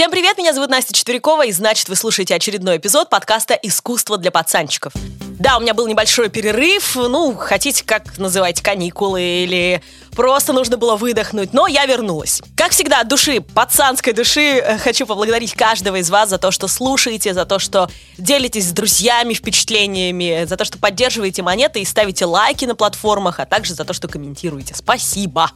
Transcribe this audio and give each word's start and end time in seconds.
Всем 0.00 0.10
привет, 0.10 0.38
меня 0.38 0.54
зовут 0.54 0.70
Настя 0.70 0.94
Четверякова, 0.94 1.44
и 1.44 1.52
значит, 1.52 1.90
вы 1.90 1.94
слушаете 1.94 2.34
очередной 2.34 2.78
эпизод 2.78 3.10
подкаста 3.10 3.52
«Искусство 3.52 4.16
для 4.16 4.30
пацанчиков». 4.30 4.94
Да, 5.38 5.58
у 5.58 5.60
меня 5.60 5.74
был 5.74 5.86
небольшой 5.86 6.30
перерыв, 6.30 6.96
ну, 6.96 7.36
хотите, 7.36 7.84
как 7.84 8.16
называть, 8.16 8.62
каникулы 8.62 9.20
или 9.20 9.82
просто 10.12 10.54
нужно 10.54 10.78
было 10.78 10.96
выдохнуть, 10.96 11.52
но 11.52 11.66
я 11.66 11.84
вернулась. 11.84 12.40
Как 12.56 12.70
всегда, 12.70 13.00
от 13.00 13.08
души, 13.08 13.42
пацанской 13.42 14.14
души, 14.14 14.40
э, 14.40 14.78
хочу 14.78 15.06
поблагодарить 15.06 15.52
каждого 15.52 15.96
из 15.96 16.08
вас 16.08 16.30
за 16.30 16.38
то, 16.38 16.50
что 16.50 16.66
слушаете, 16.66 17.34
за 17.34 17.44
то, 17.44 17.58
что 17.58 17.90
делитесь 18.16 18.68
с 18.68 18.72
друзьями 18.72 19.34
впечатлениями, 19.34 20.46
за 20.46 20.56
то, 20.56 20.64
что 20.64 20.78
поддерживаете 20.78 21.42
монеты 21.42 21.82
и 21.82 21.84
ставите 21.84 22.24
лайки 22.24 22.64
на 22.64 22.74
платформах, 22.74 23.38
а 23.38 23.44
также 23.44 23.74
за 23.74 23.84
то, 23.84 23.92
что 23.92 24.08
комментируете. 24.08 24.74
Спасибо! 24.74 25.50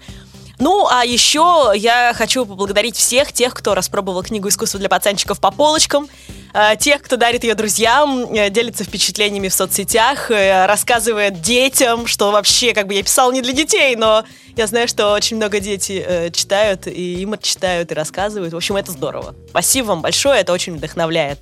Ну, 0.58 0.86
а 0.88 1.04
еще 1.04 1.72
я 1.74 2.12
хочу 2.14 2.46
поблагодарить 2.46 2.96
всех 2.96 3.32
тех, 3.32 3.54
кто 3.54 3.74
распробовал 3.74 4.22
книгу 4.22 4.48
«Искусство 4.48 4.78
для 4.78 4.88
пацанчиков» 4.88 5.40
по 5.40 5.50
полочкам, 5.50 6.08
э, 6.52 6.76
тех, 6.78 7.02
кто 7.02 7.16
дарит 7.16 7.42
ее 7.44 7.54
друзьям, 7.54 8.32
э, 8.32 8.50
делится 8.50 8.84
впечатлениями 8.84 9.48
в 9.48 9.54
соцсетях, 9.54 10.30
э, 10.30 10.66
рассказывает 10.66 11.40
детям, 11.40 12.06
что 12.06 12.30
вообще, 12.30 12.72
как 12.72 12.86
бы 12.86 12.94
я 12.94 13.02
писал 13.02 13.32
не 13.32 13.42
для 13.42 13.52
детей, 13.52 13.96
но 13.96 14.24
я 14.56 14.66
знаю, 14.68 14.86
что 14.86 15.12
очень 15.12 15.36
много 15.36 15.58
дети 15.58 16.30
читают, 16.32 16.86
и 16.86 17.20
им 17.20 17.36
читают 17.42 17.90
и 17.90 17.94
рассказывают. 17.94 18.54
В 18.54 18.56
общем, 18.56 18.76
это 18.76 18.92
здорово. 18.92 19.34
Спасибо 19.50 19.86
вам 19.86 20.02
большое, 20.02 20.40
это 20.40 20.52
очень 20.52 20.76
вдохновляет. 20.76 21.40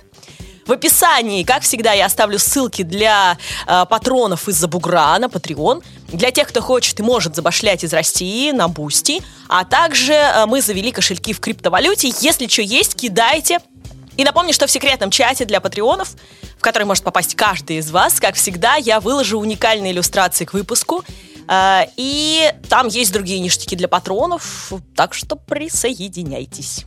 В 0.65 0.71
описании, 0.71 1.43
как 1.43 1.63
всегда, 1.63 1.91
я 1.91 2.05
оставлю 2.05 2.39
ссылки 2.39 2.83
для 2.83 3.37
э, 3.67 3.85
патронов 3.89 4.47
из-за 4.47 4.67
бугра 4.67 5.17
на 5.19 5.25
Patreon, 5.25 5.83
для 6.07 6.31
тех, 6.31 6.47
кто 6.47 6.61
хочет 6.61 6.99
и 6.99 7.03
может 7.03 7.35
забашлять 7.35 7.83
из 7.83 7.93
России 7.93 8.51
на 8.51 8.69
Boosty, 8.69 9.21
а 9.49 9.65
также 9.65 10.13
э, 10.13 10.45
мы 10.45 10.61
завели 10.61 10.91
кошельки 10.91 11.33
в 11.33 11.41
криптовалюте. 11.41 12.13
Если 12.21 12.47
что 12.47 12.61
есть, 12.61 12.95
кидайте. 12.95 13.59
И 14.15 14.23
напомню, 14.23 14.53
что 14.53 14.67
в 14.67 14.71
секретном 14.71 15.09
чате 15.09 15.43
для 15.43 15.59
патреонов, 15.59 16.15
в 16.57 16.61
который 16.61 16.83
может 16.83 17.03
попасть 17.03 17.35
каждый 17.35 17.77
из 17.77 17.91
вас, 17.91 18.19
как 18.19 18.35
всегда, 18.35 18.75
я 18.75 18.99
выложу 19.01 19.39
уникальные 19.39 19.91
иллюстрации 19.91 20.45
к 20.45 20.53
выпуску. 20.53 21.03
Э, 21.49 21.87
и 21.97 22.53
там 22.69 22.87
есть 22.87 23.11
другие 23.11 23.39
ништяки 23.39 23.75
для 23.75 23.89
патронов, 23.89 24.71
так 24.95 25.13
что 25.13 25.35
присоединяйтесь. 25.35 26.85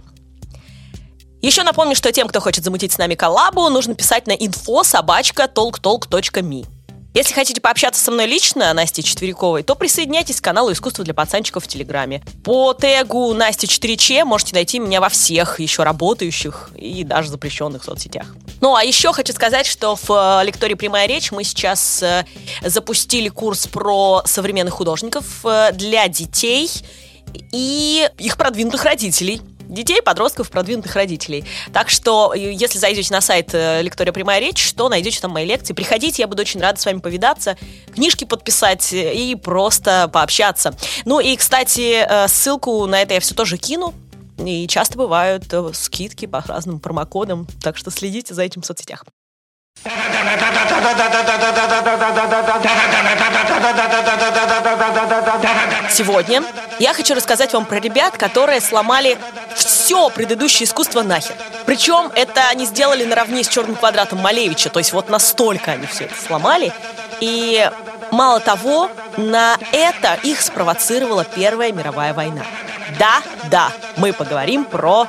Еще 1.46 1.62
напомню, 1.62 1.94
что 1.94 2.10
тем, 2.10 2.26
кто 2.26 2.40
хочет 2.40 2.64
замутить 2.64 2.90
с 2.90 2.98
нами 2.98 3.14
коллабу, 3.14 3.68
нужно 3.68 3.94
писать 3.94 4.26
на 4.26 4.32
info 4.32 4.82
собачка 4.82 5.44
talktalk.me. 5.44 6.66
Если 7.14 7.34
хотите 7.34 7.60
пообщаться 7.60 8.02
со 8.02 8.10
мной 8.10 8.26
лично, 8.26 8.74
Настей 8.74 9.04
Четверяковой, 9.04 9.62
то 9.62 9.76
присоединяйтесь 9.76 10.40
к 10.40 10.44
каналу 10.44 10.72
«Искусство 10.72 11.04
для 11.04 11.14
пацанчиков» 11.14 11.62
в 11.62 11.68
Телеграме. 11.68 12.24
По 12.42 12.74
тегу 12.74 13.32
Настя 13.32 13.68
4Ч 13.68 14.24
можете 14.24 14.56
найти 14.56 14.80
меня 14.80 15.00
во 15.00 15.08
всех 15.08 15.60
еще 15.60 15.84
работающих 15.84 16.70
и 16.74 17.04
даже 17.04 17.30
запрещенных 17.30 17.84
соцсетях. 17.84 18.34
Ну, 18.60 18.74
а 18.74 18.82
еще 18.82 19.12
хочу 19.12 19.32
сказать, 19.32 19.66
что 19.66 19.94
в 19.94 20.10
э, 20.10 20.44
лектории 20.44 20.74
«Прямая 20.74 21.06
речь» 21.06 21.30
мы 21.30 21.44
сейчас 21.44 22.02
э, 22.02 22.24
запустили 22.60 23.28
курс 23.28 23.68
про 23.68 24.22
современных 24.24 24.74
художников 24.74 25.24
э, 25.44 25.70
для 25.74 26.08
детей 26.08 26.68
и 27.52 28.10
их 28.18 28.36
продвинутых 28.36 28.82
родителей– 28.82 29.40
детей, 29.68 30.02
подростков, 30.02 30.50
продвинутых 30.50 30.94
родителей. 30.94 31.44
Так 31.72 31.90
что, 31.90 32.34
если 32.34 32.78
зайдете 32.78 33.12
на 33.12 33.20
сайт 33.20 33.50
э, 33.52 33.82
Лектория 33.82 34.12
Прямая 34.12 34.40
Речь, 34.40 34.72
то 34.72 34.88
найдете 34.88 35.20
там 35.20 35.32
мои 35.32 35.44
лекции. 35.44 35.74
Приходите, 35.74 36.22
я 36.22 36.28
буду 36.28 36.42
очень 36.42 36.60
рада 36.60 36.80
с 36.80 36.86
вами 36.86 36.98
повидаться, 36.98 37.56
книжки 37.94 38.24
подписать 38.24 38.92
и 38.92 39.36
просто 39.42 40.08
пообщаться. 40.12 40.74
Ну 41.04 41.20
и, 41.20 41.36
кстати, 41.36 42.06
э, 42.08 42.28
ссылку 42.28 42.86
на 42.86 43.02
это 43.02 43.14
я 43.14 43.20
все 43.20 43.34
тоже 43.34 43.56
кину. 43.56 43.94
И 44.38 44.66
часто 44.68 44.98
бывают 44.98 45.44
э, 45.52 45.70
скидки 45.72 46.26
по 46.26 46.42
разным 46.46 46.78
промокодам, 46.78 47.46
так 47.62 47.76
что 47.76 47.90
следите 47.90 48.34
за 48.34 48.42
этим 48.42 48.62
в 48.62 48.66
соцсетях. 48.66 49.04
Сегодня 55.90 56.42
я 56.78 56.94
хочу 56.94 57.14
рассказать 57.14 57.52
вам 57.52 57.64
про 57.66 57.78
ребят, 57.78 58.16
которые 58.16 58.60
сломали 58.60 59.18
все 59.86 60.10
предыдущее 60.10 60.66
искусство 60.66 61.02
нахер. 61.02 61.36
Причем 61.64 62.10
это 62.16 62.48
они 62.48 62.66
сделали 62.66 63.04
наравне 63.04 63.44
с 63.44 63.48
черным 63.48 63.76
квадратом 63.76 64.18
Малевича, 64.18 64.68
то 64.68 64.80
есть 64.80 64.92
вот 64.92 65.08
настолько 65.08 65.70
они 65.70 65.86
все 65.86 66.06
это 66.06 66.14
сломали. 66.20 66.72
И 67.20 67.70
мало 68.10 68.40
того, 68.40 68.90
на 69.16 69.56
это 69.70 70.18
их 70.24 70.42
спровоцировала 70.42 71.22
Первая 71.22 71.70
мировая 71.70 72.14
война. 72.14 72.42
Да, 72.98 73.22
да, 73.48 73.70
мы 73.96 74.12
поговорим 74.12 74.64
про 74.64 75.06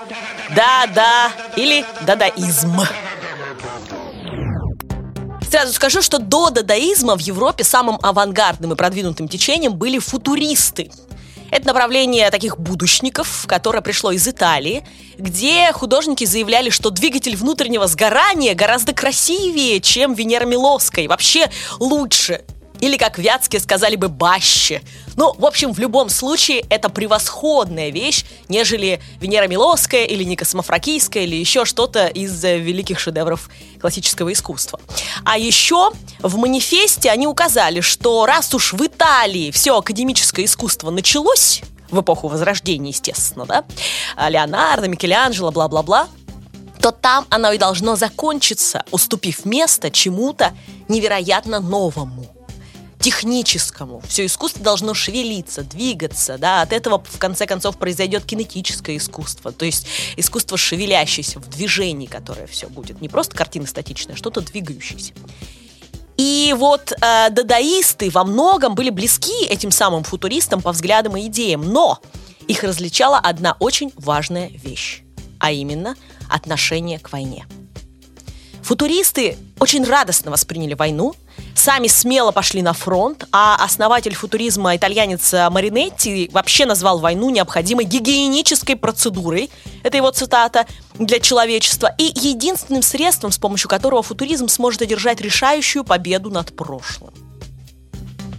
да-да 0.56 1.32
или 1.56 1.84
дадаизм. 2.02 2.80
Сразу 5.50 5.74
скажу, 5.74 6.04
что 6.04 6.20
до 6.20 6.52
дадаизма 6.52 7.18
в 7.18 7.22
Европе 7.22 7.64
самым 7.64 7.98
авангардным 8.04 8.74
и 8.74 8.76
продвинутым 8.76 9.28
течением 9.28 9.74
были 9.74 9.98
футуристы. 9.98 10.92
Это 11.50 11.68
направление 11.68 12.30
таких 12.30 12.58
будущников, 12.60 13.46
которое 13.48 13.82
пришло 13.82 14.12
из 14.12 14.28
Италии, 14.28 14.84
где 15.18 15.72
художники 15.72 16.26
заявляли, 16.26 16.70
что 16.70 16.90
двигатель 16.90 17.36
внутреннего 17.36 17.88
сгорания 17.88 18.54
гораздо 18.54 18.94
красивее, 18.94 19.80
чем 19.80 20.14
Венера 20.14 20.46
Миловская, 20.46 21.08
вообще 21.08 21.50
лучше. 21.80 22.44
Или, 22.80 22.98
как 22.98 23.18
вятские 23.18 23.60
сказали 23.60 23.96
бы, 23.96 24.08
баще. 24.08 24.82
Ну, 25.16 25.34
в 25.38 25.46
общем, 25.46 25.74
в 25.74 25.80
любом 25.80 26.10
случае, 26.10 26.64
это 26.70 26.90
превосходная 26.90 27.90
вещь, 27.90 28.24
нежели 28.50 29.02
Венера 29.20 29.48
Миловская 29.48 30.06
или 30.06 30.24
Ника 30.24 30.46
Самофракийская 30.46 31.24
или 31.24 31.36
еще 31.36 31.66
что-то 31.66 32.08
из 32.08 32.44
э, 32.44 32.60
великих 32.60 33.00
шедевров 33.00 33.50
классического 33.80 34.32
искусства. 34.34 34.80
А 35.24 35.38
еще 35.38 35.92
в 36.20 36.38
манифесте 36.38 37.10
они 37.10 37.28
указали, 37.28 37.82
что 37.82 38.26
раз 38.26 38.54
уж 38.54 38.74
в 38.74 38.86
Италии 38.86 39.52
все 39.52 39.78
академическое 39.78 40.46
искусство 40.46 40.90
началось, 40.90 41.62
в 41.90 42.02
эпоху 42.02 42.28
Возрождения, 42.28 42.90
естественно, 42.90 43.46
да, 43.46 43.64
Леонардо, 44.30 44.88
Микеланджело, 44.88 45.52
бла-бла-бла, 45.52 46.08
то 46.82 46.92
там 46.92 47.26
оно 47.30 47.52
и 47.52 47.58
должно 47.58 47.96
закончиться, 47.96 48.84
уступив 48.92 49.46
место 49.46 49.90
чему-то 49.90 50.54
невероятно 50.88 51.60
новому 51.60 52.37
техническому. 53.08 54.02
Все 54.06 54.26
искусство 54.26 54.62
должно 54.62 54.94
шевелиться, 54.94 55.64
двигаться, 55.64 56.38
да, 56.38 56.62
от 56.62 56.74
этого 56.74 57.02
в 57.02 57.18
конце 57.18 57.46
концов 57.46 57.78
произойдет 57.78 58.26
кинетическое 58.26 58.98
искусство, 58.98 59.54
то 59.54 59.64
есть 59.64 59.88
искусство 60.18 60.58
шевелящееся 60.58 61.40
в 61.40 61.48
движении, 61.50 62.08
которое 62.08 62.48
все 62.48 62.68
будет. 62.68 63.00
Не 63.00 63.08
просто 63.08 63.34
картина 63.38 63.66
статичная, 63.66 64.16
а 64.16 64.18
что-то 64.18 64.42
двигающееся. 64.42 65.14
И 66.18 66.54
вот 66.58 66.92
э, 66.92 67.30
дадаисты 67.30 68.10
во 68.10 68.26
многом 68.26 68.76
были 68.76 68.90
близки 68.90 69.46
этим 69.46 69.72
самым 69.72 70.04
футуристам 70.04 70.62
по 70.62 70.74
взглядам 70.74 71.16
и 71.16 71.28
идеям, 71.28 71.62
но 71.62 72.02
их 72.50 72.64
различала 72.64 73.20
одна 73.20 73.56
очень 73.62 73.94
важная 73.96 74.50
вещь, 74.50 75.04
а 75.40 75.54
именно 75.54 75.96
отношение 76.30 77.00
к 77.00 77.14
войне. 77.14 77.46
Футуристы 78.68 79.38
очень 79.60 79.86
радостно 79.86 80.30
восприняли 80.30 80.74
войну, 80.74 81.16
сами 81.56 81.88
смело 81.88 82.34
пошли 82.34 82.62
на 82.62 82.74
фронт, 82.74 83.24
а 83.32 83.56
основатель 83.64 84.14
футуризма, 84.14 84.76
итальянец 84.76 85.32
Маринетти, 85.50 86.30
вообще 86.34 86.66
назвал 86.66 87.00
войну 87.00 87.30
необходимой 87.30 87.86
гигиенической 87.86 88.76
процедурой, 88.76 89.50
это 89.84 89.96
его 89.96 90.12
цитата, 90.12 90.68
для 90.96 91.22
человечества, 91.22 91.96
и 91.98 92.12
единственным 92.14 92.82
средством, 92.82 93.32
с 93.32 93.38
помощью 93.38 93.70
которого 93.70 94.04
футуризм 94.04 94.50
сможет 94.50 94.82
одержать 94.82 95.22
решающую 95.22 95.86
победу 95.86 96.30
над 96.30 96.54
прошлым. 96.54 97.14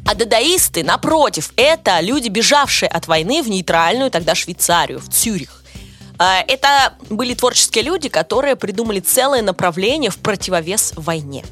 А 0.04 0.14
дадаисты, 0.14 0.84
напротив, 0.84 1.54
это 1.56 2.00
люди, 2.00 2.28
бежавшие 2.28 2.90
от 2.90 3.06
войны 3.06 3.42
в 3.42 3.48
нейтральную 3.48 4.10
тогда 4.10 4.34
Швейцарию, 4.34 5.00
в 5.00 5.08
Цюрих. 5.08 5.57
А, 6.18 6.42
это 6.46 6.94
были 7.10 7.34
творческие 7.34 7.84
люди, 7.84 8.08
которые 8.08 8.56
придумали 8.56 9.00
целое 9.00 9.42
направление 9.42 10.10
в 10.10 10.18
противовес 10.18 10.92
войне. 10.96 11.44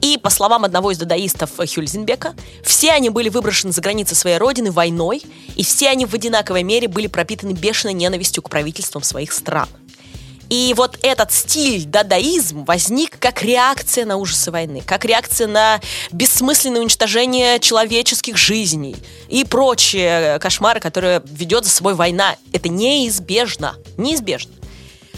И, 0.00 0.18
по 0.18 0.30
словам 0.30 0.64
одного 0.64 0.90
из 0.90 0.98
дадаистов 0.98 1.50
Хюльзенбека, 1.56 2.34
все 2.64 2.90
они 2.90 3.08
были 3.10 3.28
выброшены 3.28 3.72
за 3.72 3.80
границы 3.80 4.14
своей 4.16 4.38
родины 4.38 4.72
войной, 4.72 5.22
и 5.54 5.62
все 5.62 5.88
они 5.88 6.06
в 6.06 6.14
одинаковой 6.14 6.64
мере 6.64 6.88
были 6.88 7.06
пропитаны 7.06 7.52
бешеной 7.52 7.94
ненавистью 7.94 8.42
к 8.42 8.50
правительствам 8.50 9.04
своих 9.04 9.32
стран. 9.32 9.68
И 10.52 10.74
вот 10.76 10.98
этот 11.00 11.32
стиль, 11.32 11.86
дадаизм, 11.86 12.64
возник 12.64 13.18
как 13.18 13.42
реакция 13.42 14.04
на 14.04 14.18
ужасы 14.18 14.50
войны, 14.50 14.82
как 14.84 15.06
реакция 15.06 15.46
на 15.46 15.80
бессмысленное 16.12 16.82
уничтожение 16.82 17.58
человеческих 17.58 18.36
жизней 18.36 18.94
и 19.30 19.44
прочие 19.44 20.38
кошмары, 20.40 20.78
которые 20.78 21.22
ведет 21.24 21.64
за 21.64 21.70
собой 21.70 21.94
война. 21.94 22.36
Это 22.52 22.68
неизбежно, 22.68 23.76
неизбежно. 23.96 24.52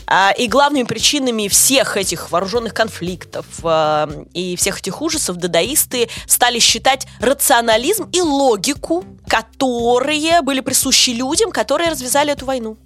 А, 0.07 0.31
и 0.31 0.47
главными 0.47 0.85
причинами 0.85 1.49
всех 1.49 1.97
этих 1.97 2.31
вооруженных 2.31 2.73
конфликтов 2.73 3.47
а, 3.65 4.09
и 4.35 4.55
всех 4.55 4.79
этих 4.79 5.03
ужасов 5.03 5.39
дадаисты 5.39 6.09
стали 6.29 6.61
считать 6.61 7.09
рационализм 7.19 8.09
и 8.13 8.21
логику, 8.21 9.05
которые 9.27 10.43
были 10.43 10.61
присущи 10.61 11.11
людям, 11.11 11.51
которые 11.51 11.91
развязали 11.91 12.33
эту 12.33 12.47
войну. 12.47 12.77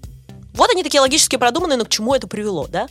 Вот 0.59 0.71
они 0.73 0.83
такие 0.83 1.01
логически 1.01 1.37
продуманные, 1.37 1.79
но 1.79 1.85
к 1.85 1.89
чему 1.89 2.17
это 2.17 2.27
привело, 2.27 2.67
да? 2.67 2.89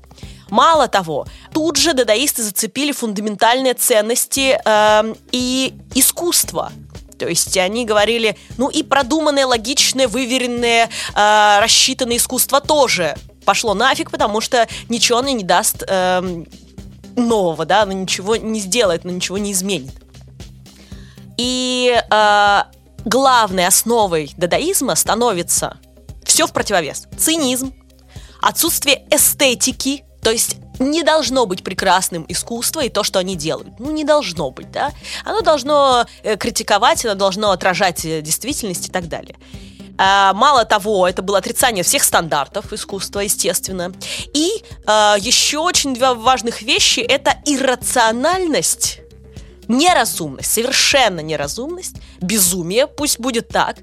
Мало 0.49 0.87
того, 0.87 1.27
тут 1.53 1.75
же 1.75 1.93
дадаисты 1.93 2.41
зацепили 2.41 2.93
фундаментальные 2.93 3.73
ценности 3.73 4.57
э, 4.63 5.13
и 5.33 5.73
искусство. 5.93 6.71
То 7.19 7.27
есть 7.27 7.57
они 7.57 7.83
говорили, 7.83 8.37
ну 8.57 8.69
и 8.69 8.83
продуманное, 8.83 9.45
логичное, 9.45 10.07
выверенное, 10.07 10.89
э, 11.13 11.59
рассчитанное 11.59 12.15
искусство 12.15 12.61
тоже 12.61 13.17
пошло 13.43 13.73
нафиг, 13.73 14.11
потому 14.11 14.39
что 14.39 14.65
ничего 14.87 15.17
оно 15.17 15.31
не 15.31 15.43
даст 15.43 15.83
э, 15.85 16.43
нового, 17.17 17.65
да, 17.65 17.81
оно 17.81 17.91
ничего 17.91 18.37
не 18.37 18.61
сделает, 18.61 19.03
оно 19.03 19.13
ничего 19.13 19.37
не 19.37 19.51
изменит. 19.51 19.91
И 21.35 22.01
э, 22.09 22.63
главной 23.03 23.67
основой 23.67 24.31
дадаизма 24.37 24.95
становится 24.95 25.77
все 26.27 26.45
в 26.45 26.53
противовес. 26.53 27.07
Цинизм, 27.18 27.74
отсутствие 28.41 29.06
эстетики, 29.09 30.03
то 30.21 30.31
есть 30.31 30.57
не 30.79 31.03
должно 31.03 31.45
быть 31.45 31.63
прекрасным 31.63 32.25
искусство 32.27 32.81
и 32.83 32.89
то, 32.89 33.03
что 33.03 33.19
они 33.19 33.35
делают. 33.35 33.79
Ну, 33.79 33.91
не 33.91 34.03
должно 34.03 34.51
быть, 34.51 34.71
да? 34.71 34.91
Оно 35.25 35.41
должно 35.41 36.06
э, 36.24 36.38
критиковать, 36.38 37.03
оно 37.06 37.15
должно 37.15 37.51
отражать 37.51 38.06
э, 38.06 38.21
действительность 38.21 38.89
и 38.89 38.91
так 38.91 39.07
далее. 39.07 39.35
А, 39.97 40.33
мало 40.33 40.65
того, 40.65 41.07
это 41.07 41.24
было 41.24 41.39
отрицание 41.39 41.83
всех 41.83 42.03
стандартов 42.03 42.71
искусства, 42.71 43.21
естественно. 43.21 43.91
И 44.33 44.63
а, 44.85 45.15
еще 45.19 45.57
очень 45.57 45.95
две 45.95 46.13
важных 46.13 46.62
вещи– 46.62 47.00
это 47.01 47.35
иррациональность 47.45 49.00
неразумность, 49.68 50.51
совершенно 50.51 51.19
неразумность, 51.19 51.97
безумие, 52.21 52.88
пусть 52.88 53.19
будет 53.19 53.50
так, 53.50 53.77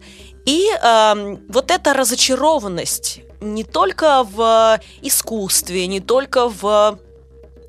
и 0.44 0.68
э, 0.70 1.36
вот 1.48 1.70
эта 1.70 1.92
разочарованность 1.94 3.20
не 3.40 3.64
только 3.64 4.24
в 4.24 4.80
искусстве, 5.02 5.86
не 5.86 6.00
только 6.00 6.48
в 6.48 6.98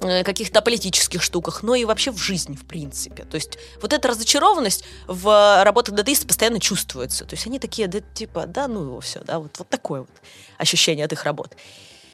э, 0.02 0.24
каких-то 0.24 0.62
политических 0.62 1.22
штуках, 1.22 1.64
но 1.64 1.76
и 1.76 1.86
вообще 1.86 2.12
в 2.12 2.18
жизни, 2.18 2.56
в 2.56 2.66
принципе. 2.66 3.24
То 3.24 3.36
есть 3.36 3.58
вот 3.82 3.94
эта 3.94 4.08
разочарованность 4.08 4.84
в 5.08 5.64
работах 5.64 5.96
дадеистов 5.96 6.28
постоянно 6.28 6.60
чувствуется. 6.60 7.26
То 7.26 7.36
есть 7.36 7.46
они 7.48 7.60
такие, 7.60 7.88
да, 7.88 8.00
типа, 8.00 8.46
да, 8.46 8.68
ну 8.68 8.84
его 8.84 9.00
все, 9.00 9.22
да, 9.22 9.40
вот, 9.40 9.58
вот 9.58 9.70
такое 9.70 10.02
вот 10.02 10.10
ощущение 10.58 11.06
от 11.06 11.14
их 11.14 11.24
работ. 11.24 11.56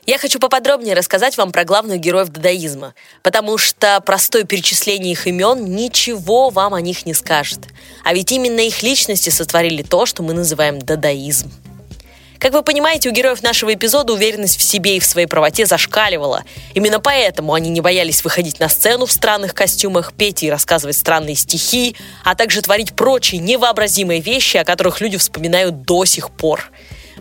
Я 0.08 0.18
хочу 0.18 0.40
поподробнее 0.40 0.96
рассказать 0.96 1.38
вам 1.38 1.52
про 1.52 1.64
главных 1.64 2.00
героев 2.00 2.30
дадаизма, 2.30 2.96
потому 3.22 3.60
что 3.60 4.02
простое 4.02 4.46
перечисление 4.46 5.12
их 5.12 5.28
имен 5.28 5.76
ничего 5.76 6.50
вам 6.50 6.74
о 6.74 6.82
них 6.82 7.06
не 7.06 7.14
скажет. 7.14 7.60
А 8.04 8.14
ведь 8.14 8.32
именно 8.32 8.62
их 8.62 8.82
личности 8.82 9.30
сотворили 9.30 9.84
то, 9.84 10.08
что 10.08 10.24
мы 10.24 10.34
называем 10.34 10.80
дадаизм. 10.80 11.52
Как 12.40 12.54
вы 12.54 12.64
понимаете, 12.64 13.10
у 13.10 13.12
героев 13.12 13.44
нашего 13.44 13.72
эпизода 13.72 14.14
уверенность 14.14 14.58
в 14.58 14.64
себе 14.64 14.98
и 14.98 15.00
в 15.00 15.06
своей 15.06 15.28
правоте 15.28 15.68
зашкаливала. 15.68 16.44
Именно 16.74 17.00
поэтому 17.00 17.54
они 17.54 17.70
не 17.70 17.82
боялись 17.82 18.24
выходить 18.24 18.60
на 18.60 18.68
сцену 18.68 19.06
в 19.06 19.12
странных 19.12 19.54
костюмах, 19.54 20.14
петь 20.14 20.42
и 20.42 20.50
рассказывать 20.50 20.98
странные 20.98 21.36
стихи, 21.36 21.96
а 22.24 22.34
также 22.34 22.64
творить 22.64 22.96
прочие 22.96 23.40
невообразимые 23.40 24.22
вещи, 24.22 24.58
о 24.58 24.66
которых 24.66 25.02
люди 25.02 25.20
вспоминают 25.20 25.84
до 25.84 26.06
сих 26.06 26.32
пор. 26.32 26.72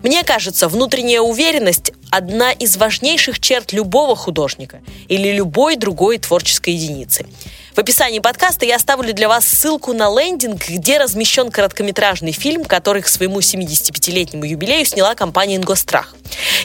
Мне 0.03 0.25
кажется, 0.25 0.69
внутренняя 0.69 1.21
уверенность– 1.21 1.93
одна 2.11 2.53
из 2.53 2.77
важнейших 2.79 3.39
черт 3.39 3.73
любого 3.73 4.17
художника 4.17 4.81
или 5.09 5.31
любой 5.31 5.77
другой 5.77 6.19
творческой 6.19 6.71
единицы. 6.75 7.27
В 7.75 7.79
описании 7.79 8.19
подкаста 8.19 8.65
я 8.65 8.77
оставлю 8.77 9.13
для 9.13 9.29
вас 9.29 9.45
ссылку 9.45 9.93
на 9.93 10.09
лендинг, 10.09 10.69
где 10.69 10.99
размещен 10.99 11.51
короткометражный 11.51 12.33
фильм, 12.33 12.65
который 12.65 13.03
к 13.03 13.09
своему 13.09 13.41
75-летнему 13.41 14.45
юбилею 14.45 14.87
сняла 14.87 15.15
компания 15.15 15.57
«Ингострах». 15.57 16.17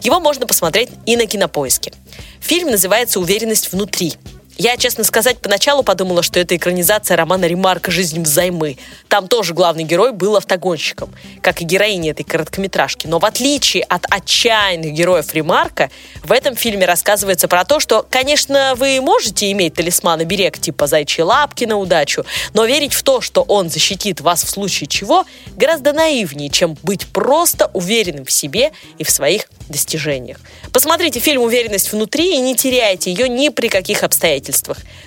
Его 0.02 0.20
можно 0.22 0.48
посмотреть 0.48 0.90
и 1.06 1.18
на 1.18 1.26
Кинопоиске. 1.26 1.92
Фильм 2.40 2.72
называется 2.72 3.20
«Уверенность 3.20 3.72
внутри». 3.72 4.14
Я, 4.58 4.78
честно 4.78 5.04
сказать, 5.04 5.40
поначалу 5.40 5.84
подумала, 5.84 6.24
что 6.24 6.40
это 6.40 6.56
экранизация 6.56 7.18
романа 7.18 7.44
Ремарка 7.44 7.92
«Жизнь 7.92 8.22
взаймы». 8.22 8.78
Там 9.10 9.28
тоже 9.28 9.54
главный 9.54 9.84
герой 9.84 10.14
был 10.14 10.38
автогонщиком, 10.38 11.14
как 11.42 11.62
и 11.62 11.66
героиня 11.66 12.12
этой 12.12 12.24
короткометражки. 12.24 13.06
Но 13.06 13.20
в 13.20 13.26
отличие 13.26 13.84
от 13.84 14.06
отчаянных 14.10 14.94
героев 14.94 15.34
Ремарка, 15.34 15.92
в 16.24 16.32
этом 16.32 16.56
фильме 16.56 16.86
рассказывается 16.86 17.50
про 17.50 17.66
то, 17.66 17.82
что, 17.82 18.06
конечно, 18.10 18.76
вы 18.78 19.02
можете 19.02 19.52
иметь 19.52 19.74
талисман 19.74 20.24
берег 20.24 20.58
типа 20.58 20.88
зайчьи 20.88 21.22
лапки 21.22 21.66
на 21.66 21.76
удачу, 21.76 22.26
но 22.54 22.64
верить 22.64 22.94
в 22.94 23.04
то, 23.04 23.20
что 23.20 23.42
он 23.42 23.70
защитит 23.70 24.22
вас 24.22 24.46
в 24.46 24.50
случае 24.50 24.88
чего, 24.88 25.26
гораздо 25.58 25.92
наивнее, 25.92 26.50
чем 26.50 26.78
быть 26.82 27.08
просто 27.08 27.70
уверенным 27.74 28.24
в 28.24 28.32
себе 28.32 28.72
и 29.00 29.04
в 29.04 29.10
своих 29.10 29.50
достижениях. 29.68 30.38
Посмотрите 30.72 31.20
фильм 31.20 31.42
«Уверенность 31.42 31.92
внутри» 31.92 32.38
и 32.38 32.40
не 32.40 32.56
теряйте 32.56 33.12
ее 33.12 33.28
ни 33.28 33.50
при 33.50 33.68
каких 33.68 34.04
обстоятельствах. 34.04 34.45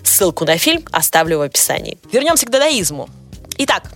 Ссылку 0.03 0.45
на 0.45 0.59
фильм 0.59 0.85
оставлю 0.93 1.39
в 1.39 1.43
описании. 1.43 1.99
Вернемся 2.13 2.47
к 2.47 2.51
дадаизму. 2.51 3.09
Итак, 3.59 3.93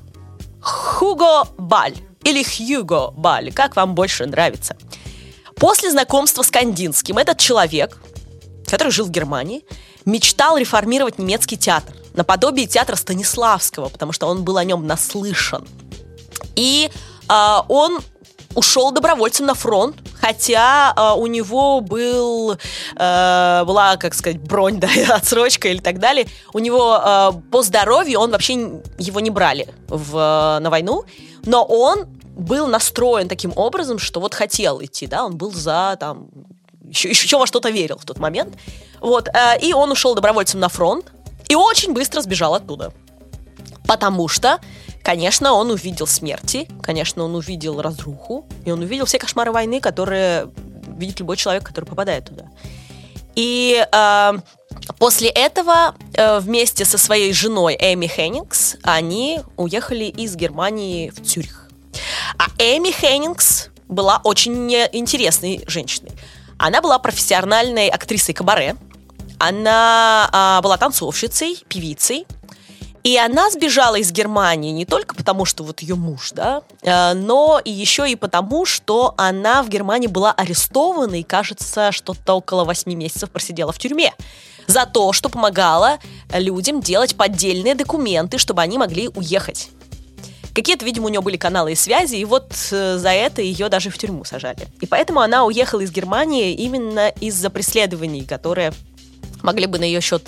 Хуго 0.61 1.45
Баль 1.59 1.97
или 2.25 2.43
Хьюго 2.43 3.13
Баль, 3.13 3.53
как 3.53 3.77
вам 3.77 3.95
больше 3.95 4.27
нравится. 4.27 4.77
После 5.57 5.91
знакомства 5.91 6.43
с 6.43 6.51
Кандинским 6.51 7.19
этот 7.19 7.39
человек, 7.39 7.99
который 8.67 8.93
жил 8.93 9.07
в 9.07 9.11
Германии, 9.11 9.65
мечтал 10.05 10.57
реформировать 10.57 11.19
немецкий 11.19 11.57
театр 11.57 11.95
наподобие 12.15 12.67
театра 12.67 12.97
Станиславского, 12.97 13.89
потому 13.89 14.13
что 14.13 14.27
он 14.27 14.45
был 14.45 14.57
о 14.57 14.65
нем 14.65 14.87
наслышан. 14.87 15.67
И 16.57 16.91
э, 17.29 17.57
он 17.69 18.01
ушел 18.55 18.93
добровольцем 18.93 19.47
на 19.47 19.55
фронт, 19.55 19.97
хотя 20.21 20.93
э, 20.97 21.19
у 21.19 21.27
него 21.27 21.81
был, 21.81 22.53
э, 22.53 23.65
была, 23.65 23.97
как 23.97 24.15
сказать, 24.15 24.41
бронь, 24.41 24.81
да, 24.81 24.89
отсрочка 25.11 25.69
или 25.69 25.79
так 25.79 25.99
далее. 25.99 26.27
У 26.53 26.59
него 26.59 27.01
э, 27.03 27.33
по 27.51 27.63
здоровью 27.63 28.21
он 28.21 28.31
вообще 28.31 28.55
его 28.99 29.21
не 29.21 29.31
брали 29.31 29.69
в, 29.89 30.59
на 30.61 30.71
войну, 30.71 31.05
но 31.45 31.65
он 31.65 32.07
был 32.37 32.67
настроен 32.67 33.29
таким 33.29 33.53
образом, 33.57 33.99
что 33.99 34.21
вот 34.21 34.35
хотел 34.35 34.83
идти, 34.83 35.07
да, 35.07 35.25
он 35.25 35.37
был 35.37 35.53
за 35.53 35.97
там 36.01 36.29
еще, 36.93 37.11
еще 37.11 37.39
во 37.39 37.47
что-то 37.47 37.71
верил 37.71 37.99
в 37.99 38.05
тот 38.05 38.19
момент. 38.19 38.55
Вот, 39.01 39.29
э, 39.29 39.59
и 39.61 39.73
он 39.73 39.91
ушел 39.91 40.15
добровольцем 40.15 40.61
на 40.61 40.69
фронт 40.69 41.13
и 41.49 41.55
очень 41.55 41.93
быстро 41.93 42.21
сбежал 42.21 42.55
оттуда. 42.55 42.93
Потому 43.87 44.29
что 44.29 44.61
Конечно, 45.03 45.53
он 45.53 45.71
увидел 45.71 46.07
смерти, 46.07 46.69
конечно, 46.81 47.25
он 47.25 47.35
увидел 47.35 47.81
разруху, 47.81 48.47
и 48.65 48.71
он 48.71 48.81
увидел 48.81 49.05
все 49.05 49.19
кошмары 49.19 49.51
войны, 49.51 49.81
которые 49.81 50.49
видит 50.97 51.21
любой 51.21 51.37
человек, 51.37 51.65
который 51.65 51.87
попадает 51.87 52.27
туда. 52.27 52.45
И 53.35 53.85
э, 53.91 54.33
после 54.99 55.29
этого 55.29 55.95
э, 56.15 56.39
вместе 56.41 56.85
со 56.85 56.99
своей 56.99 57.33
женой 57.33 57.77
Эми 57.81 58.07
Хеннингс 58.07 58.77
они 58.83 59.41
уехали 59.57 60.05
из 60.05 60.37
Германии 60.37 61.11
в 61.11 61.25
Цюрих. 61.27 61.69
А 62.39 62.47
Эми 62.59 62.93
Хеннингс 62.93 63.71
была 63.89 64.21
очень 64.23 64.73
интересной 64.93 65.65
женщиной. 65.67 66.13
Она 66.59 66.81
была 66.81 66.99
профессиональной 66.99 67.89
актрисой 67.89 68.35
кабаре. 68.35 68.77
Она 69.39 70.59
э, 70.61 70.63
была 70.63 70.77
танцовщицей, 70.77 71.65
певицей. 71.69 72.27
И 73.03 73.17
она 73.17 73.51
сбежала 73.51 73.97
из 73.97 74.13
Германии 74.13 74.71
не 74.71 74.85
только 74.85 75.15
потому, 75.17 75.45
что 75.45 75.65
вот 75.65 75.83
ее 75.83 75.97
муж, 75.97 76.31
да, 76.33 76.63
э, 76.83 77.15
но 77.15 77.61
и 77.65 77.71
еще 77.71 78.09
и 78.09 78.15
потому, 78.15 78.65
что 78.65 79.15
она 79.17 79.63
в 79.65 79.69
Германии 79.69 80.07
была 80.07 80.33
арестована 80.33 81.17
и, 81.17 81.25
кажется, 81.25 81.91
что-то 81.91 82.35
около 82.35 82.65
8 82.65 82.93
месяцев 82.95 83.31
просидела 83.31 83.73
в 83.73 83.79
тюрьме 83.79 84.13
за 84.69 84.87
то, 84.87 85.13
что 85.13 85.29
помогала 85.29 85.99
людям 86.33 86.81
делать 86.81 87.17
поддельные 87.17 87.75
документы, 87.75 88.39
чтобы 88.39 88.63
они 88.63 88.79
могли 88.79 89.09
уехать. 89.09 89.71
Какие-то, 90.55 90.85
видимо, 90.85 91.07
у 91.07 91.09
нее 91.09 91.23
были 91.23 91.37
каналы 91.37 91.73
и 91.73 91.75
связи, 91.75 92.17
и 92.17 92.25
вот 92.25 92.53
э, 92.71 92.99
за 92.99 93.09
это 93.09 93.43
ее 93.43 93.69
даже 93.69 93.91
в 93.91 93.99
тюрьму 93.99 94.25
сажали. 94.25 94.69
И 94.81 94.87
поэтому 94.87 95.21
она 95.21 95.45
уехала 95.45 95.81
из 95.81 95.91
Германии 95.91 96.53
именно 96.53 97.09
из-за 97.09 97.49
преследований, 97.51 98.25
которые 98.25 98.73
могли 99.43 99.67
бы 99.67 99.79
на 99.79 99.85
ее 99.85 100.01
счет 100.01 100.23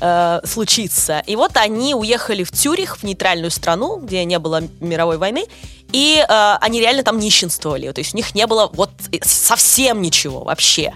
э, 0.00 0.40
случиться. 0.44 1.22
И 1.26 1.36
вот 1.36 1.56
они 1.56 1.94
уехали 1.94 2.44
в 2.44 2.50
Цюрих, 2.50 2.98
в 2.98 3.02
нейтральную 3.04 3.50
страну, 3.50 3.98
где 3.98 4.24
не 4.24 4.38
было 4.38 4.62
мировой 4.80 5.18
войны, 5.18 5.44
и 5.92 6.24
э, 6.26 6.56
они 6.60 6.80
реально 6.80 7.02
там 7.02 7.18
нищенствовали. 7.18 7.90
То 7.92 8.00
есть 8.00 8.14
у 8.14 8.16
них 8.16 8.34
не 8.34 8.46
было 8.46 8.70
вот 8.72 8.90
совсем 9.22 10.02
ничего 10.02 10.44
вообще. 10.44 10.94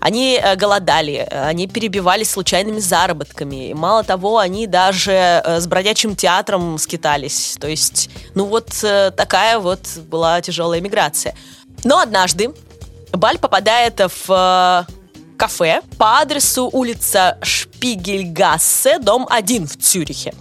Они 0.00 0.38
э, 0.42 0.54
голодали, 0.56 1.26
они 1.30 1.66
перебивались 1.66 2.30
случайными 2.30 2.78
заработками. 2.78 3.70
И 3.70 3.74
мало 3.74 4.04
того, 4.04 4.36
они 4.36 4.66
даже 4.66 5.12
э, 5.12 5.60
с 5.60 5.66
бродячим 5.66 6.14
театром 6.14 6.76
скитались. 6.78 7.56
То 7.58 7.68
есть, 7.68 8.10
ну 8.34 8.44
вот 8.44 8.68
э, 8.82 9.12
такая 9.16 9.58
вот 9.58 9.80
была 10.10 10.42
тяжелая 10.42 10.82
миграция. 10.82 11.34
Но 11.84 12.00
однажды 12.00 12.50
Баль 13.12 13.38
попадает 13.38 14.00
в 14.26 14.86
кафе 15.36 15.82
по 15.98 16.18
адресу 16.18 16.68
улица 16.72 17.38
Шпигельгассе, 17.42 18.98
дом 18.98 19.26
1 19.30 19.66
в 19.66 19.76
Цюрихе. 19.76 20.34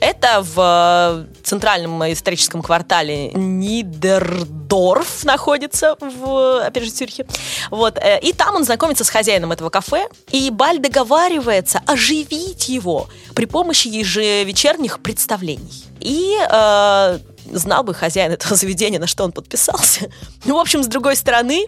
Это 0.00 0.40
в 0.42 1.26
э, 1.28 1.42
центральном 1.42 2.10
историческом 2.10 2.62
квартале 2.62 3.32
Нидердорф 3.32 5.24
находится, 5.24 5.94
в, 6.00 6.64
опять 6.64 6.84
же, 6.84 6.90
Цюрихе. 6.90 7.26
Вот. 7.70 7.98
Э, 7.98 8.18
и 8.18 8.32
там 8.32 8.56
он 8.56 8.64
знакомится 8.64 9.04
с 9.04 9.10
хозяином 9.10 9.52
этого 9.52 9.68
кафе, 9.68 10.08
и 10.30 10.50
Баль 10.50 10.78
договаривается 10.78 11.82
оживить 11.86 12.70
его 12.70 13.08
при 13.34 13.44
помощи 13.44 13.88
ежевечерних 13.88 15.00
представлений. 15.00 15.84
И 16.00 16.34
э, 16.50 17.18
знал 17.52 17.84
бы 17.84 17.92
хозяин 17.92 18.32
этого 18.32 18.56
заведения, 18.56 18.98
на 18.98 19.06
что 19.06 19.24
он 19.24 19.32
подписался. 19.32 20.10
Ну, 20.46 20.56
в 20.56 20.58
общем, 20.58 20.82
с 20.82 20.86
другой 20.86 21.16
стороны, 21.16 21.66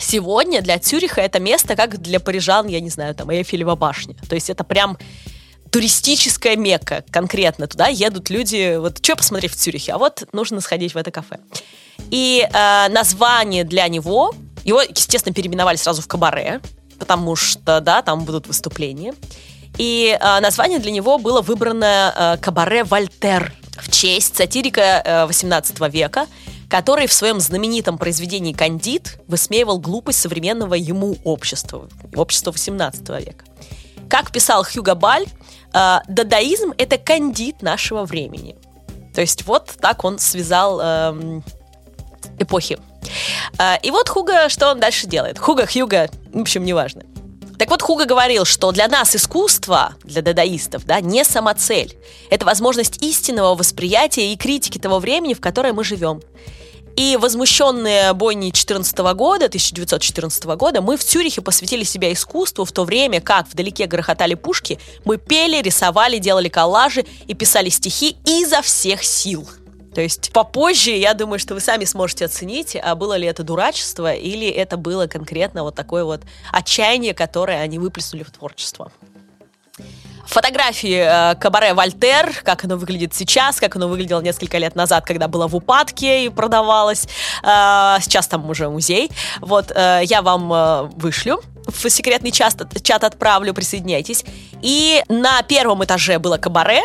сегодня 0.00 0.62
для 0.62 0.78
Цюриха 0.78 1.20
это 1.20 1.38
место, 1.38 1.76
как 1.76 2.00
для 2.00 2.20
парижан, 2.20 2.66
я 2.66 2.80
не 2.80 2.90
знаю, 2.90 3.14
там, 3.14 3.30
Эйфелева 3.30 3.76
башня. 3.76 4.14
То 4.28 4.34
есть 4.34 4.50
это 4.50 4.64
прям 4.64 4.98
туристическая 5.70 6.56
мекка 6.56 7.04
конкретно. 7.10 7.66
Туда 7.66 7.86
едут 7.86 8.30
люди, 8.30 8.76
вот 8.76 8.98
что 9.04 9.16
посмотреть 9.16 9.52
в 9.52 9.56
Цюрихе, 9.56 9.92
а 9.92 9.98
вот 9.98 10.26
нужно 10.32 10.60
сходить 10.60 10.94
в 10.94 10.96
это 10.96 11.10
кафе. 11.10 11.38
И 12.10 12.48
э, 12.50 12.88
название 12.88 13.64
для 13.64 13.86
него, 13.88 14.34
его, 14.64 14.82
естественно, 14.82 15.34
переименовали 15.34 15.76
сразу 15.76 16.02
в 16.02 16.08
Кабаре, 16.08 16.60
потому 16.98 17.36
что, 17.36 17.80
да, 17.80 18.02
там 18.02 18.24
будут 18.24 18.46
выступления. 18.46 19.14
И 19.78 20.16
э, 20.20 20.40
название 20.40 20.78
для 20.78 20.90
него 20.90 21.18
было 21.18 21.40
выбрано 21.40 22.14
э, 22.16 22.42
Кабаре 22.42 22.84
Вольтер 22.84 23.52
в 23.78 23.90
честь 23.90 24.36
сатирика 24.36 25.02
э, 25.04 25.26
18 25.26 25.80
века, 25.92 26.26
который 26.70 27.08
в 27.08 27.12
своем 27.12 27.40
знаменитом 27.40 27.98
произведении 27.98 28.52
«Кандид» 28.52 29.18
высмеивал 29.26 29.80
глупость 29.80 30.20
современного 30.20 30.74
ему 30.74 31.16
общества, 31.24 31.88
общества 32.14 32.52
18 32.52 33.08
века. 33.08 33.44
Как 34.08 34.30
писал 34.30 34.64
Хьюго 34.64 34.94
Баль, 34.94 35.26
э, 35.74 35.98
дадаизм— 36.06 36.72
это 36.78 36.96
кандид 36.96 37.60
нашего 37.60 38.04
времени. 38.04 38.56
То 39.14 39.20
есть 39.20 39.46
вот 39.46 39.74
так 39.80 40.04
он 40.04 40.20
связал 40.20 40.80
э, 40.80 41.40
эпохи. 42.38 42.78
Э, 43.58 43.76
и 43.82 43.90
вот 43.90 44.08
Хуга, 44.08 44.48
что 44.48 44.70
он 44.70 44.78
дальше 44.78 45.08
делает? 45.08 45.40
Хуга, 45.40 45.66
Хьюга, 45.66 46.08
в 46.32 46.40
общем, 46.40 46.64
неважно. 46.64 47.02
Так 47.58 47.68
вот, 47.68 47.82
Хуга 47.82 48.06
говорил, 48.06 48.44
что 48.44 48.70
для 48.70 48.88
нас 48.88 49.14
искусство, 49.14 49.94
для 50.04 50.22
дадаистов, 50.22 50.86
да, 50.86 51.00
не 51.00 51.24
самоцель. 51.24 51.98
Это 52.30 52.46
возможность 52.46 53.02
истинного 53.02 53.54
восприятия 53.54 54.32
и 54.32 54.36
критики 54.36 54.78
того 54.78 54.98
времени, 54.98 55.34
в 55.34 55.40
которое 55.40 55.72
мы 55.72 55.84
живем. 55.84 56.22
И 56.96 57.16
возмущенные 57.16 58.12
бойни 58.12 58.50
14 58.50 58.98
года, 59.14 59.46
1914 59.46 60.44
года, 60.44 60.82
мы 60.82 60.96
в 60.96 61.04
Цюрихе 61.04 61.40
посвятили 61.40 61.84
себя 61.84 62.12
искусству, 62.12 62.64
в 62.64 62.72
то 62.72 62.84
время 62.84 63.20
как 63.20 63.46
вдалеке 63.48 63.86
грохотали 63.86 64.34
пушки, 64.34 64.78
мы 65.04 65.16
пели, 65.16 65.62
рисовали, 65.62 66.18
делали 66.18 66.48
коллажи 66.48 67.04
и 67.26 67.34
писали 67.34 67.68
стихи 67.68 68.16
изо 68.24 68.62
всех 68.62 69.04
сил. 69.04 69.48
То 69.94 70.00
есть 70.00 70.32
попозже, 70.32 70.92
я 70.92 71.14
думаю, 71.14 71.38
что 71.38 71.54
вы 71.54 71.60
сами 71.60 71.84
сможете 71.84 72.26
оценить, 72.26 72.76
а 72.80 72.94
было 72.94 73.16
ли 73.16 73.26
это 73.26 73.42
дурачество 73.42 74.12
или 74.12 74.48
это 74.48 74.76
было 74.76 75.06
конкретно 75.06 75.64
вот 75.64 75.74
такое 75.74 76.04
вот 76.04 76.22
отчаяние, 76.52 77.12
которое 77.12 77.60
они 77.60 77.78
выплеснули 77.78 78.22
в 78.22 78.30
творчество. 78.30 78.92
Фотографии 80.30 81.32
э, 81.32 81.34
кабаре 81.34 81.74
Вольтер, 81.74 82.32
как 82.44 82.64
оно 82.64 82.76
выглядит 82.76 83.12
сейчас, 83.14 83.58
как 83.58 83.74
оно 83.74 83.88
выглядело 83.88 84.20
несколько 84.20 84.58
лет 84.58 84.76
назад, 84.76 85.04
когда 85.04 85.26
было 85.26 85.48
в 85.48 85.56
упадке 85.56 86.26
и 86.26 86.28
продавалось. 86.28 87.08
Э, 87.42 87.96
сейчас 88.00 88.28
там 88.28 88.48
уже 88.48 88.68
музей. 88.68 89.10
Вот, 89.40 89.72
э, 89.74 90.02
я 90.04 90.22
вам 90.22 90.52
э, 90.52 90.82
вышлю 90.94 91.42
в 91.66 91.90
секретный 91.90 92.30
чат, 92.30 92.54
чат 92.80 93.02
отправлю, 93.02 93.52
присоединяйтесь. 93.52 94.24
И 94.62 95.02
на 95.08 95.42
первом 95.42 95.82
этаже 95.82 96.20
было 96.20 96.36
кабаре, 96.36 96.84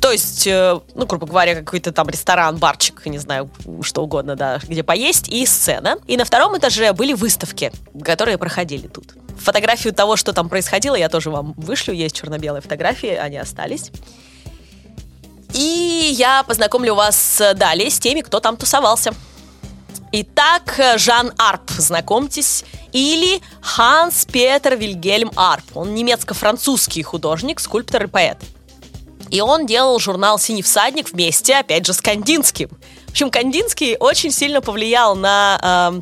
то 0.00 0.10
есть, 0.10 0.46
э, 0.48 0.80
ну, 0.94 1.06
грубо 1.06 1.26
говоря, 1.26 1.54
какой-то 1.54 1.92
там 1.92 2.08
ресторан, 2.08 2.56
барчик, 2.56 3.06
не 3.06 3.18
знаю, 3.18 3.50
что 3.82 4.02
угодно, 4.02 4.34
да, 4.34 4.58
где 4.66 4.82
поесть, 4.82 5.28
и 5.28 5.46
сцена. 5.46 5.98
И 6.08 6.16
на 6.16 6.24
втором 6.24 6.58
этаже 6.58 6.92
были 6.92 7.12
выставки, 7.12 7.70
которые 8.02 8.36
проходили 8.36 8.88
тут. 8.88 9.14
Фотографию 9.40 9.92
того, 9.92 10.16
что 10.16 10.32
там 10.32 10.48
происходило, 10.48 10.94
я 10.94 11.08
тоже 11.08 11.30
вам 11.30 11.54
вышлю. 11.56 11.94
Есть 11.94 12.16
черно-белые 12.16 12.60
фотографии, 12.60 13.10
они 13.10 13.38
остались. 13.38 13.90
И 15.54 16.14
я 16.16 16.42
познакомлю 16.44 16.94
вас 16.94 17.42
далее 17.56 17.90
с 17.90 17.98
теми, 17.98 18.20
кто 18.20 18.40
там 18.40 18.56
тусовался. 18.56 19.12
Итак, 20.12 20.80
Жан 20.96 21.32
Арп, 21.38 21.70
знакомьтесь, 21.70 22.64
или 22.92 23.40
Ханс 23.60 24.26
Петер 24.26 24.76
Вильгельм 24.76 25.30
Арп. 25.36 25.64
Он 25.74 25.94
немецко-французский 25.94 27.02
художник, 27.02 27.60
скульптор 27.60 28.04
и 28.04 28.06
поэт. 28.06 28.38
И 29.30 29.40
он 29.40 29.66
делал 29.66 29.98
журнал 30.00 30.38
«Синий 30.38 30.62
всадник» 30.62 31.12
вместе, 31.12 31.56
опять 31.56 31.86
же, 31.86 31.92
с 31.92 32.00
Кандинским. 32.00 32.68
В 33.06 33.10
общем, 33.10 33.30
Кандинский 33.30 33.96
очень 33.96 34.32
сильно 34.32 34.60
повлиял 34.60 35.14
на 35.14 35.92
э, 35.94 36.00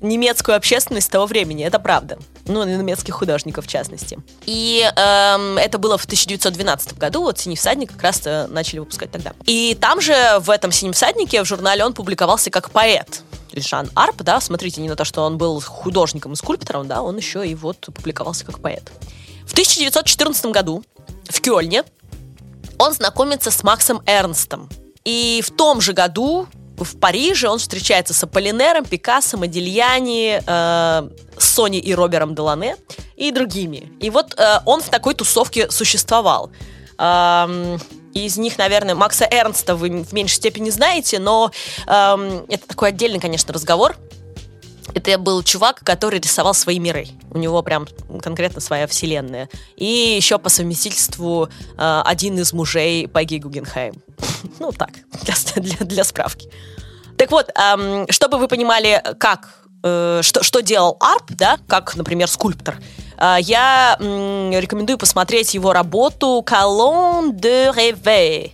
немецкую 0.00 0.56
общественность 0.56 1.10
того 1.10 1.26
времени, 1.26 1.64
это 1.64 1.78
правда. 1.78 2.18
Ну, 2.48 2.64
немецких 2.64 3.14
художников, 3.14 3.66
в 3.66 3.68
частности. 3.68 4.18
И 4.46 4.80
эм, 4.96 5.58
это 5.58 5.78
было 5.78 5.98
в 5.98 6.04
1912 6.04 6.98
году, 6.98 7.22
вот 7.22 7.38
«Синий 7.38 7.56
всадник» 7.56 7.92
как 7.92 8.02
раз 8.02 8.22
начали 8.48 8.80
выпускать 8.80 9.10
тогда. 9.10 9.32
И 9.44 9.76
там 9.80 10.00
же, 10.00 10.14
в 10.40 10.50
этом 10.50 10.72
«Синем 10.72 10.94
всаднике», 10.94 11.42
в 11.42 11.46
журнале 11.46 11.84
он 11.84 11.92
публиковался 11.92 12.50
как 12.50 12.70
поэт. 12.70 13.22
То 13.50 13.56
есть 13.56 13.68
Жан 13.68 13.90
Арп, 13.94 14.22
да, 14.22 14.40
смотрите, 14.40 14.80
не 14.80 14.88
на 14.88 14.96
то, 14.96 15.04
что 15.04 15.22
он 15.22 15.38
был 15.38 15.60
художником 15.60 16.32
и 16.32 16.36
скульптором, 16.36 16.86
да, 16.86 17.02
он 17.02 17.16
еще 17.16 17.46
и 17.46 17.54
вот 17.54 17.78
публиковался 17.94 18.44
как 18.44 18.60
поэт. 18.60 18.90
В 19.46 19.52
1914 19.52 20.46
году 20.46 20.84
в 21.28 21.40
Кёльне 21.40 21.84
он 22.78 22.92
знакомится 22.92 23.50
с 23.50 23.62
Максом 23.62 24.02
Эрнстом. 24.06 24.68
И 25.04 25.42
в 25.44 25.50
том 25.50 25.80
же 25.80 25.94
году 25.94 26.46
в 26.84 26.98
Париже 26.98 27.48
он 27.48 27.58
встречается 27.58 28.14
с 28.14 28.22
Аполлинером, 28.24 28.84
Пикассо, 28.84 29.36
Модильяни, 29.36 30.40
э, 30.44 31.08
Сони 31.38 31.78
и 31.78 31.94
Робером 31.94 32.34
Делане 32.34 32.76
и 33.16 33.30
другими. 33.30 33.92
И 34.00 34.10
вот 34.10 34.34
э, 34.38 34.60
он 34.64 34.80
в 34.80 34.88
такой 34.88 35.14
тусовке 35.14 35.70
существовал. 35.70 36.50
Эм, 36.98 37.78
из 38.14 38.36
них, 38.36 38.58
наверное, 38.58 38.94
Макса 38.94 39.26
Эрнста 39.30 39.76
вы 39.76 40.02
в 40.02 40.12
меньшей 40.12 40.34
степени 40.34 40.70
знаете, 40.70 41.18
но 41.18 41.50
эм, 41.86 42.44
это 42.48 42.66
такой 42.66 42.88
отдельный, 42.88 43.20
конечно, 43.20 43.52
разговор. 43.52 43.96
Это 44.94 45.18
был 45.18 45.42
чувак, 45.42 45.80
который 45.84 46.20
рисовал 46.20 46.54
свои 46.54 46.78
миры. 46.78 47.06
У 47.30 47.38
него 47.38 47.62
прям 47.62 47.86
конкретно 48.22 48.60
своя 48.60 48.86
вселенная. 48.86 49.48
И 49.76 49.84
еще 50.16 50.38
по 50.38 50.48
совместительству 50.48 51.48
э, 51.76 52.02
один 52.04 52.38
из 52.38 52.52
мужей 52.52 53.06
Пегги 53.06 53.38
Гугенхайм. 53.38 53.94
Ну 54.60 54.72
так, 54.72 54.90
для, 55.56 56.04
справки. 56.04 56.50
Так 57.16 57.30
вот, 57.30 57.50
эм, 57.56 58.06
чтобы 58.10 58.38
вы 58.38 58.48
понимали, 58.48 59.02
как, 59.18 59.48
э, 59.82 60.20
что, 60.22 60.42
что 60.42 60.62
делал 60.62 60.96
Арп, 61.00 61.30
да, 61.30 61.58
как, 61.66 61.96
например, 61.96 62.28
скульптор, 62.28 62.76
э, 63.18 63.36
я 63.40 63.96
рекомендую 63.98 64.98
посмотреть 64.98 65.54
его 65.54 65.72
работу 65.72 66.44
«Colonne 66.46 67.32
de 67.32 67.74
Rêve». 67.74 68.52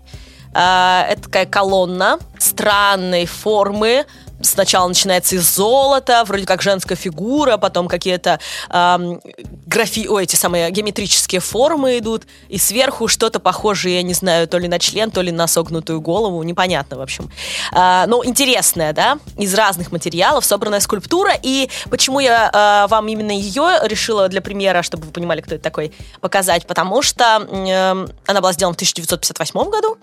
Э, 0.55 1.05
это 1.09 1.23
такая 1.23 1.47
колонна 1.47 2.19
странной 2.39 3.27
формы, 3.27 4.07
сначала 4.43 4.89
начинается 4.89 5.37
из 5.37 5.55
золота, 5.55 6.25
вроде 6.27 6.47
как 6.47 6.63
женская 6.63 6.97
фигура, 6.97 7.57
потом 7.57 7.89
какие-то 7.89 8.41
эм, 8.71 9.21
графи, 9.67 10.07
о, 10.09 10.19
эти 10.19 10.37
самые 10.37 10.71
геометрические 10.71 11.41
формы 11.41 11.99
идут, 11.99 12.25
и 12.49 12.59
сверху 12.59 13.09
что-то 13.09 13.41
похожее, 13.41 13.97
я 13.97 14.03
не 14.03 14.15
знаю, 14.15 14.49
то 14.49 14.59
ли 14.59 14.69
на 14.69 14.79
член, 14.79 15.11
то 15.11 15.21
ли 15.21 15.33
на 15.33 15.47
согнутую 15.47 16.01
голову, 16.01 16.43
непонятно, 16.43 16.99
в 16.99 17.01
общем. 17.01 17.31
Э, 17.73 18.05
но 18.07 18.25
интересная, 18.25 18.93
да, 18.93 19.19
из 19.37 19.55
разных 19.55 19.93
материалов 19.93 20.45
собранная 20.45 20.81
скульптура, 20.81 21.33
и 21.41 21.69
почему 21.91 22.21
я 22.21 22.51
э, 22.53 22.91
вам 22.91 23.09
именно 23.09 23.33
ее 23.33 23.79
решила 23.85 24.29
для 24.29 24.41
примера, 24.41 24.83
чтобы 24.83 25.05
вы 25.05 25.13
понимали, 25.13 25.41
кто 25.41 25.55
это 25.55 25.65
такой, 25.65 25.93
показать, 26.21 26.67
потому 26.67 27.03
что 27.03 27.47
э, 27.49 28.07
она 28.27 28.41
была 28.41 28.53
сделана 28.53 28.75
в 28.75 28.77
1958 28.77 29.71
году, 29.71 29.99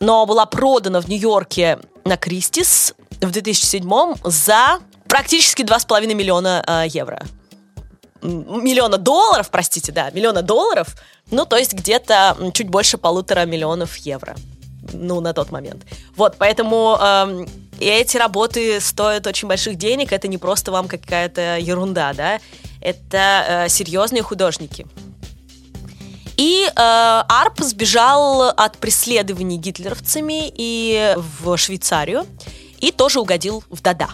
но 0.00 0.24
была 0.26 0.46
продана 0.46 1.00
в 1.00 1.08
Нью-Йорке 1.08 1.78
на 2.04 2.16
Кристис 2.16 2.94
в 3.20 3.30
2007 3.30 4.14
за 4.24 4.80
практически 5.08 5.62
2,5 5.62 6.14
миллиона 6.14 6.64
э, 6.66 6.84
евро. 6.88 7.22
Миллиона 8.22 8.98
долларов, 8.98 9.50
простите, 9.50 9.92
да, 9.92 10.10
миллиона 10.10 10.42
долларов, 10.42 10.94
ну, 11.30 11.46
то 11.46 11.56
есть 11.56 11.72
где-то 11.72 12.36
чуть 12.52 12.68
больше 12.68 12.98
полутора 12.98 13.46
миллионов 13.46 13.96
евро. 13.96 14.36
Ну, 14.92 15.20
на 15.20 15.32
тот 15.32 15.52
момент. 15.52 15.84
Вот, 16.16 16.36
поэтому 16.38 16.98
э, 17.00 17.46
эти 17.80 18.16
работы 18.16 18.80
стоят 18.80 19.26
очень 19.26 19.48
больших 19.48 19.76
денег, 19.76 20.12
это 20.12 20.28
не 20.28 20.38
просто 20.38 20.72
вам 20.72 20.88
какая-то 20.88 21.58
ерунда, 21.58 22.12
да, 22.12 22.40
это 22.80 23.44
э, 23.66 23.68
серьезные 23.68 24.22
художники. 24.22 24.86
И 26.36 26.64
э, 26.64 26.72
Арп 26.74 27.60
сбежал 27.60 28.48
от 28.48 28.78
преследований 28.78 29.58
гитлеровцами 29.58 30.50
и 30.56 31.14
в 31.16 31.56
Швейцарию 31.56 32.26
и 32.80 32.92
тоже 32.92 33.20
угодил 33.20 33.62
в 33.70 33.82
Дада. 33.82 34.10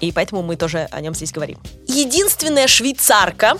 И 0.00 0.12
поэтому 0.12 0.42
мы 0.42 0.56
тоже 0.56 0.88
о 0.90 1.00
нем 1.00 1.14
здесь 1.14 1.32
говорим. 1.32 1.58
Единственная 1.86 2.66
швейцарка 2.66 3.56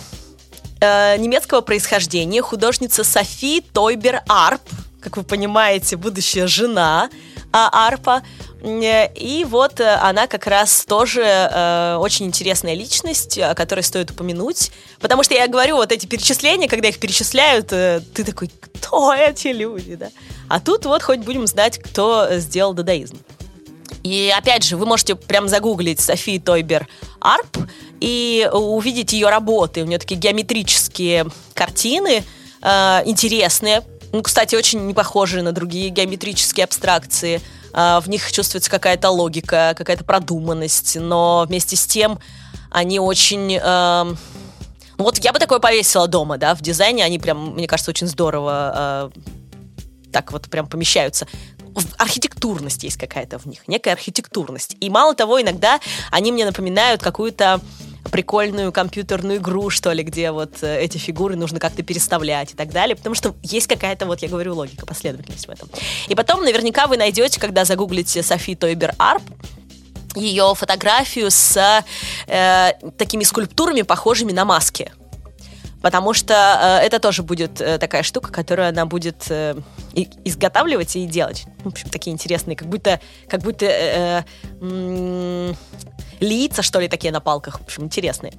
э, 0.79 1.17
немецкого 1.17 1.61
происхождения, 1.61 2.41
художница 2.41 3.03
Софи 3.03 3.61
Тойбер 3.61 4.21
Арп, 4.27 4.61
как 5.01 5.17
вы 5.17 5.23
понимаете, 5.23 5.97
будущая 5.97 6.47
жена 6.47 7.09
а, 7.51 7.87
Арпа. 7.87 8.23
И 8.63 9.45
вот 9.47 9.79
э, 9.79 9.95
она 10.01 10.25
как 10.25 10.47
раз 10.47 10.85
тоже 10.85 11.21
э, 11.21 11.97
очень 11.99 12.25
интересная 12.25 12.73
личность, 12.73 13.37
о 13.37 13.53
которой 13.53 13.81
стоит 13.81 14.09
упомянуть. 14.09 14.71
Потому 14.99 15.21
что 15.21 15.35
я 15.35 15.47
говорю, 15.47 15.75
вот 15.75 15.91
эти 15.91 16.07
перечисления, 16.07 16.67
когда 16.67 16.89
их 16.89 16.99
перечисляют, 16.99 17.71
э, 17.71 18.01
ты 18.13 18.23
такой, 18.23 18.49
кто 18.49 19.13
эти 19.13 19.49
люди, 19.49 19.95
да? 19.95 20.09
А 20.49 20.59
тут 20.59 20.85
вот 20.85 21.03
хоть 21.03 21.19
будем 21.19 21.45
знать, 21.45 21.77
кто 21.77 22.27
сделал 22.39 22.73
дадаизм. 22.73 23.19
И 24.03 24.31
опять 24.35 24.63
же, 24.63 24.77
вы 24.77 24.85
можете 24.85 25.15
прям 25.15 25.47
загуглить 25.47 25.99
Софии 25.99 26.37
Тойбер 26.37 26.87
Арп 27.19 27.57
и 27.99 28.47
увидеть 28.51 29.13
ее 29.13 29.29
работы. 29.29 29.81
У 29.81 29.85
нее 29.85 29.97
такие 29.97 30.19
геометрические 30.19 31.27
картины, 31.53 32.23
э, 32.61 33.01
интересные. 33.05 33.83
Ну, 34.11 34.21
кстати, 34.21 34.55
очень 34.55 34.85
не 34.85 34.93
похожие 34.93 35.43
на 35.43 35.51
другие 35.51 35.89
геометрические 35.89 36.65
абстракции. 36.65 37.41
Э, 37.73 37.99
в 37.99 38.07
них 38.07 38.31
чувствуется 38.31 38.69
какая-то 38.69 39.09
логика, 39.09 39.73
какая-то 39.75 40.03
продуманность, 40.03 40.97
но 40.99 41.45
вместе 41.47 41.75
с 41.75 41.85
тем 41.85 42.19
они 42.71 42.99
очень... 42.99 43.59
Э, 43.61 44.13
вот 44.97 45.17
я 45.17 45.33
бы 45.33 45.39
такое 45.39 45.59
повесила 45.59 46.07
дома, 46.07 46.37
да, 46.37 46.55
в 46.55 46.61
дизайне 46.61 47.03
они 47.03 47.19
прям, 47.19 47.55
мне 47.55 47.67
кажется, 47.67 47.91
очень 47.91 48.07
здорово 48.07 49.11
э, 49.13 49.19
так 50.15 50.31
вот 50.31 50.49
прям 50.49 50.65
помещаются 50.65 51.27
архитектурность 51.97 52.83
есть 52.83 52.97
какая-то 52.97 53.39
в 53.39 53.45
них, 53.45 53.67
некая 53.67 53.93
архитектурность. 53.93 54.77
И 54.79 54.89
мало 54.89 55.15
того, 55.15 55.41
иногда 55.41 55.79
они 56.11 56.31
мне 56.31 56.45
напоминают 56.45 57.01
какую-то 57.01 57.59
прикольную 58.11 58.71
компьютерную 58.71 59.39
игру, 59.39 59.69
что 59.69 59.91
ли, 59.91 60.03
где 60.03 60.31
вот 60.31 60.61
э, 60.61 60.79
эти 60.79 60.97
фигуры 60.97 61.35
нужно 61.35 61.59
как-то 61.59 61.83
переставлять 61.83 62.53
и 62.53 62.55
так 62.55 62.71
далее, 62.71 62.95
потому 62.95 63.15
что 63.15 63.35
есть 63.41 63.67
какая-то, 63.67 64.05
вот 64.05 64.21
я 64.21 64.29
говорю, 64.29 64.55
логика, 64.55 64.85
последовательность 64.85 65.47
в 65.47 65.49
этом. 65.49 65.69
И 66.07 66.15
потом 66.15 66.43
наверняка 66.43 66.87
вы 66.87 66.97
найдете, 66.97 67.39
когда 67.39 67.65
загуглите 67.65 68.21
Софи 68.21 68.55
Тойбер 68.55 68.93
Арп, 68.99 69.23
ее 70.15 70.53
фотографию 70.55 71.29
с 71.29 71.83
э, 72.27 72.71
такими 72.97 73.23
скульптурами, 73.23 73.81
похожими 73.81 74.31
на 74.31 74.45
маски 74.45 74.91
потому 75.85 76.15
что 76.15 76.33
э, 76.33 76.87
это 76.87 76.97
тоже 76.97 77.21
будет 77.21 77.61
э, 77.61 77.77
такая 77.77 78.01
штука, 78.01 78.31
которую 78.31 78.67
она 78.67 78.87
будет 78.87 79.29
э, 79.29 79.53
изготавливать 79.93 80.95
и 80.95 81.05
делать. 81.05 81.45
В 81.63 81.67
общем, 81.67 81.89
такие 81.89 82.11
интересные, 82.11 82.55
как 82.55 82.67
будто, 82.67 82.99
как 83.29 83.41
будто 83.41 83.67
э, 83.67 84.23
э, 84.61 85.53
лица, 86.19 86.63
что 86.63 86.79
ли, 86.79 86.87
такие 86.87 87.13
на 87.13 87.19
палках. 87.19 87.59
В 87.59 87.65
общем, 87.65 87.83
интересные. 87.83 88.33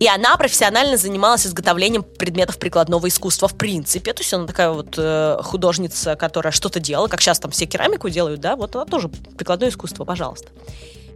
И 0.00 0.08
она 0.08 0.36
профессионально 0.36 0.96
занималась 0.96 1.46
изготовлением 1.46 2.02
предметов 2.02 2.58
прикладного 2.58 3.06
искусства 3.06 3.46
в 3.46 3.56
принципе. 3.56 4.12
То 4.12 4.22
есть 4.22 4.34
она 4.34 4.48
такая 4.48 4.70
вот 4.70 4.96
э, 4.98 5.38
художница, 5.44 6.16
которая 6.16 6.50
что-то 6.50 6.80
делала, 6.80 7.06
как 7.06 7.20
сейчас 7.20 7.38
там 7.38 7.52
все 7.52 7.66
керамику 7.66 8.08
делают, 8.08 8.40
да, 8.40 8.56
вот 8.56 8.74
она 8.74 8.84
тоже 8.84 9.06
прикладное 9.06 9.68
искусство, 9.68 10.04
пожалуйста. 10.04 10.48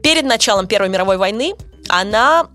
Перед 0.04 0.22
началом 0.22 0.68
Первой 0.68 0.88
мировой 0.88 1.16
войны 1.16 1.54
она 1.88 2.46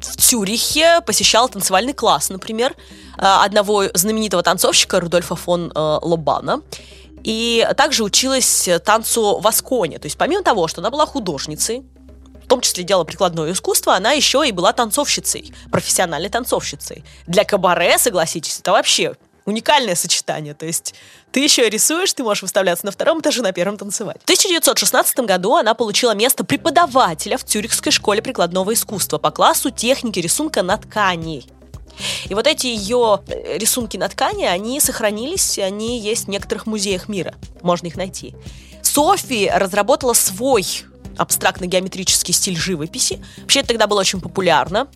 в 0.00 0.16
Цюрихе 0.16 1.00
посещала 1.00 1.48
танцевальный 1.48 1.92
класс, 1.92 2.30
например, 2.30 2.72
э, 2.72 3.22
одного 3.22 3.84
знаменитого 3.94 4.42
танцовщика 4.42 5.00
Рудольфа 5.00 5.36
фон 5.36 5.72
э, 5.74 5.98
Лобана. 6.02 6.62
И 7.22 7.66
также 7.76 8.04
училась 8.04 8.68
танцу 8.84 9.40
в 9.40 9.46
Асконе. 9.48 9.98
То 9.98 10.06
есть 10.06 10.16
помимо 10.16 10.44
того, 10.44 10.68
что 10.68 10.80
она 10.80 10.90
была 10.90 11.06
художницей, 11.06 11.84
в 12.46 12.48
том 12.48 12.60
числе 12.60 12.84
делала 12.84 13.02
прикладное 13.02 13.50
искусство, 13.50 13.96
она 13.96 14.12
еще 14.12 14.46
и 14.46 14.52
была 14.52 14.72
танцовщицей, 14.72 15.52
профессиональной 15.72 16.28
танцовщицей. 16.28 17.04
Для 17.26 17.44
кабаре, 17.44 17.98
согласитесь, 17.98 18.60
это 18.60 18.70
вообще 18.70 19.16
уникальное 19.46 19.94
сочетание. 19.94 20.54
То 20.54 20.66
есть 20.66 20.94
ты 21.32 21.40
еще 21.40 21.68
рисуешь, 21.68 22.12
ты 22.12 22.22
можешь 22.22 22.42
выставляться 22.42 22.84
на 22.84 22.92
втором 22.92 23.20
этаже, 23.20 23.42
на 23.42 23.52
первом 23.52 23.78
танцевать. 23.78 24.18
В 24.20 24.24
1916 24.24 25.18
году 25.20 25.54
она 25.56 25.74
получила 25.74 26.14
место 26.14 26.44
преподавателя 26.44 27.38
в 27.38 27.44
Цюрихской 27.44 27.92
школе 27.92 28.20
прикладного 28.20 28.74
искусства 28.74 29.18
по 29.18 29.30
классу 29.30 29.70
техники 29.70 30.18
рисунка 30.18 30.62
на 30.62 30.76
ткани. 30.76 31.44
И 32.28 32.34
вот 32.34 32.46
эти 32.46 32.66
ее 32.66 33.20
э, 33.26 33.56
рисунки 33.56 33.96
на 33.96 34.08
ткани, 34.08 34.44
они 34.44 34.80
сохранились, 34.80 35.58
они 35.58 35.98
есть 35.98 36.26
в 36.26 36.28
некоторых 36.28 36.66
музеях 36.66 37.08
мира. 37.08 37.34
Можно 37.62 37.86
их 37.86 37.96
найти. 37.96 38.34
Софи 38.82 39.50
разработала 39.52 40.12
свой 40.12 40.66
абстрактно-геометрический 41.16 42.34
стиль 42.34 42.56
живописи. 42.56 43.24
Вообще 43.38 43.60
это 43.60 43.68
тогда 43.68 43.86
было 43.86 44.00
очень 44.00 44.20
популярно. 44.20 44.88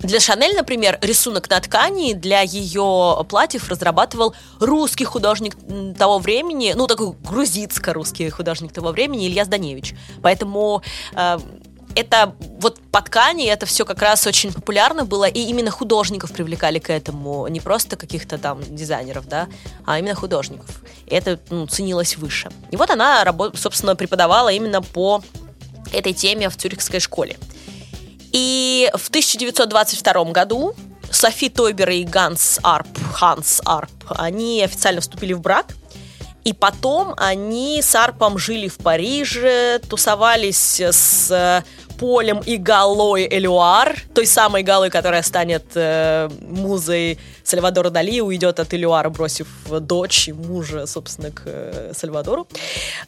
Для 0.00 0.20
Шанель, 0.20 0.54
например, 0.54 0.98
рисунок 1.00 1.48
на 1.48 1.60
ткани 1.60 2.12
для 2.12 2.42
ее 2.42 3.24
платьев 3.28 3.68
разрабатывал 3.68 4.34
русский 4.60 5.04
художник 5.04 5.56
того 5.96 6.18
времени, 6.18 6.74
ну, 6.76 6.86
такой 6.86 7.12
грузицко-русский 7.12 8.28
художник 8.30 8.72
того 8.72 8.90
времени 8.90 9.26
Илья 9.26 9.44
Зданевич. 9.44 9.94
Поэтому 10.22 10.82
э, 11.14 11.38
это 11.96 12.34
вот 12.60 12.78
по 12.92 13.00
ткани 13.00 13.46
это 13.46 13.64
все 13.64 13.86
как 13.86 14.02
раз 14.02 14.26
очень 14.26 14.52
популярно 14.52 15.06
было, 15.06 15.24
и 15.24 15.40
именно 15.40 15.70
художников 15.70 16.30
привлекали 16.30 16.78
к 16.78 16.90
этому, 16.90 17.48
не 17.48 17.60
просто 17.60 17.96
каких-то 17.96 18.36
там 18.36 18.60
дизайнеров, 18.68 19.26
да, 19.26 19.48
а 19.86 19.98
именно 19.98 20.14
художников. 20.14 20.82
И 21.06 21.14
это 21.14 21.40
ну, 21.48 21.66
ценилось 21.66 22.18
выше. 22.18 22.50
И 22.70 22.76
вот 22.76 22.90
она, 22.90 23.24
собственно, 23.54 23.96
преподавала 23.96 24.50
именно 24.50 24.82
по 24.82 25.22
этой 25.92 26.12
теме 26.12 26.50
в 26.50 26.56
Цюрихской 26.56 27.00
школе. 27.00 27.38
И 28.36 28.90
в 28.92 29.08
1922 29.08 30.24
году 30.24 30.74
Софи 31.10 31.48
Тойбер 31.48 31.88
и 31.88 32.04
Ганс 32.04 32.60
Арп, 32.62 32.86
Ханс 33.14 33.62
Арп, 33.64 33.90
они 34.10 34.62
официально 34.62 35.00
вступили 35.00 35.32
в 35.32 35.40
брак. 35.40 35.68
И 36.44 36.52
потом 36.52 37.14
они 37.16 37.80
с 37.80 37.94
Арпом 37.94 38.36
жили 38.36 38.68
в 38.68 38.76
Париже, 38.76 39.80
тусовались 39.88 40.82
с 40.82 41.64
Полем 41.98 42.40
и 42.40 42.56
Галой 42.56 43.26
Элюар, 43.30 43.96
той 44.14 44.26
самой 44.26 44.62
Галой, 44.62 44.90
которая 44.90 45.22
станет 45.22 45.64
э, 45.74 46.28
музой 46.40 47.18
Сальвадора 47.42 47.90
Дали, 47.90 48.20
уйдет 48.20 48.60
от 48.60 48.74
Элюара, 48.74 49.08
бросив 49.08 49.48
дочь 49.80 50.28
и 50.28 50.32
мужа, 50.32 50.86
собственно, 50.86 51.30
к 51.30 51.42
э, 51.46 51.92
Сальвадору. 51.94 52.48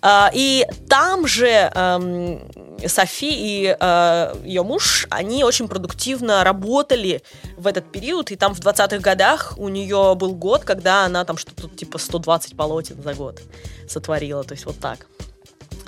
Э, 0.02 0.28
и 0.32 0.66
там 0.88 1.26
же 1.26 1.70
э, 1.74 2.38
Софи 2.86 3.30
и 3.30 3.76
э, 3.78 4.34
ее 4.44 4.62
муж, 4.62 5.06
они 5.10 5.44
очень 5.44 5.68
продуктивно 5.68 6.44
работали 6.44 7.22
в 7.56 7.66
этот 7.66 7.90
период, 7.90 8.30
и 8.30 8.36
там 8.36 8.54
в 8.54 8.60
20-х 8.60 8.98
годах 8.98 9.54
у 9.56 9.68
нее 9.68 10.14
был 10.14 10.34
год, 10.34 10.64
когда 10.64 11.04
она 11.04 11.24
там 11.24 11.36
что-то 11.36 11.68
типа 11.68 11.98
120 11.98 12.56
полотен 12.56 13.02
за 13.02 13.14
год 13.14 13.40
сотворила, 13.88 14.44
то 14.44 14.52
есть 14.52 14.66
вот 14.66 14.78
так. 14.78 15.06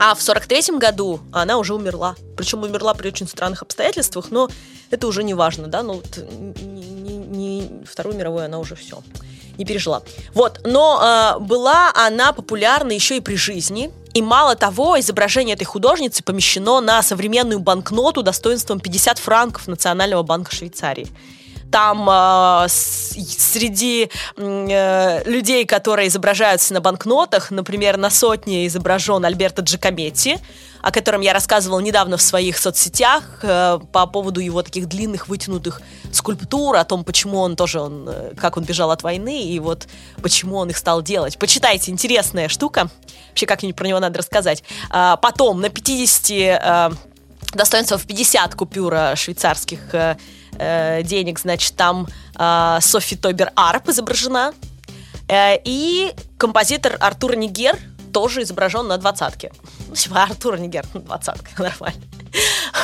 А 0.02 0.14
в 0.14 0.20
43-м 0.20 0.78
году 0.78 1.20
она 1.30 1.58
уже 1.58 1.74
умерла. 1.74 2.16
Причем 2.34 2.62
умерла 2.62 2.94
при 2.94 3.08
очень 3.08 3.28
странных 3.28 3.60
обстоятельствах, 3.60 4.30
но 4.30 4.48
это 4.88 5.06
уже 5.06 5.22
не 5.22 5.34
важно, 5.34 5.66
да, 5.66 5.82
ну 5.82 5.94
вот 5.94 6.16
не, 6.16 6.84
не, 6.84 7.16
не, 7.18 7.84
Вторую 7.84 8.16
мировую 8.16 8.46
она 8.46 8.58
уже 8.58 8.76
все 8.76 9.02
не 9.58 9.66
пережила. 9.66 10.02
Вот, 10.32 10.60
но 10.64 11.36
э, 11.36 11.38
была 11.40 11.92
она 11.94 12.32
популярна 12.32 12.92
еще 12.92 13.18
и 13.18 13.20
при 13.20 13.36
жизни. 13.36 13.90
И 14.14 14.22
мало 14.22 14.56
того, 14.56 14.98
изображение 14.98 15.54
этой 15.54 15.64
художницы 15.64 16.24
помещено 16.24 16.80
на 16.80 17.02
современную 17.02 17.60
банкноту 17.60 18.22
достоинством 18.22 18.80
50 18.80 19.18
франков 19.18 19.68
Национального 19.68 20.22
банка 20.22 20.54
Швейцарии. 20.54 21.08
Там 21.70 22.09
э, 22.11 22.66
среди 22.68 24.11
э, 24.37 25.22
людей, 25.24 25.64
которые 25.64 26.09
изображаются 26.09 26.74
на 26.74 26.80
банкнотах, 26.80 27.50
например, 27.50 27.96
на 27.96 28.11
сотне 28.11 28.66
изображен 28.66 29.24
Альберто 29.24 29.62
Джакометти, 29.62 30.38
о 30.83 30.90
котором 30.90 31.20
я 31.20 31.33
рассказывала 31.33 31.80
недавно 31.80 32.16
в 32.16 32.22
своих 32.22 32.59
соцсетях 32.59 33.40
э, 33.42 33.78
по 33.92 34.06
поводу 34.06 34.40
его 34.40 34.62
таких 34.62 34.88
длинных 34.88 35.28
вытянутых 35.28 35.80
скульптур, 36.12 36.76
о 36.76 36.85
том, 36.85 37.04
почему 37.04 37.38
он 37.38 37.56
тоже, 37.56 37.80
он, 37.80 38.09
э, 38.09 38.33
как 38.37 38.56
он 38.56 38.64
бежал 38.64 38.90
от 38.90 39.02
войны, 39.02 39.44
и 39.44 39.59
вот 39.61 39.87
почему 40.22 40.56
он 40.56 40.70
их 40.70 40.76
стал 40.76 41.02
делать. 41.02 41.38
Почитайте, 41.38 41.90
интересная 41.90 42.48
штука. 42.48 42.90
Вообще, 43.28 43.46
как-нибудь 43.46 43.76
про 43.76 43.87
него 43.87 44.00
надо 44.00 44.18
рассказать. 44.18 44.64
А, 44.90 45.16
потом 45.16 45.61
на 45.61 45.68
50 45.68 46.30
э, 46.30 46.90
в 47.96 48.06
50 48.06 48.54
купюра 48.54 49.14
швейцарских 49.16 49.80
э, 50.61 51.03
денег, 51.03 51.38
значит, 51.38 51.75
там 51.77 52.07
э, 52.38 52.79
Софи 52.81 53.16
Тобер 53.16 53.51
Арп 53.55 53.88
изображена. 53.88 54.53
Э, 55.29 55.57
и 55.64 56.12
композитор 56.37 56.96
Артур 57.01 57.37
Нигер 57.37 57.79
тоже 58.12 58.42
изображен 58.42 58.87
на 58.87 58.99
двадцатке. 58.99 59.53
Ну, 59.88 59.94
Артур 60.14 60.59
Нигер 60.59 60.85
на 60.94 61.01
двадцатке, 61.01 61.51
нормально. 61.59 62.03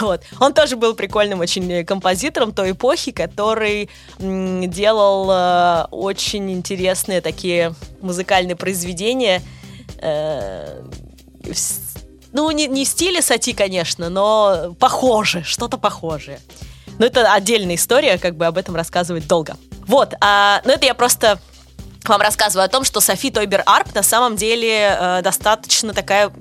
Вот. 0.00 0.22
Он 0.40 0.52
тоже 0.52 0.76
был 0.76 0.94
прикольным 0.94 1.40
очень 1.40 1.84
композитором 1.84 2.52
той 2.52 2.72
эпохи, 2.72 3.12
который 3.12 3.88
делал 4.18 5.30
э, 5.30 5.86
очень 5.90 6.50
интересные 6.50 7.20
такие 7.20 7.74
музыкальные 8.00 8.56
произведения. 8.56 9.42
Э, 9.98 10.82
ну, 12.32 12.50
не, 12.50 12.66
не 12.66 12.84
в 12.84 12.88
стиле 12.88 13.22
сати, 13.22 13.52
конечно, 13.52 14.10
но 14.10 14.74
похоже, 14.78 15.42
что-то 15.44 15.78
похожее. 15.78 16.40
Но 16.98 17.06
это 17.06 17.32
отдельная 17.32 17.76
история, 17.76 18.18
как 18.18 18.36
бы 18.36 18.46
об 18.46 18.56
этом 18.58 18.74
рассказывать 18.76 19.26
долго. 19.26 19.56
Вот, 19.86 20.14
а, 20.20 20.60
ну 20.64 20.72
это 20.72 20.86
я 20.86 20.94
просто 20.94 21.38
вам 22.04 22.20
рассказываю 22.20 22.64
о 22.64 22.68
том, 22.68 22.84
что 22.84 23.00
Софи 23.00 23.30
Тойбер 23.30 23.62
Арп 23.66 23.94
на 23.94 24.02
самом 24.02 24.36
деле 24.36 24.96
э, 24.98 25.22
достаточно 25.22 25.92
такая 25.92 26.32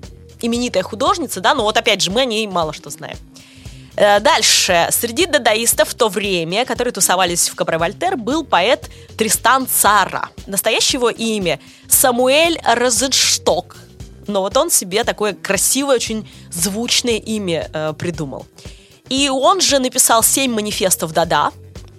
именитая 0.42 0.84
художница, 0.84 1.42
да, 1.42 1.56
но 1.56 1.64
вот 1.64 1.78
опять 1.78 2.02
же 2.02 2.12
мы 2.12 2.22
о 2.22 2.26
ней 2.26 2.46
мало 2.48 2.74
что 2.74 2.90
знаем. 2.90 3.18
Э, 3.96 4.20
дальше. 4.20 4.88
Среди 4.92 5.26
дадаистов 5.26 5.90
в 5.90 5.96
то 5.96 6.10
время, 6.10 6.66
которые 6.66 6.94
тусовались 6.94 7.50
в 7.50 7.56
Кабре-Вольтер, 7.56 8.18
был 8.18 8.44
поэт 8.44 8.90
Тристан 9.18 9.68
Цара. 9.68 10.30
Настоящее 10.48 10.98
его 10.98 11.10
имя 11.10 11.60
Самуэль 11.90 12.60
Розеншток. 12.64 13.78
Но 14.28 14.42
вот 14.42 14.58
он 14.58 14.70
себе 14.70 15.04
такое 15.04 15.34
красивое, 15.34 15.96
очень 15.96 16.28
звучное 16.52 17.18
имя 17.18 17.70
э, 17.72 17.94
придумал. 17.98 18.46
И 19.10 19.30
он 19.30 19.62
же 19.62 19.80
написал 19.80 20.24
семь 20.24 20.54
манифестов 20.54 21.14
дада, 21.14 21.52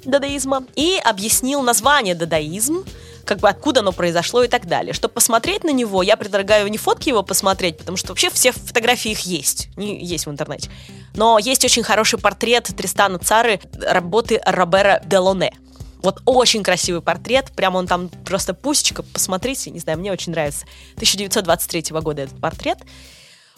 дадаизма, 0.04 0.64
и 0.74 1.00
объяснил 1.02 1.62
название 1.62 2.14
дадаизм, 2.14 2.84
как 3.24 3.38
бы 3.38 3.48
откуда 3.48 3.80
оно 3.80 3.92
произошло 3.92 4.42
и 4.44 4.48
так 4.48 4.66
далее. 4.66 4.92
Чтобы 4.92 5.14
посмотреть 5.14 5.64
на 5.64 5.70
него, 5.70 6.02
я 6.02 6.16
предлагаю 6.16 6.68
не 6.68 6.78
фотки 6.78 7.08
его 7.08 7.22
посмотреть, 7.22 7.76
потому 7.76 7.96
что 7.96 8.08
вообще 8.08 8.30
все 8.30 8.52
фотографии 8.52 9.10
их 9.10 9.20
есть, 9.20 9.68
не, 9.76 10.02
есть 10.04 10.26
в 10.26 10.30
интернете. 10.30 10.70
Но 11.14 11.38
есть 11.38 11.64
очень 11.64 11.82
хороший 11.82 12.18
портрет 12.18 12.70
Тристана 12.76 13.18
Цары 13.18 13.60
работы 13.80 14.40
Робера 14.44 15.02
Делоне. 15.04 15.52
Вот 16.02 16.22
очень 16.24 16.62
красивый 16.62 17.02
портрет, 17.02 17.50
прям 17.56 17.74
он 17.74 17.88
там 17.88 18.08
просто 18.24 18.54
пусечка, 18.54 19.02
посмотрите, 19.02 19.70
не 19.70 19.80
знаю, 19.80 19.98
мне 19.98 20.12
очень 20.12 20.32
нравится. 20.32 20.64
1923 20.94 22.00
года 22.00 22.22
этот 22.22 22.40
портрет. 22.40 22.78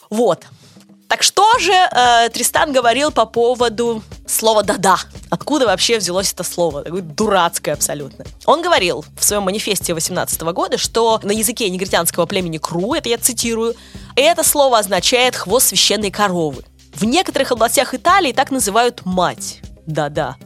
Вот. 0.08 0.46
Так 1.08 1.22
что 1.22 1.58
же 1.58 1.72
э, 1.72 2.28
Тристан 2.28 2.70
говорил 2.70 3.10
по 3.10 3.24
поводу 3.24 4.02
слова 4.26 4.62
«да-да»? 4.62 4.98
Откуда 5.30 5.66
вообще 5.66 5.98
взялось 5.98 6.32
это 6.34 6.44
слово? 6.44 6.84
Такое 6.84 7.00
дурацкое 7.00 7.74
абсолютно. 7.74 8.26
Он 8.44 8.60
говорил 8.60 9.06
в 9.18 9.24
своем 9.24 9.44
манифесте 9.44 9.94
18 9.94 10.40
года, 10.42 10.76
что 10.76 11.18
на 11.22 11.32
языке 11.32 11.70
негритянского 11.70 12.26
племени 12.26 12.58
Кру, 12.58 12.92
это 12.92 13.08
я 13.08 13.16
цитирую, 13.16 13.74
это 14.16 14.44
слово 14.44 14.78
означает 14.78 15.34
«хвост 15.34 15.68
священной 15.68 16.10
коровы». 16.10 16.62
В 16.94 17.04
некоторых 17.04 17.52
областях 17.52 17.94
Италии 17.94 18.32
так 18.32 18.50
называют 18.50 19.06
«мать». 19.06 19.60
Да-да. 19.86 20.36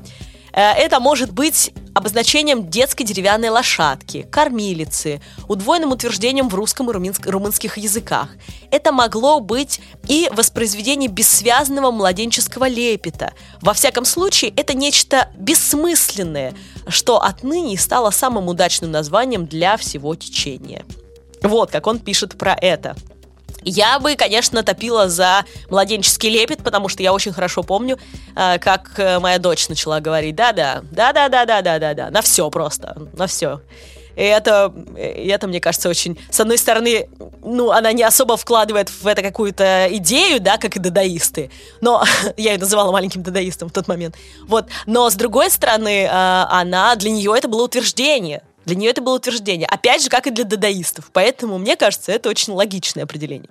Э, 0.52 0.72
это 0.74 1.00
может 1.00 1.32
быть 1.32 1.72
обозначением 1.94 2.68
детской 2.68 3.04
деревянной 3.04 3.50
лошадки, 3.50 4.26
кормилицы, 4.30 5.20
удвоенным 5.48 5.92
утверждением 5.92 6.48
в 6.48 6.54
русском 6.54 6.90
и 6.90 6.92
румынских 6.92 7.78
языках. 7.78 8.28
Это 8.70 8.92
могло 8.92 9.40
быть 9.40 9.80
и 10.08 10.28
воспроизведение 10.32 11.08
бессвязного 11.08 11.90
младенческого 11.90 12.68
лепета. 12.68 13.32
Во 13.60 13.74
всяком 13.74 14.04
случае, 14.04 14.52
это 14.56 14.74
нечто 14.74 15.30
бессмысленное, 15.36 16.54
что 16.88 17.22
отныне 17.22 17.78
стало 17.78 18.10
самым 18.10 18.48
удачным 18.48 18.90
названием 18.90 19.46
для 19.46 19.76
всего 19.76 20.14
течения. 20.14 20.84
Вот 21.42 21.70
как 21.70 21.86
он 21.86 21.98
пишет 21.98 22.38
про 22.38 22.54
это. 22.54 22.96
Я 23.64 23.98
бы, 23.98 24.16
конечно, 24.16 24.62
топила 24.62 25.08
за 25.08 25.44
младенческий 25.70 26.30
лепет, 26.30 26.62
потому 26.62 26.88
что 26.88 27.02
я 27.02 27.12
очень 27.12 27.32
хорошо 27.32 27.62
помню, 27.62 27.98
э, 28.36 28.58
как 28.58 28.92
э, 28.98 29.18
моя 29.18 29.38
дочь 29.38 29.68
начала 29.68 30.00
говорить 30.00 30.34
«да-да, 30.34 30.82
да-да-да-да-да-да-да», 30.90 32.10
на 32.10 32.22
все 32.22 32.50
просто, 32.50 33.08
на 33.12 33.26
все. 33.26 33.60
И 34.16 34.22
это, 34.22 34.72
и 34.96 35.28
это, 35.28 35.46
мне 35.46 35.60
кажется, 35.60 35.88
очень... 35.88 36.18
С 36.30 36.40
одной 36.40 36.58
стороны, 36.58 37.08
ну, 37.42 37.70
она 37.70 37.92
не 37.92 38.02
особо 38.02 38.36
вкладывает 38.36 38.90
в 38.90 39.06
это 39.06 39.22
какую-то 39.22 39.88
идею, 39.92 40.40
да, 40.40 40.58
как 40.58 40.76
и 40.76 40.78
дадаисты. 40.78 41.50
Но 41.80 42.04
я 42.36 42.52
ее 42.52 42.58
называла 42.58 42.92
маленьким 42.92 43.22
дадаистом 43.22 43.68
в 43.68 43.72
тот 43.72 43.88
момент. 43.88 44.16
Вот. 44.46 44.66
Но 44.86 45.08
с 45.08 45.14
другой 45.14 45.50
стороны, 45.50 46.04
э, 46.04 46.08
она... 46.08 46.94
Для 46.96 47.10
нее 47.10 47.32
это 47.36 47.48
было 47.48 47.64
утверждение. 47.64 48.42
Для 48.64 48.76
нее 48.76 48.90
это 48.90 49.02
было 49.02 49.16
утверждение. 49.16 49.66
Опять 49.66 50.02
же, 50.02 50.08
как 50.08 50.26
и 50.26 50.30
для 50.30 50.44
дадаистов. 50.44 51.10
Поэтому, 51.12 51.58
мне 51.58 51.76
кажется, 51.76 52.12
это 52.12 52.28
очень 52.28 52.52
логичное 52.52 53.04
определение. 53.04 53.50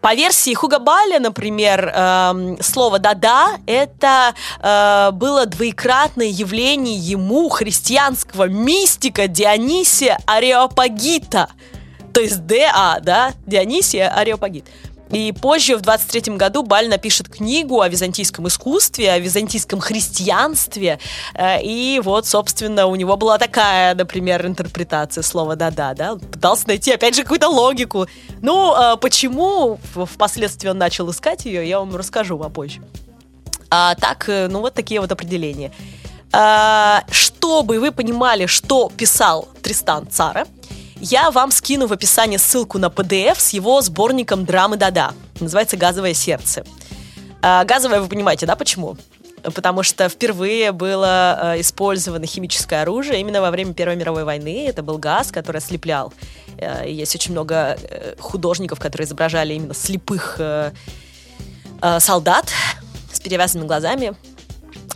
По 0.00 0.14
версии 0.14 0.54
Хуга 0.54 0.78
Баля, 0.78 1.18
например, 1.18 1.92
э, 1.94 2.56
слово 2.60 2.98
«да-да»— 2.98 3.58
это 3.66 4.34
э, 4.60 5.10
было 5.12 5.46
двоекратное 5.46 6.28
явление 6.28 6.96
ему 6.96 7.48
христианского 7.48 8.44
мистика 8.44 9.26
Дионисия 9.26 10.18
Ареопагита. 10.26 11.48
То 12.12 12.20
есть 12.20 12.46
ДА, 12.46 12.98
да, 13.02 13.34
Дионисия 13.46 14.08
Ареопагит. 14.08 14.64
И 15.10 15.32
позже, 15.32 15.76
в 15.76 15.82
23 15.82 16.36
году, 16.36 16.62
Баль 16.62 16.88
напишет 16.88 17.28
книгу 17.28 17.80
о 17.80 17.88
византийском 17.88 18.48
искусстве, 18.48 19.12
о 19.12 19.18
византийском 19.18 19.80
христианстве. 19.80 20.98
Э, 21.34 21.62
и 21.62 22.00
вот, 22.02 22.26
собственно, 22.26 22.86
у 22.86 22.96
него 22.96 23.16
была 23.16 23.38
такая, 23.38 23.94
например, 23.94 24.46
интерпретация 24.46 25.22
слова 25.22 25.56
«да-да», 25.56 25.94
да. 25.94 26.16
Пытался 26.16 26.66
найти, 26.68 26.92
опять 26.92 27.14
же, 27.14 27.22
какую-то 27.22 27.48
логику. 27.48 28.06
Ну, 28.42 28.72
а 28.74 28.96
почему 28.96 29.78
впоследствии 29.94 30.68
он 30.68 30.78
начал 30.78 31.10
искать 31.10 31.44
ее, 31.44 31.68
я 31.68 31.78
вам 31.78 31.94
расскажу 31.94 32.38
попозже. 32.38 32.82
А 33.70 33.94
так, 33.94 34.28
э, 34.28 34.48
ну, 34.48 34.60
вот 34.60 34.74
такие 34.74 35.00
вот 35.00 35.12
определения. 35.12 35.72
А, 36.32 37.04
чтобы 37.10 37.78
вы 37.78 37.92
понимали, 37.92 38.46
что 38.46 38.90
писал 38.96 39.48
Тристан 39.62 40.08
Цара, 40.08 40.46
я 41.00 41.30
вам 41.30 41.50
скину 41.50 41.86
в 41.86 41.92
описании 41.92 42.36
ссылку 42.36 42.78
на 42.78 42.86
PDF 42.86 43.38
с 43.38 43.50
его 43.50 43.80
сборником 43.82 44.44
драмы 44.44 44.76
Дада. 44.76 45.12
Называется 45.40 45.76
«Газовое 45.76 46.14
сердце». 46.14 46.64
А, 47.42 47.64
газовое, 47.64 48.00
вы 48.00 48.08
понимаете, 48.08 48.46
да, 48.46 48.56
почему? 48.56 48.96
Потому 49.42 49.82
что 49.82 50.08
впервые 50.08 50.72
было 50.72 51.54
э, 51.54 51.60
использовано 51.60 52.26
химическое 52.26 52.82
оружие 52.82 53.20
именно 53.20 53.40
во 53.40 53.50
время 53.50 53.74
Первой 53.74 53.94
мировой 53.94 54.24
войны. 54.24 54.66
Это 54.66 54.82
был 54.82 54.98
газ, 54.98 55.30
который 55.30 55.58
ослеплял. 55.58 56.12
Э, 56.58 56.90
есть 56.90 57.14
очень 57.14 57.32
много 57.32 57.78
э, 57.80 58.16
художников, 58.18 58.80
которые 58.80 59.06
изображали 59.06 59.54
именно 59.54 59.74
слепых 59.74 60.40
солдат 61.98 62.50
с 63.12 63.20
перевязанными 63.20 63.68
глазами. 63.68 64.16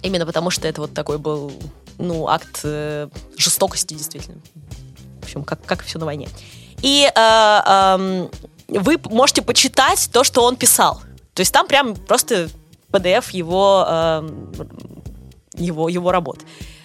Именно 0.02 0.24
потому 0.24 0.48
что 0.48 0.66
это 0.66 0.80
вот 0.80 0.94
такой 0.94 1.18
был 1.18 1.52
ну, 1.98 2.26
акт 2.26 2.64
жестокости, 3.36 3.92
действительно 3.92 4.40
общем, 5.30 5.44
как, 5.44 5.64
как 5.64 5.84
все 5.84 5.98
на 5.98 6.06
войне. 6.06 6.28
И 6.82 7.06
э, 7.06 7.10
э, 7.16 8.28
вы 8.68 8.98
можете 9.04 9.42
почитать 9.42 10.08
то, 10.12 10.24
что 10.24 10.42
он 10.42 10.56
писал. 10.56 11.00
То 11.34 11.40
есть 11.40 11.52
там 11.52 11.66
прям 11.66 11.94
просто 11.94 12.48
PDF 12.90 13.26
его, 13.32 13.84
э, 13.88 14.30
его, 15.56 15.88
его 15.88 16.12
работ. 16.12 16.40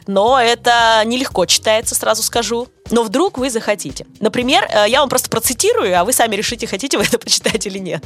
Но 0.08 0.40
это 0.40 1.02
нелегко 1.06 1.46
читается, 1.46 1.96
сразу 1.96 2.22
скажу. 2.22 2.68
Но 2.92 3.04
вдруг 3.04 3.38
вы 3.40 3.50
захотите. 3.50 4.06
Например, 4.20 4.68
э, 4.70 4.86
я 4.88 5.00
вам 5.00 5.10
просто 5.10 5.30
процитирую, 5.30 6.00
а 6.00 6.04
вы 6.04 6.14
сами 6.14 6.36
решите, 6.36 6.68
хотите 6.68 6.98
вы 6.98 7.06
это 7.06 7.18
почитать 7.20 7.66
или 7.66 7.80
нет. 7.80 8.04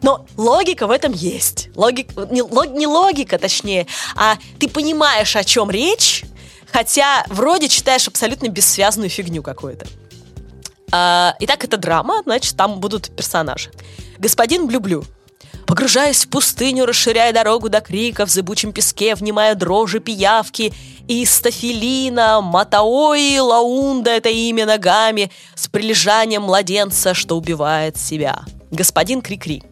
Но 0.00 0.26
логика 0.36 0.86
в 0.86 0.90
этом 0.90 1.12
есть. 1.12 1.68
Логик, 1.76 2.08
не, 2.30 2.42
лог, 2.42 2.70
не 2.70 2.86
логика, 2.86 3.38
точнее, 3.38 3.86
а 4.16 4.36
ты 4.58 4.68
понимаешь, 4.68 5.36
о 5.36 5.44
чем 5.44 5.70
речь, 5.70 6.24
Хотя 6.72 7.24
вроде 7.28 7.68
читаешь 7.68 8.08
абсолютно 8.08 8.48
бессвязную 8.48 9.10
фигню 9.10 9.42
какую-то. 9.42 9.86
А, 10.90 11.34
итак, 11.40 11.64
это 11.64 11.76
драма, 11.76 12.22
значит, 12.24 12.56
там 12.56 12.80
будут 12.80 13.14
персонажи. 13.14 13.70
Господин 14.18 14.66
Блюблю. 14.66 15.04
Погружаясь 15.66 16.26
в 16.26 16.28
пустыню, 16.28 16.84
расширяя 16.84 17.32
дорогу 17.32 17.68
до 17.68 17.80
криков, 17.80 18.28
в 18.28 18.32
зыбучем 18.32 18.72
песке, 18.72 19.14
внимая 19.14 19.54
дрожи 19.54 20.00
пиявки, 20.00 20.72
и 21.08 21.24
стафилина, 21.24 22.40
матаои, 22.40 23.38
лаунда— 23.38 24.10
это 24.12 24.28
имя 24.28 24.66
ногами, 24.66 25.30
с 25.54 25.68
прилежанием 25.68 26.42
младенца, 26.42 27.14
что 27.14 27.36
убивает 27.36 27.96
себя. 27.96 28.40
Господин 28.70 29.22
Крикри. 29.22 29.62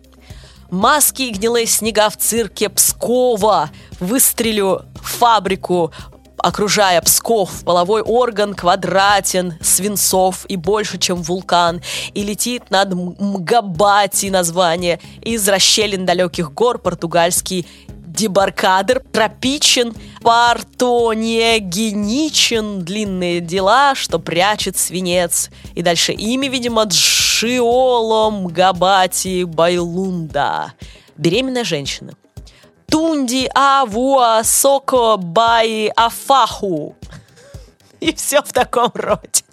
Маски 0.71 1.23
и 1.23 1.31
гнилые 1.33 1.67
снега 1.67 2.09
в 2.09 2.17
цирке 2.17 2.69
Пскова. 2.69 3.71
Выстрелю 3.99 4.83
в 5.03 5.19
фабрику, 5.19 5.93
окружая 6.43 7.01
Псков, 7.03 7.63
половой 7.65 8.03
орган 8.03 8.55
квадратен, 8.55 9.55
свинцов 9.63 10.45
и 10.49 10.57
больше, 10.57 10.99
чем 10.99 11.23
вулкан, 11.23 11.81
и 12.15 12.23
летит 12.23 12.71
над 12.71 12.95
Мгабати 12.95 14.31
название, 14.31 15.01
из 15.23 15.49
расщелин 15.49 16.07
далеких 16.07 16.53
гор 16.53 16.79
португальский 16.79 17.67
дебаркадер, 17.89 19.03
тропичен, 19.13 19.95
партонегеничен, 20.23 22.85
длинные 22.85 23.41
дела, 23.41 23.95
что 23.95 24.19
прячет 24.19 24.77
свинец. 24.77 25.49
И 25.75 25.83
дальше 25.83 26.13
имя, 26.13 26.49
видимо, 26.49 26.83
Джиоло 26.85 28.31
Мгабати 28.31 29.45
Байлунда. 29.45 30.73
Беременная 31.17 31.65
женщина. 31.65 32.13
Тунди 32.91 33.49
Авуа 33.55 34.43
Соко 34.43 35.17
Бай 35.17 35.89
Афаху. 35.95 36.97
И 38.01 38.15
все 38.15 38.43
в 38.43 38.53
таком 38.53 38.91
роде. 38.95 39.45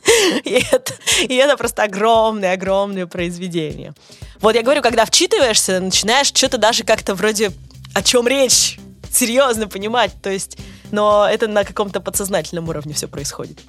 И 0.43 0.63
это, 0.71 0.93
и 1.21 1.35
это 1.35 1.57
просто 1.57 1.83
огромное-огромное 1.83 3.05
произведение. 3.07 3.93
Вот 4.39 4.55
я 4.55 4.63
говорю, 4.63 4.81
когда 4.81 5.05
вчитываешься, 5.05 5.79
начинаешь 5.79 6.27
что-то 6.27 6.57
даже 6.57 6.83
как-то 6.83 7.13
вроде 7.13 7.51
о 7.93 8.01
чем 8.01 8.27
речь, 8.27 8.79
серьезно 9.11 9.67
понимать. 9.67 10.11
То 10.21 10.29
есть, 10.29 10.57
но 10.91 11.27
это 11.29 11.47
на 11.47 11.63
каком-то 11.63 11.99
подсознательном 11.99 12.69
уровне 12.69 12.93
все 12.93 13.07
происходит. 13.07 13.59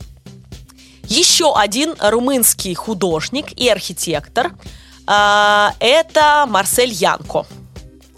Еще 1.04 1.54
один 1.54 1.94
румынский 1.98 2.74
художник 2.74 3.52
и 3.52 3.68
архитектор 3.68 4.52
э, 5.07 5.68
это 5.81 6.46
Марсель 6.46 6.92
Янко. 6.92 7.46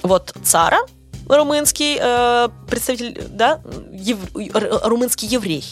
Вот 0.03 0.35
Цара, 0.45 0.81
румынский 1.37 1.99
э, 2.01 2.49
представитель, 2.69 3.23
да, 3.29 3.61
ев, 3.93 4.19
румынский 4.35 5.29
еврей. 5.29 5.65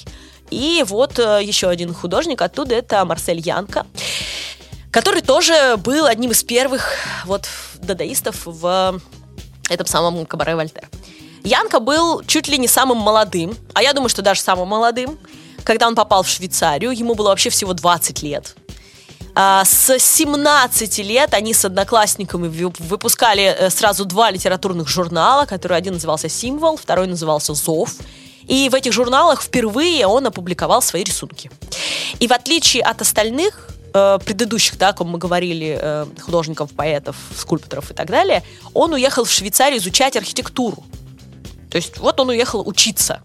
И 0.51 0.85
вот 0.87 1.18
э, 1.18 1.40
еще 1.42 1.68
один 1.68 1.92
художник 1.92 2.40
оттуда, 2.40 2.75
это 2.75 3.05
Марсель 3.05 3.40
Янко, 3.40 3.87
который 4.90 5.21
тоже 5.21 5.77
был 5.77 6.07
одним 6.07 6.31
из 6.31 6.42
первых 6.42 6.92
вот 7.25 7.49
дадаистов 7.79 8.42
в 8.44 9.01
этом 9.68 9.87
самом 9.87 10.25
Кабаре 10.27 10.57
Вольтер. 10.57 10.88
Янка 11.44 11.81
был 11.81 12.23
чуть 12.25 12.49
ли 12.49 12.59
не 12.59 12.68
самым 12.68 12.99
молодым, 12.99 13.57
а 13.75 13.83
я 13.83 13.92
думаю, 13.92 14.09
что 14.09 14.23
даже 14.23 14.40
самым 14.40 14.68
молодым, 14.68 15.18
когда 15.64 15.87
он 15.87 15.94
попал 15.94 16.23
в 16.23 16.29
Швейцарию, 16.29 16.92
ему 16.92 17.14
было 17.14 17.29
вообще 17.29 17.51
всего 17.51 17.75
20 17.75 18.23
лет. 18.23 18.57
А, 19.40 19.64
с 19.64 19.96
17 20.01 20.98
лет 20.98 21.33
они 21.33 21.55
с 21.55 21.64
одноклассниками 21.64 22.48
выпускали 22.48 23.44
э, 23.44 23.70
сразу 23.70 24.05
два 24.05 24.33
литературных 24.33 24.88
журнала, 24.88 25.46
который 25.46 25.79
один 25.79 25.92
назывался 25.92 26.29
«Символ», 26.29 26.77
второй 26.77 27.07
назывался 27.07 27.55
«Зов». 27.55 27.94
И 28.48 28.68
в 28.68 28.74
этих 28.74 28.92
журналах 28.92 29.40
впервые 29.42 30.09
он 30.09 30.27
опубликовал 30.27 30.83
свои 30.83 31.05
рисунки. 31.05 31.53
И 32.18 32.27
в 32.27 32.33
отличие 32.33 32.83
от 32.83 33.01
остальных 33.01 33.68
э, 33.94 34.18
предыдущих, 34.24 34.77
да, 34.77 34.88
о 34.88 34.92
ком 34.92 35.11
мы 35.11 35.18
говорили, 35.18 35.79
э, 35.81 36.07
художников, 36.20 36.72
поэтов, 36.72 37.14
скульпторов 37.37 37.92
и 37.92 37.94
так 37.94 38.09
далее, 38.09 38.42
он 38.74 38.92
уехал 38.92 39.22
в 39.22 39.31
Швейцарию 39.31 39.79
изучать 39.79 40.16
архитектуру. 40.16 40.83
То 41.70 41.77
есть 41.77 41.98
вот 41.98 42.18
он 42.18 42.31
уехал 42.31 42.66
учиться. 42.66 43.22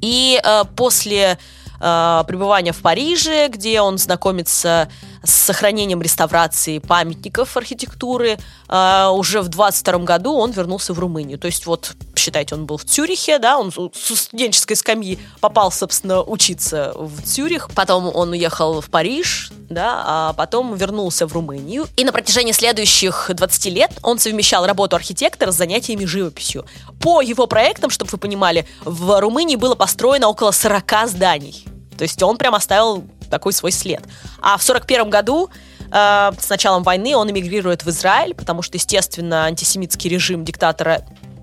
И 0.00 0.40
э, 0.40 0.62
после 0.76 1.36
э, 1.80 2.24
пребывания 2.26 2.72
в 2.72 2.80
Париже, 2.82 3.48
где 3.48 3.80
он 3.80 3.98
знакомится 3.98 4.88
с 5.24 5.32
сохранением 5.32 6.02
реставрации 6.02 6.78
памятников 6.78 7.56
архитектуры. 7.56 8.38
Э, 8.68 9.08
уже 9.08 9.40
в 9.40 9.48
22 9.48 9.98
году 10.00 10.34
он 10.34 10.50
вернулся 10.50 10.92
в 10.92 10.98
Румынию. 10.98 11.38
То 11.38 11.46
есть 11.46 11.66
вот, 11.66 11.94
считайте, 12.14 12.54
он 12.54 12.66
был 12.66 12.76
в 12.76 12.84
Цюрихе, 12.84 13.38
да, 13.38 13.58
он 13.58 13.72
с 13.72 14.14
студенческой 14.16 14.74
скамьи 14.74 15.18
попал, 15.40 15.72
собственно, 15.72 16.22
учиться 16.22 16.92
в 16.96 17.22
Цюрих. 17.22 17.70
Потом 17.74 18.10
он 18.14 18.30
уехал 18.30 18.80
в 18.80 18.90
Париж, 18.90 19.50
да, 19.68 20.02
а 20.04 20.32
потом 20.34 20.74
вернулся 20.74 21.26
в 21.26 21.32
Румынию. 21.32 21.86
И 21.96 22.04
на 22.04 22.12
протяжении 22.12 22.52
следующих 22.52 23.30
20 23.34 23.66
лет 23.66 23.90
он 24.02 24.18
совмещал 24.18 24.66
работу 24.66 24.96
архитектора 24.96 25.50
с 25.52 25.56
занятиями 25.56 26.04
живописью. 26.04 26.66
По 27.00 27.20
его 27.20 27.46
проектам, 27.46 27.90
чтобы 27.90 28.10
вы 28.12 28.18
понимали, 28.18 28.66
в 28.84 29.20
Румынии 29.20 29.56
было 29.56 29.74
построено 29.74 30.28
около 30.28 30.50
40 30.50 31.08
зданий. 31.08 31.64
То 31.96 32.02
есть 32.02 32.22
он 32.22 32.36
прям 32.36 32.54
оставил 32.54 33.04
такой 33.34 33.52
свой 33.52 33.72
след. 33.72 34.02
А 34.40 34.56
в 34.56 34.62
41 34.62 35.10
году 35.10 35.50
э, 35.90 36.30
с 36.38 36.48
началом 36.48 36.84
войны 36.84 37.16
он 37.16 37.28
эмигрирует 37.30 37.84
в 37.84 37.90
Израиль, 37.90 38.32
потому 38.32 38.62
что, 38.62 38.76
естественно, 38.76 39.46
антисемитский 39.46 40.08
режим 40.08 40.44
диктатора 40.44 41.02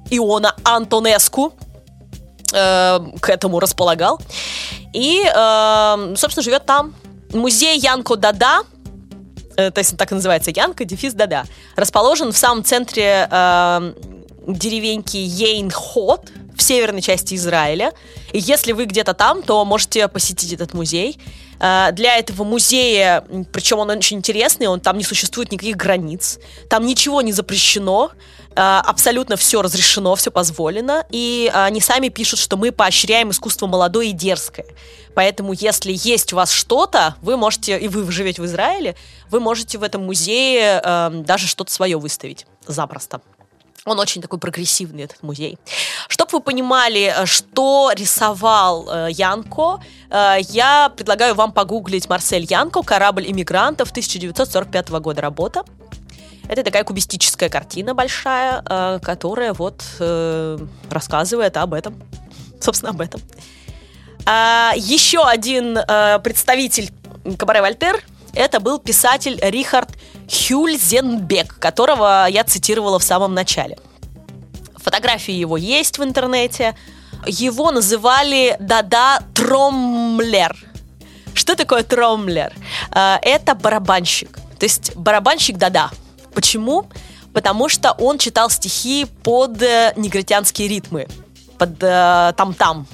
Иона 0.10 0.56
Антонеску 0.64 1.54
э, 2.54 3.00
к 3.20 3.30
этому 3.30 3.60
располагал. 3.60 4.22
И, 4.94 5.22
э, 5.24 6.14
собственно, 6.16 6.44
живет 6.44 6.66
там. 6.66 6.96
Музей 7.34 7.78
Янко 7.78 8.16
Дада, 8.16 8.62
э, 9.58 9.72
то 9.72 9.80
есть 9.80 9.92
он 9.92 9.98
так 9.98 10.14
и 10.14 10.16
называется, 10.16 10.52
Янко, 10.52 10.86
дефис 10.86 11.14
Дада, 11.14 11.44
расположен 11.76 12.32
в 12.32 12.38
самом 12.38 12.64
центре 12.64 13.28
э, 13.30 13.94
деревеньки 14.48 15.18
Ейнхот, 15.18 16.32
в 16.62 16.64
северной 16.64 17.02
части 17.02 17.36
Израиля. 17.36 17.92
И 18.34 18.40
если 18.40 18.72
вы 18.72 18.86
где-то 18.86 19.14
там, 19.14 19.42
то 19.42 19.66
можете 19.66 20.08
посетить 20.08 20.54
этот 20.54 20.74
музей. 20.74 21.20
Э, 21.62 21.92
для 21.92 22.18
этого 22.18 22.44
музея, 22.44 23.24
причем 23.54 23.80
он 23.80 23.92
очень 23.92 24.18
интересный, 24.18 24.68
он 24.68 24.80
там 24.80 24.98
не 24.98 25.04
существует 25.04 25.52
никаких 25.52 25.78
границ, 25.78 26.40
там 26.68 26.86
ничего 26.86 27.22
не 27.22 27.32
запрещено, 27.32 28.12
э, 28.50 28.56
абсолютно 28.56 29.36
все 29.38 29.62
разрешено, 29.62 30.16
все 30.16 30.32
позволено, 30.32 31.06
и 31.12 31.52
они 31.54 31.80
сами 31.80 32.10
пишут, 32.10 32.40
что 32.40 32.58
мы 32.58 32.72
поощряем 32.72 33.30
искусство 33.30 33.68
молодое 33.68 34.10
и 34.10 34.14
дерзкое. 34.14 34.66
Поэтому, 35.14 35.54
если 35.54 35.94
есть 35.96 36.34
у 36.34 36.38
вас 36.38 36.52
что-то, 36.52 37.16
вы 37.22 37.38
можете, 37.38 37.78
и 37.78 37.88
вы 37.88 38.12
живете 38.12 38.42
в 38.42 38.46
Израиле, 38.46 38.96
вы 39.30 39.40
можете 39.40 39.78
в 39.78 39.84
этом 39.84 40.04
музее 40.06 40.82
э, 40.84 41.10
даже 41.14 41.48
что-то 41.48 41.72
свое 41.72 42.00
выставить 42.00 42.48
запросто. 42.66 43.22
Он 43.86 44.00
очень 44.00 44.22
такой 44.22 44.38
прогрессивный, 44.38 45.04
этот 45.04 45.24
музей. 45.24 45.58
Чтобы 46.08 46.34
вы 46.34 46.40
понимали, 46.42 47.14
э, 47.16 47.26
что 47.26 47.92
рисовал 47.96 48.88
э, 48.88 49.08
Янко, 49.12 49.80
э, 50.10 50.38
я 50.50 50.90
предлагаю 50.90 51.34
вам 51.34 51.52
погуглить 51.52 52.08
Марсель 52.08 52.46
Янко 52.48 52.84
«Корабль 52.84 53.26
иммигрантов» 53.32 53.90
1945 53.90 54.90
года 54.90 55.22
работа. 55.22 55.64
Это 56.48 56.64
такая 56.64 56.84
кубистическая 56.84 57.50
картина 57.50 57.94
большая, 57.94 59.00
которая 59.00 59.54
вот 59.54 59.84
рассказывает 60.90 61.56
об 61.56 61.74
этом. 61.74 62.02
Собственно, 62.60 62.90
об 62.92 63.00
этом. 63.00 63.22
А, 64.26 64.74
еще 64.76 65.24
один 65.24 65.76
представитель 66.22 66.92
Кабаре 67.38 67.62
Вольтер 67.62 68.04
это 68.34 68.60
был 68.60 68.80
писатель 68.80 69.40
Рихард 69.42 69.90
Хюльзенбек, 70.32 71.60
которого 71.60 72.28
я 72.30 72.44
цитировала 72.44 73.00
в 73.00 73.04
самом 73.04 73.34
начале. 73.34 73.78
Фотографии 74.78 75.34
его 75.34 75.58
есть 75.58 76.00
в 76.00 76.04
интернете. 76.04 76.76
Его 77.28 77.72
называли 77.72 78.56
Дада 78.60 79.20
Тромлер. 79.36 80.56
Что 81.34 81.56
такое 81.56 81.84
Тромлер? 81.84 82.54
Э, 82.92 83.18
это 83.22 83.56
барабанщик. 83.56 84.38
То 84.58 84.66
есть 84.66 84.96
барабанщик 84.96 85.58
Дада. 85.58 85.90
Почему? 86.34 86.86
Потому 87.34 87.70
что 87.70 87.92
он 87.92 88.18
читал 88.18 88.50
стихи 88.50 89.06
под 89.24 89.62
э, 89.62 89.94
негритянские 89.96 90.68
ритмы, 90.68 91.08
под 91.58 91.82
э, 91.82 92.34
там-там, 92.36 92.88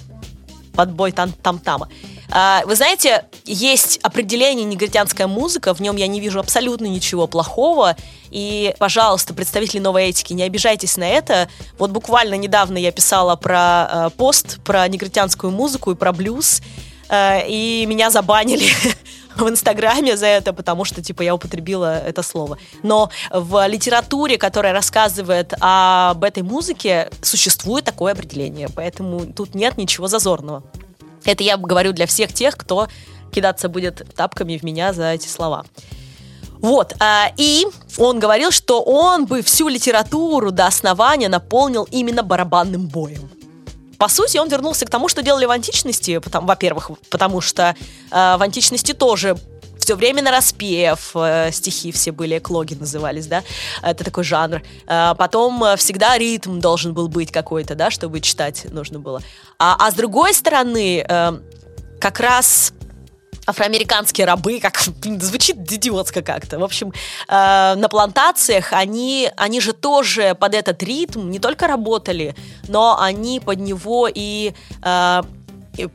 под 0.74 0.92
бой 0.92 1.12
там-тама. 1.12 1.88
А, 1.88 2.17
вы 2.30 2.76
знаете, 2.76 3.26
есть 3.46 4.00
определение 4.04 4.66
негритянская 4.66 5.28
музыка, 5.28 5.74
в 5.74 5.80
нем 5.80 5.96
я 5.96 6.08
не 6.08 6.20
вижу 6.20 6.40
абсолютно 6.40 6.86
ничего 6.86 7.28
плохого. 7.28 7.96
И, 8.30 8.76
пожалуйста, 8.80 9.34
представители 9.34 9.80
новой 9.80 10.10
этики, 10.10 10.34
не 10.34 10.44
обижайтесь 10.44 10.98
на 10.98 11.08
это. 11.08 11.50
Вот 11.78 11.92
буквально 11.92 12.36
недавно 12.36 12.78
я 12.78 12.92
писала 12.92 13.36
про 13.36 13.88
э, 13.90 14.10
пост, 14.18 14.60
про 14.64 14.88
негритянскую 14.88 15.52
музыку 15.52 15.92
и 15.92 15.96
про 15.96 16.12
блюз, 16.12 16.62
э, 17.10 17.48
и 17.48 17.86
меня 17.86 18.10
забанили 18.10 18.68
в 19.36 19.48
Инстаграме 19.50 20.18
за 20.18 20.26
это, 20.28 20.54
потому 20.54 20.84
что, 20.86 21.02
типа, 21.02 21.22
я 21.22 21.36
употребила 21.36 22.00
это 22.00 22.24
слово. 22.24 22.58
Но 22.84 23.10
в 23.32 23.66
литературе, 23.68 24.38
которая 24.38 24.74
рассказывает 24.74 25.54
об 25.60 26.24
этой 26.24 26.44
музыке, 26.44 27.10
существует 27.22 27.86
такое 27.86 28.14
определение, 28.14 28.68
поэтому 28.76 29.26
тут 29.26 29.56
нет 29.56 29.78
ничего 29.78 30.08
зазорного. 30.08 30.64
Это 31.24 31.44
я 31.44 31.58
говорю 31.58 31.94
для 31.94 32.06
всех 32.06 32.34
тех, 32.34 32.58
кто 32.58 32.88
кидаться 33.32 33.70
будет 33.70 34.06
тапками 34.16 34.58
в 34.58 34.64
меня 34.64 34.94
за 34.94 35.12
эти 35.12 35.28
слова. 35.28 35.66
Вот, 36.60 36.96
а, 37.00 37.32
и 37.38 37.66
он 37.98 38.20
говорил, 38.20 38.52
что 38.52 38.82
он 38.82 39.26
бы 39.26 39.42
всю 39.44 39.68
литературу 39.68 40.52
до 40.52 40.66
основания 40.66 41.30
наполнил 41.30 41.88
именно 41.92 42.24
барабанным 42.24 42.88
боем. 42.88 43.30
По 43.98 44.08
сути, 44.08 44.38
он 44.38 44.48
вернулся 44.48 44.86
к 44.86 44.90
тому, 44.90 45.08
что 45.08 45.22
делали 45.22 45.46
в 45.46 45.52
античности, 45.52 46.20
потому, 46.20 46.48
во-первых, 46.48 46.92
потому 47.10 47.42
что 47.42 47.76
э, 48.12 48.38
в 48.38 48.42
античности 48.42 48.94
тоже 48.94 49.38
все 49.88 49.96
время 49.96 50.22
на 50.22 50.32
распев, 50.32 51.12
э, 51.16 51.50
стихи 51.54 51.94
все 51.94 52.12
были, 52.12 52.40
эклоги 52.40 52.74
назывались, 52.74 53.28
да, 53.28 53.42
это 53.82 54.04
такой 54.04 54.26
жанр. 54.26 54.62
Э, 54.86 55.14
потом 55.18 55.64
всегда 55.78 56.18
ритм 56.18 56.60
должен 56.60 56.94
был 56.94 57.08
быть 57.08 57.32
какой-то, 57.32 57.74
да, 57.74 57.90
чтобы 57.90 58.20
читать 58.20 58.66
нужно 58.70 59.00
было. 59.00 59.22
А, 59.58 59.78
а 59.80 59.90
с 59.90 59.94
другой 59.94 60.34
стороны, 60.34 61.06
э, 61.08 61.40
как 62.02 62.20
раз 62.20 62.74
афроамериканские 63.46 64.28
рабы, 64.28 64.60
как 64.60 64.78
звучит 64.78 65.56
идиотско 65.72 66.22
как-то. 66.22 66.60
В 66.60 66.66
общем, 66.66 66.92
э, 67.30 67.76
на 67.76 67.88
плантациях 67.88 68.74
они, 68.74 69.32
они 69.38 69.62
же 69.62 69.72
тоже 69.72 70.36
под 70.36 70.54
этот 70.54 70.84
ритм 70.84 71.30
не 71.30 71.40
только 71.40 71.68
работали, 71.68 72.36
но 72.68 73.00
они 73.00 73.40
под 73.40 73.60
него 73.60 74.10
и 74.14 74.54
э, 74.84 75.22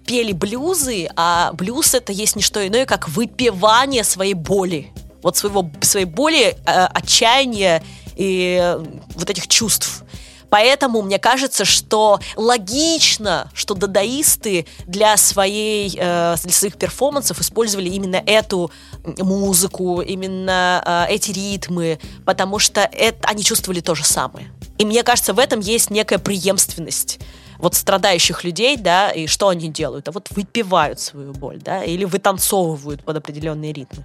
пели 0.07 0.33
блюзы, 0.33 1.09
а 1.17 1.53
блюз 1.53 1.95
это 1.95 2.13
есть 2.13 2.37
не 2.37 2.43
что 2.43 2.67
иное, 2.67 2.87
как 2.87 3.09
выпивание 3.09 4.05
своей 4.05 4.35
боли. 4.35 4.91
Вот 5.23 5.37
своего, 5.37 5.71
своей 5.81 6.07
боли, 6.07 6.57
э, 6.67 6.85
отчаяния 6.87 7.83
и 8.17 8.59
э, 8.61 8.85
вот 9.15 9.31
этих 9.31 9.49
чувств. 9.49 10.03
Поэтому 10.51 11.01
мне 11.01 11.19
кажется, 11.19 11.65
что 11.65 12.21
логично, 12.37 13.51
что 13.55 13.75
дадаисты 13.75 14.67
для, 14.87 15.17
своей, 15.17 15.97
э, 15.97 16.37
для 16.43 16.53
своих 16.53 16.77
перформансов 16.77 17.41
использовали 17.41 17.89
именно 17.89 18.23
эту 18.27 18.71
музыку, 19.19 20.03
именно 20.03 21.07
эти 21.09 21.31
ритмы, 21.31 21.99
потому 22.27 22.59
что 22.59 22.83
это, 22.83 23.27
они 23.29 23.43
чувствовали 23.43 23.81
то 23.81 23.95
же 23.95 24.05
самое. 24.05 24.53
И 24.77 24.85
мне 24.85 25.03
кажется, 25.05 25.33
в 25.33 25.39
этом 25.39 25.61
есть 25.61 25.91
некая 25.91 26.19
преемственность 26.19 27.19
вот 27.63 27.77
страдающих 27.77 28.45
людей, 28.45 28.77
да, 28.77 29.11
и 29.11 29.27
что 29.27 29.49
они 29.49 29.69
делают? 29.69 30.09
А 30.09 30.13
вот 30.13 30.29
выпивают 30.33 30.99
свою 30.99 31.33
боль, 31.33 31.61
да, 31.63 31.85
или 31.85 32.05
вытанцовывают 32.05 33.05
под 33.05 33.17
определенные 33.17 33.73
ритмы. 33.73 34.05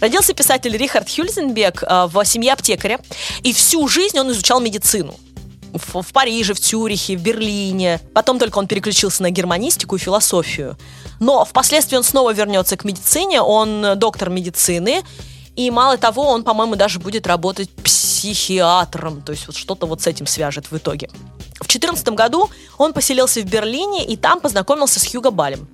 Родился 0.00 0.34
писатель 0.34 0.76
Рихард 0.76 1.08
Хюльзенбек 1.08 1.84
э, 1.84 2.06
в 2.12 2.24
семье 2.24 2.52
аптекаря, 2.52 2.98
и 3.42 3.52
всю 3.52 3.86
жизнь 3.86 4.18
он 4.18 4.32
изучал 4.32 4.60
медицину. 4.60 5.14
В, 5.72 6.02
в 6.02 6.12
Париже, 6.12 6.54
в 6.54 6.60
Цюрихе, 6.60 7.16
в 7.16 7.22
Берлине. 7.22 8.00
Потом 8.12 8.38
только 8.38 8.58
он 8.58 8.66
переключился 8.66 9.22
на 9.22 9.30
германистику 9.30 9.96
и 9.96 9.98
философию. 9.98 10.76
Но 11.20 11.44
впоследствии 11.44 11.96
он 11.96 12.04
снова 12.04 12.32
вернется 12.32 12.76
к 12.76 12.84
медицине, 12.84 13.40
он 13.40 13.96
доктор 13.96 14.30
медицины, 14.30 15.02
и 15.56 15.70
мало 15.70 15.96
того, 15.98 16.28
он, 16.28 16.42
по-моему, 16.42 16.76
даже 16.76 16.98
будет 16.98 17.26
работать 17.26 17.70
психиатром, 17.70 19.22
то 19.22 19.32
есть 19.32 19.46
вот 19.46 19.56
что-то 19.56 19.86
вот 19.86 20.02
с 20.02 20.06
этим 20.06 20.26
свяжет 20.26 20.70
в 20.70 20.76
итоге. 20.76 21.08
В 21.56 21.68
2014 21.68 22.08
году 22.08 22.50
он 22.78 22.92
поселился 22.92 23.40
в 23.40 23.44
Берлине 23.44 24.04
и 24.04 24.16
там 24.16 24.40
познакомился 24.40 24.98
с 24.98 25.06
Хьюго 25.06 25.30
Балем. 25.30 25.68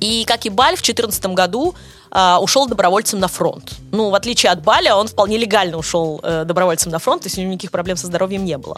И, 0.00 0.24
как 0.26 0.44
и 0.44 0.50
Баль, 0.50 0.74
в 0.74 0.82
2014 0.82 1.26
году 1.26 1.74
э, 2.10 2.36
ушел 2.40 2.66
добровольцем 2.66 3.18
на 3.18 3.28
фронт. 3.28 3.72
Ну, 3.92 4.10
в 4.10 4.14
отличие 4.14 4.52
от 4.52 4.62
Баля, 4.62 4.94
он 4.96 5.08
вполне 5.08 5.38
легально 5.38 5.78
ушел 5.78 6.20
э, 6.22 6.44
добровольцем 6.44 6.92
на 6.92 6.98
фронт, 6.98 7.22
то 7.22 7.26
есть 7.28 7.38
у 7.38 7.40
него 7.40 7.52
никаких 7.52 7.70
проблем 7.70 7.96
со 7.96 8.06
здоровьем 8.06 8.44
не 8.44 8.58
было. 8.58 8.76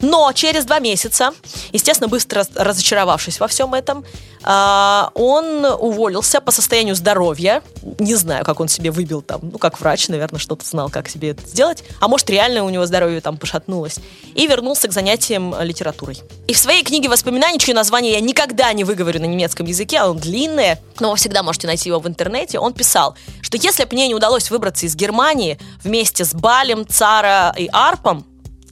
Но 0.00 0.32
через 0.32 0.64
два 0.64 0.78
месяца, 0.78 1.32
естественно, 1.72 2.08
быстро 2.08 2.44
разочаровавшись 2.54 3.40
во 3.40 3.48
всем 3.48 3.74
этом, 3.74 4.04
а, 4.48 5.10
он 5.14 5.64
уволился 5.64 6.40
по 6.40 6.52
состоянию 6.52 6.94
здоровья. 6.94 7.62
Не 7.98 8.14
знаю, 8.14 8.44
как 8.44 8.60
он 8.60 8.68
себе 8.68 8.92
выбил 8.92 9.20
там, 9.20 9.40
ну, 9.42 9.58
как 9.58 9.80
врач, 9.80 10.08
наверное, 10.08 10.38
что-то 10.38 10.64
знал, 10.64 10.88
как 10.88 11.08
себе 11.08 11.30
это 11.30 11.44
сделать. 11.46 11.82
А 12.00 12.06
может, 12.06 12.30
реально 12.30 12.64
у 12.64 12.70
него 12.70 12.86
здоровье 12.86 13.20
там 13.20 13.38
пошатнулось. 13.38 13.98
И 14.34 14.46
вернулся 14.46 14.86
к 14.86 14.92
занятиям 14.92 15.54
литературой. 15.60 16.20
И 16.46 16.54
в 16.54 16.58
своей 16.58 16.84
книге 16.84 17.08
воспоминаний, 17.08 17.58
чье 17.58 17.74
название 17.74 18.12
я 18.12 18.20
никогда 18.20 18.72
не 18.72 18.84
выговорю 18.84 19.20
на 19.20 19.26
немецком 19.26 19.66
языке, 19.66 19.98
оно 19.98 20.14
длинное, 20.14 20.80
но 21.00 21.10
вы 21.10 21.16
всегда 21.16 21.42
можете 21.42 21.66
найти 21.66 21.88
его 21.88 21.98
в 21.98 22.06
интернете, 22.06 22.60
он 22.60 22.72
писал, 22.72 23.16
что 23.40 23.56
если 23.56 23.84
бы 23.84 23.90
мне 23.92 24.06
не 24.06 24.14
удалось 24.14 24.50
выбраться 24.50 24.86
из 24.86 24.94
Германии 24.94 25.58
вместе 25.82 26.24
с 26.24 26.34
Балем, 26.34 26.86
Цара 26.86 27.52
и 27.56 27.68
Арпом, 27.72 28.24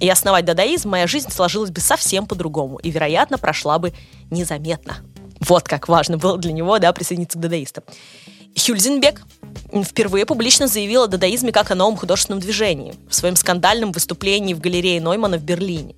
и 0.04 0.08
основать 0.10 0.44
дадаизм, 0.44 0.90
моя 0.90 1.06
жизнь 1.06 1.30
сложилась 1.30 1.70
бы 1.70 1.80
совсем 1.80 2.26
по-другому 2.26 2.76
и, 2.76 2.90
вероятно, 2.90 3.38
прошла 3.38 3.78
бы 3.78 3.94
незаметно. 4.30 4.98
Вот 5.40 5.66
как 5.66 5.88
важно 5.88 6.18
было 6.18 6.36
для 6.36 6.52
него, 6.52 6.78
да, 6.78 6.92
присоединиться 6.92 7.38
к 7.38 7.40
дадаистам. 7.40 7.84
Хюльзенбек 8.54 9.22
впервые 9.82 10.26
публично 10.26 10.66
заявил 10.66 11.04
о 11.04 11.06
дадаизме 11.06 11.52
как 11.52 11.70
о 11.70 11.74
новом 11.74 11.96
художественном 11.96 12.40
движении 12.40 12.94
в 13.08 13.14
своем 13.14 13.34
скандальном 13.34 13.92
выступлении 13.92 14.52
в 14.52 14.60
галерее 14.60 15.00
Ноймана 15.00 15.38
в 15.38 15.42
Берлине. 15.42 15.94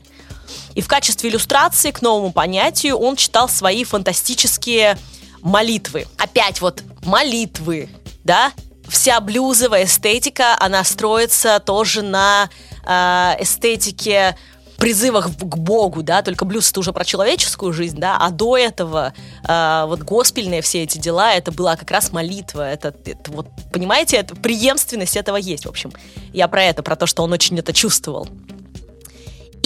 И 0.75 0.81
в 0.81 0.87
качестве 0.87 1.29
иллюстрации 1.29 1.91
к 1.91 2.01
новому 2.01 2.33
понятию 2.33 2.97
он 2.97 3.17
читал 3.17 3.49
свои 3.49 3.83
фантастические 3.83 4.97
молитвы. 5.43 6.07
Опять 6.17 6.61
вот 6.61 6.81
молитвы, 7.05 7.89
да? 8.23 8.53
Вся 8.89 9.21
блюзовая 9.21 9.85
эстетика, 9.85 10.57
она 10.61 10.85
строится 10.85 11.59
тоже 11.59 12.03
на 12.03 12.49
эстетике 12.87 14.37
призывах 14.77 15.31
к 15.37 15.57
Богу, 15.57 16.03
да, 16.03 16.23
только 16.23 16.45
блюз 16.45 16.71
это 16.71 16.81
уже 16.81 16.93
про 16.93 17.05
человеческую 17.05 17.73
жизнь, 17.73 17.99
да, 17.99 18.17
а 18.19 18.31
до 18.31 18.57
этого 18.57 19.15
э, 19.47 19.85
вот 19.87 20.01
госпельные 20.01 20.63
все 20.63 20.83
эти 20.83 20.99
дела, 20.99 21.33
это 21.35 21.51
была 21.51 21.77
как 21.77 21.91
раз 21.91 22.13
молитва, 22.13 22.69
это, 22.71 22.95
это 23.05 23.31
вот, 23.31 23.49
понимаете, 23.73 24.17
это, 24.19 24.37
преемственность 24.37 25.17
этого 25.17 25.37
есть, 25.37 25.67
в 25.67 25.69
общем. 25.69 25.93
Я 26.33 26.49
про 26.49 26.65
это, 26.65 26.83
про 26.83 26.97
то, 26.97 27.07
что 27.07 27.23
он 27.23 27.33
очень 27.33 27.59
это 27.59 27.73
чувствовал. 27.73 28.29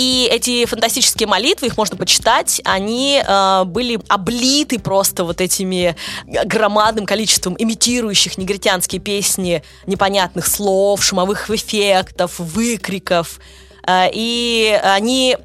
И 0.00 0.26
эти 0.32 0.64
фантастические 0.64 1.26
молитвы, 1.26 1.66
их 1.66 1.76
можно 1.76 1.94
почитать, 1.94 2.62
они 2.64 3.22
э, 3.22 3.64
были 3.66 4.00
облиты 4.08 4.78
просто 4.78 5.24
вот 5.24 5.42
этими 5.42 5.94
громадным 6.26 7.04
количеством 7.04 7.54
имитирующих 7.58 8.38
негритянские 8.38 8.98
песни 8.98 9.62
непонятных 9.86 10.46
слов, 10.46 11.04
шумовых 11.04 11.50
эффектов, 11.50 12.38
выкриков. 12.38 13.40
Э, 13.86 14.06
и 14.10 14.80
они 14.82 15.36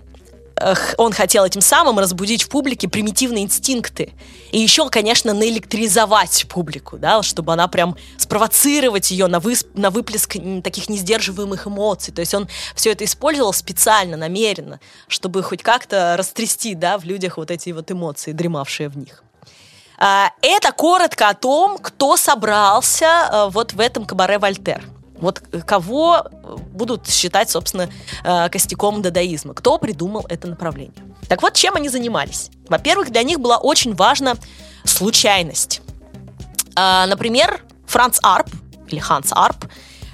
он 0.98 1.12
хотел 1.12 1.44
этим 1.44 1.62
самым 1.62 2.00
разбудить 2.00 2.44
в 2.44 2.50
публике 2.50 2.88
примитивные 2.88 3.44
инстинкты. 3.44 4.14
И 4.52 4.60
еще, 4.60 4.90
конечно, 4.90 5.34
наэлектризовать 5.34 6.46
публику, 6.48 6.98
да, 6.98 7.22
чтобы 7.24 7.54
она 7.54 7.68
прям 7.68 7.98
спровоцировать 8.18 9.12
ее 9.12 9.28
на, 9.28 9.40
высп, 9.40 9.68
на 9.74 9.90
выплеск 9.90 10.38
таких 10.64 10.88
несдерживаемых 10.88 11.68
эмоций. 11.68 12.14
То 12.14 12.22
есть 12.22 12.34
он 12.34 12.48
все 12.74 12.92
это 12.92 13.04
использовал 13.04 13.52
специально, 13.52 14.16
намеренно, 14.16 14.80
чтобы 15.08 15.44
хоть 15.44 15.62
как-то 15.62 16.16
растрясти 16.18 16.74
да, 16.74 16.98
в 16.98 17.04
людях 17.04 17.38
вот 17.38 17.52
эти 17.52 17.72
вот 17.72 17.92
эмоции, 17.92 18.32
дремавшие 18.32 18.88
в 18.88 18.98
них. 18.98 19.24
А, 19.98 20.32
это 20.42 20.72
коротко 20.72 21.30
о 21.30 21.34
том, 21.34 21.78
кто 21.78 22.18
собрался 22.18 23.30
э, 23.32 23.50
вот 23.50 23.74
в 23.74 23.80
этом 23.80 24.06
кабаре 24.06 24.40
Вольтер. 24.40 24.84
Вот 25.20 25.42
кого 25.66 26.26
будут 26.72 27.08
считать, 27.08 27.50
собственно, 27.50 27.90
э, 28.24 28.50
костяком 28.50 29.02
дадаизма? 29.02 29.54
Кто 29.54 29.78
придумал 29.78 30.26
это 30.28 30.48
направление? 30.48 31.04
Так 31.30 31.42
вот, 31.42 31.54
чем 31.54 31.76
они 31.76 31.90
занимались? 31.90 32.50
Во-первых, 32.68 33.12
для 33.12 33.24
них 33.24 33.40
была 33.40 33.58
очень 33.58 33.96
важна 33.96 34.36
случайность. 34.84 35.82
А, 36.76 37.06
например, 37.08 37.64
Франц 37.88 38.20
Арп, 38.22 38.50
или 38.88 39.00
Ханс 39.00 39.32
Арп, 39.32 39.66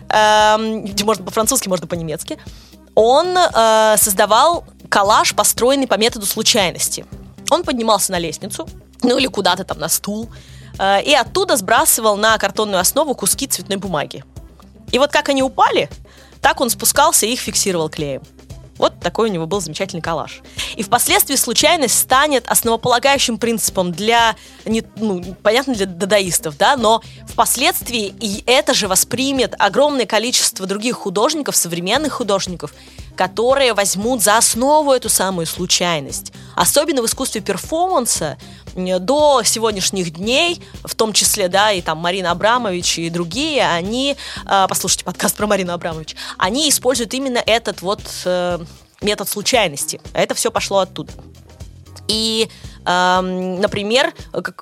эм, 0.09 0.85
можно 1.03 1.25
по-французски, 1.25 1.67
можно 1.67 1.87
по-немецки, 1.87 2.37
он 2.95 3.35
э, 3.37 3.95
создавал 3.97 4.65
коллаж, 4.89 5.33
построенный 5.33 5.87
по 5.87 5.95
методу 5.95 6.25
случайности. 6.25 7.05
Он 7.49 7.63
поднимался 7.63 8.11
на 8.11 8.19
лестницу, 8.19 8.67
ну 9.01 9.17
или 9.17 9.27
куда-то 9.27 9.63
там 9.63 9.79
на 9.79 9.89
стул, 9.89 10.29
э, 10.77 11.03
и 11.03 11.13
оттуда 11.13 11.57
сбрасывал 11.57 12.17
на 12.17 12.37
картонную 12.37 12.79
основу 12.79 13.15
куски 13.15 13.47
цветной 13.47 13.77
бумаги. 13.77 14.23
И 14.91 14.99
вот 14.99 15.11
как 15.11 15.29
они 15.29 15.43
упали, 15.43 15.89
так 16.41 16.59
он 16.61 16.69
спускался 16.69 17.25
и 17.25 17.33
их 17.33 17.39
фиксировал 17.39 17.89
клеем. 17.89 18.21
Вот 18.81 18.99
такой 18.99 19.29
у 19.29 19.31
него 19.31 19.45
был 19.45 19.61
замечательный 19.61 20.01
коллаж. 20.01 20.41
И 20.75 20.81
впоследствии 20.81 21.35
случайность 21.35 21.99
станет 21.99 22.47
основополагающим 22.47 23.37
принципом 23.37 23.91
для, 23.91 24.35
не, 24.65 24.83
ну, 24.95 25.23
понятно, 25.43 25.75
для 25.75 25.85
дадаистов, 25.85 26.57
да, 26.57 26.75
но 26.77 27.03
впоследствии 27.27 28.11
и 28.19 28.43
это 28.47 28.73
же 28.73 28.87
воспримет 28.87 29.53
огромное 29.59 30.07
количество 30.07 30.65
других 30.65 30.95
художников, 30.95 31.55
современных 31.55 32.13
художников, 32.13 32.73
которые 33.15 33.75
возьмут 33.75 34.23
за 34.23 34.37
основу 34.37 34.93
эту 34.93 35.09
самую 35.09 35.45
случайность. 35.45 36.33
Особенно 36.55 37.03
в 37.03 37.05
искусстве 37.05 37.41
перформанса 37.41 38.39
до 38.75 39.43
сегодняшних 39.43 40.11
дней, 40.11 40.61
в 40.83 40.95
том 40.95 41.13
числе, 41.13 41.47
да, 41.47 41.71
и 41.71 41.81
там 41.81 41.97
Марина 41.97 42.31
Абрамович 42.31 42.99
и 42.99 43.09
другие, 43.09 43.67
они, 43.67 44.15
э, 44.45 44.65
послушайте 44.67 45.05
подкаст 45.05 45.35
про 45.35 45.47
Марину 45.47 45.73
Абрамович, 45.73 46.15
они 46.37 46.69
используют 46.69 47.13
именно 47.13 47.39
этот 47.45 47.81
вот 47.81 48.01
э, 48.25 48.59
метод 49.01 49.29
случайности. 49.29 49.99
Это 50.13 50.33
все 50.35 50.51
пошло 50.51 50.79
оттуда. 50.79 51.11
И, 52.07 52.49
э, 52.85 53.21
например, 53.21 54.13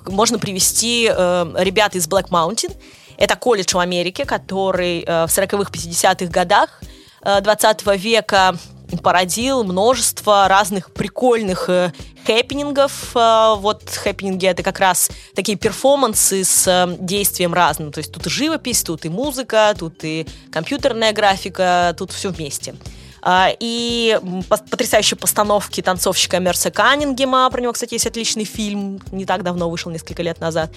можно 0.06 0.38
привести 0.38 1.10
э, 1.10 1.54
ребят 1.58 1.94
из 1.94 2.08
Black 2.08 2.28
Mountain. 2.28 2.74
Это 3.16 3.36
колледж 3.36 3.74
в 3.74 3.78
Америке, 3.78 4.24
который 4.24 5.00
э, 5.00 5.26
в 5.26 5.30
40-х, 5.30 5.70
50-х 5.70 6.26
годах 6.26 6.80
э, 7.22 7.40
20 7.40 7.86
века 7.96 8.56
породил 8.98 9.64
множество 9.64 10.48
разных 10.48 10.92
прикольных 10.92 11.68
э, 11.68 11.92
хэппинингов. 12.26 13.14
Э, 13.14 13.54
вот 13.56 13.88
хэппининги 13.88 14.46
это 14.46 14.62
как 14.62 14.80
раз 14.80 15.10
такие 15.34 15.56
перформансы 15.56 16.44
с 16.44 16.66
э, 16.66 16.96
действием 16.98 17.54
разным. 17.54 17.92
То 17.92 17.98
есть 17.98 18.12
тут 18.12 18.26
и 18.26 18.30
живопись, 18.30 18.82
тут 18.82 19.04
и 19.04 19.08
музыка, 19.08 19.74
тут 19.78 20.04
и 20.04 20.26
компьютерная 20.52 21.12
графика, 21.12 21.94
тут 21.96 22.12
все 22.12 22.30
вместе. 22.30 22.74
Uh, 23.22 23.54
и 23.60 24.18
потрясающие 24.48 25.18
постановки 25.18 25.82
танцовщика 25.82 26.38
Мерса 26.38 26.70
Каннингема, 26.70 27.50
про 27.50 27.60
него, 27.60 27.74
кстати, 27.74 27.92
есть 27.92 28.06
отличный 28.06 28.44
фильм, 28.44 28.98
не 29.12 29.26
так 29.26 29.42
давно 29.42 29.68
вышел, 29.68 29.92
несколько 29.92 30.22
лет 30.22 30.40
назад, 30.40 30.72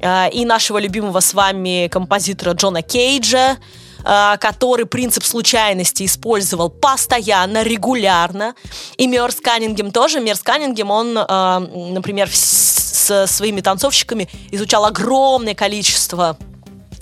uh, 0.00 0.30
и 0.30 0.46
нашего 0.46 0.78
любимого 0.78 1.20
с 1.20 1.34
вами 1.34 1.88
композитора 1.88 2.54
Джона 2.54 2.80
Кейджа, 2.80 3.58
который 4.02 4.86
принцип 4.86 5.24
случайности 5.24 6.04
использовал 6.04 6.70
постоянно, 6.70 7.62
регулярно. 7.62 8.54
И 8.96 9.06
Мерс 9.06 9.36
Каннингем 9.36 9.90
тоже. 9.92 10.20
Мерс 10.20 10.40
Каннингем, 10.40 10.90
он, 10.90 11.16
э, 11.16 11.58
например, 11.92 12.28
с 12.32 13.26
своими 13.26 13.60
танцовщиками 13.60 14.28
изучал 14.50 14.84
огромное 14.84 15.54
количество 15.54 16.36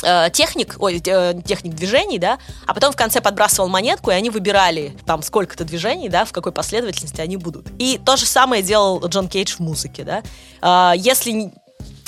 э, 0.02 0.30
техник, 0.32 0.76
ой, 0.78 0.98
техник 1.00 1.74
движений, 1.74 2.18
да, 2.18 2.38
а 2.66 2.74
потом 2.74 2.92
в 2.92 2.96
конце 2.96 3.20
подбрасывал 3.20 3.68
монетку, 3.68 4.10
и 4.10 4.14
они 4.14 4.30
выбирали 4.30 4.96
там 5.06 5.22
сколько-то 5.22 5.64
движений, 5.64 6.08
да, 6.08 6.24
в 6.24 6.32
какой 6.32 6.52
последовательности 6.52 7.20
они 7.20 7.36
будут. 7.36 7.66
И 7.78 8.00
то 8.04 8.16
же 8.16 8.24
самое 8.26 8.62
делал 8.62 9.06
Джон 9.06 9.28
Кейдж 9.28 9.56
в 9.56 9.60
музыке, 9.60 10.04
да. 10.04 10.94
Если 10.94 11.52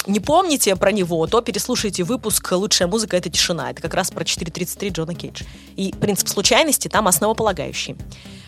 не 0.07 0.20
помните 0.20 0.74
про 0.76 0.92
него, 0.92 1.26
то 1.26 1.40
переслушайте 1.40 2.03
выпуск 2.03 2.53
«Лучшая 2.53 2.88
музыка— 2.88 3.16
это 3.18 3.30
тишина». 3.30 3.70
Это 3.70 3.80
как 3.82 3.94
раз 3.94 4.11
про 4.11 4.24
4.33 4.24 4.90
Джона 4.90 5.14
Кейдж. 5.14 5.42
И 5.76 5.92
принцип 5.92 6.28
случайности 6.28 6.88
там 6.88 7.09
основополагающий. 7.09 7.96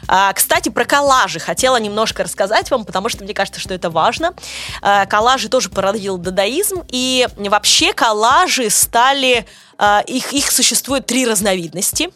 А, 0.07 0.32
кстати, 0.32 0.68
про 0.68 0.84
коллажи 0.84 1.38
хотела 1.38 1.78
немножко 1.78 2.24
рассказать 2.24 2.70
вам, 2.70 2.84
потому 2.84 3.09
что 3.09 3.24
мне 3.24 3.34
кажется, 3.34 3.61
что 3.61 3.72
это 3.72 3.88
важно. 3.90 4.34
А, 4.82 5.07
коллажи 5.07 5.48
тоже 5.48 5.70
породил 5.70 6.18
дадаизм, 6.18 6.82
и 6.88 7.26
вообще 7.36 7.92
коллажи 7.92 8.68
стали... 8.70 9.46
А, 9.78 10.02
их, 10.07 10.32
их 10.32 10.50
существует 10.50 11.07
три 11.07 11.26
разновидности. 11.26 12.11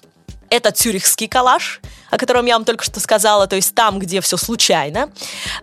Это 0.51 0.71
цюрихский 0.71 1.29
коллаж– 1.29 1.81
о 2.11 2.19
котором 2.19 2.47
я 2.47 2.55
вам 2.55 2.65
только 2.65 2.85
что 2.85 3.01
сказала, 3.01 3.47
то 3.47 3.57
есть 3.57 3.75
там, 3.75 3.99
где 3.99 4.21
все 4.21 4.37
случайно. 4.37 5.11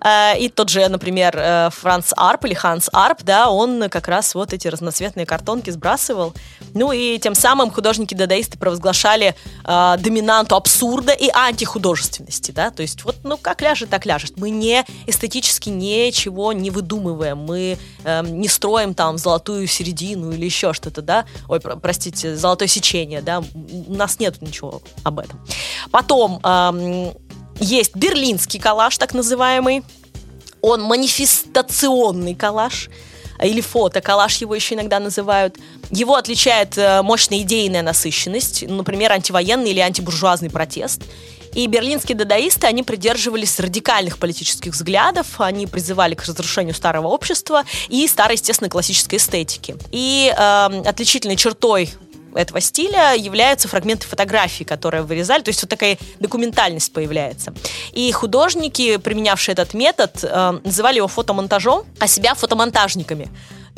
Э, 0.03 0.37
и 0.37 0.49
тот 0.49 0.69
же, 0.69 0.87
например, 0.87 1.35
э, 1.37 1.69
Франц 1.71 2.11
Арп 2.15 2.45
или 2.45 2.53
Ханс 2.53 2.89
Арп, 2.93 3.23
да, 3.23 3.49
он 3.49 3.89
как 3.89 4.07
раз 4.07 4.35
вот 4.35 4.53
эти 4.53 4.67
разноцветные 4.67 5.25
картонки 5.25 5.69
сбрасывал. 5.69 6.33
Ну 6.73 6.91
и 6.91 7.17
тем 7.19 7.35
самым 7.35 7.71
художники-дадаисты 7.71 8.57
провозглашали 8.57 9.35
э, 9.63 9.95
доминанту 9.99 10.55
абсурда 10.55 11.13
и 11.13 11.29
антихудожественности, 11.29 12.51
да, 12.51 12.71
то 12.71 12.81
есть 12.81 13.03
вот, 13.03 13.15
ну, 13.23 13.37
как 13.37 13.61
ляжет, 13.61 13.89
так 13.89 14.05
ляжет. 14.05 14.33
Мы 14.37 14.49
не 14.49 14.85
эстетически 15.07 15.69
ничего 15.69 16.53
не 16.53 16.69
выдумываем, 16.69 17.37
мы 17.37 17.77
э, 18.03 18.23
не 18.23 18.47
строим 18.47 18.93
там 18.93 19.17
золотую 19.17 19.67
середину 19.67 20.31
или 20.31 20.45
еще 20.45 20.73
что-то, 20.73 21.01
да, 21.01 21.25
ой, 21.47 21.59
простите, 21.59 22.35
золотое 22.35 22.67
сечение, 22.67 23.21
да, 23.21 23.43
у 23.87 23.93
нас 23.93 24.19
нет 24.19 24.41
ничего 24.41 24.81
об 25.03 25.19
этом. 25.19 25.39
Потом 25.91 26.34
эм, 26.43 27.13
есть 27.59 27.95
берлинский 27.95 28.59
коллаж, 28.59 28.97
так 28.97 29.13
называемый. 29.13 29.83
Он 30.61 30.81
манифестационный 30.81 32.35
коллаж 32.35 32.89
или 33.41 33.61
фото-коллаж 33.61 34.37
его 34.37 34.55
еще 34.55 34.75
иногда 34.75 34.99
называют. 34.99 35.57
Его 35.91 36.15
отличает 36.15 36.77
э, 36.77 37.01
мощная 37.01 37.39
идейная 37.39 37.81
насыщенность, 37.81 38.63
например, 38.67 39.11
антивоенный 39.11 39.71
или 39.71 39.79
антибуржуазный 39.79 40.49
протест. 40.49 41.01
И 41.53 41.67
берлинские 41.67 42.17
дадаисты, 42.17 42.67
они 42.67 42.83
придерживались 42.83 43.59
радикальных 43.59 44.17
политических 44.17 44.73
взглядов, 44.73 45.39
они 45.39 45.67
призывали 45.67 46.13
к 46.13 46.25
разрушению 46.25 46.75
старого 46.75 47.07
общества 47.07 47.63
и 47.87 48.05
старой, 48.07 48.35
естественно, 48.35 48.69
классической 48.69 49.17
эстетики. 49.17 49.75
И 49.91 50.33
э, 50.35 50.81
отличительной 50.85 51.37
чертой 51.37 51.89
этого 52.35 52.61
стиля 52.61 53.15
являются 53.15 53.67
фрагменты 53.67 54.07
фотографий, 54.07 54.63
которые 54.63 55.03
вырезали, 55.03 55.41
то 55.41 55.49
есть 55.49 55.61
вот 55.61 55.69
такая 55.69 55.97
документальность 56.19 56.93
появляется. 56.93 57.53
И 57.93 58.11
художники, 58.11 58.97
применявшие 58.97 59.53
этот 59.53 59.73
метод, 59.73 60.23
э, 60.23 60.59
называли 60.63 60.97
его 60.97 61.07
фотомонтажом, 61.07 61.85
а 61.99 62.07
себя 62.07 62.33
фотомонтажниками. 62.35 63.29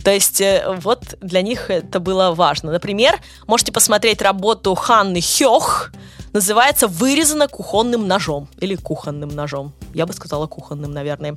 То 0.03 0.11
есть 0.11 0.41
э, 0.41 0.63
вот 0.81 1.15
для 1.21 1.41
них 1.41 1.69
это 1.69 1.99
было 1.99 2.33
важно. 2.33 2.71
Например, 2.71 3.19
можете 3.47 3.71
посмотреть 3.71 4.21
работу 4.21 4.75
Ханны 4.75 5.21
Хёх, 5.21 5.91
называется 6.33 6.87
«Вырезано 6.87 7.47
кухонным 7.47 8.07
ножом» 8.07 8.47
или 8.59 8.75
«кухонным 8.75 9.29
ножом». 9.29 9.73
Я 9.93 10.05
бы 10.05 10.13
сказала 10.13 10.47
кухонным, 10.47 10.91
наверное. 10.91 11.35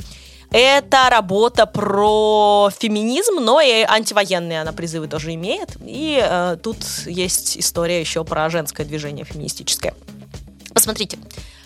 Это 0.52 1.08
работа 1.10 1.66
про 1.66 2.70
феминизм, 2.76 3.36
но 3.40 3.60
и 3.60 3.82
антивоенные 3.82 4.62
она 4.62 4.72
призывы 4.72 5.06
тоже 5.06 5.34
имеет. 5.34 5.76
И 5.86 6.20
э, 6.20 6.56
тут 6.60 6.78
есть 7.06 7.56
история 7.56 8.00
еще 8.00 8.24
про 8.24 8.50
женское 8.50 8.84
движение 8.84 9.24
феминистическое. 9.24 9.94
Посмотрите, 10.74 11.18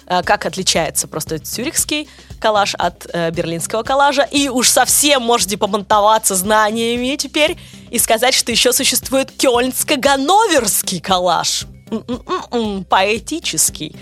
э, 0.06 0.22
как 0.22 0.44
отличается 0.44 1.08
просто 1.08 1.38
цюрихский 1.38 2.08
коллаж 2.40 2.74
от 2.74 3.06
э, 3.10 3.30
берлинского 3.30 3.84
коллажа. 3.84 4.28
И 4.30 4.50
уж 4.50 4.68
совсем 4.68 5.22
можете 5.22 5.56
помонтоваться 5.56 6.34
знаниями 6.34 7.16
теперь 7.16 7.56
и 7.90 7.98
сказать, 7.98 8.34
что 8.34 8.52
еще 8.52 8.74
существует 8.74 9.30
кёльнско-ганноверский 9.30 11.00
коллаж. 11.00 11.64
М-м-м, 11.90 12.84
поэтический. 12.84 13.96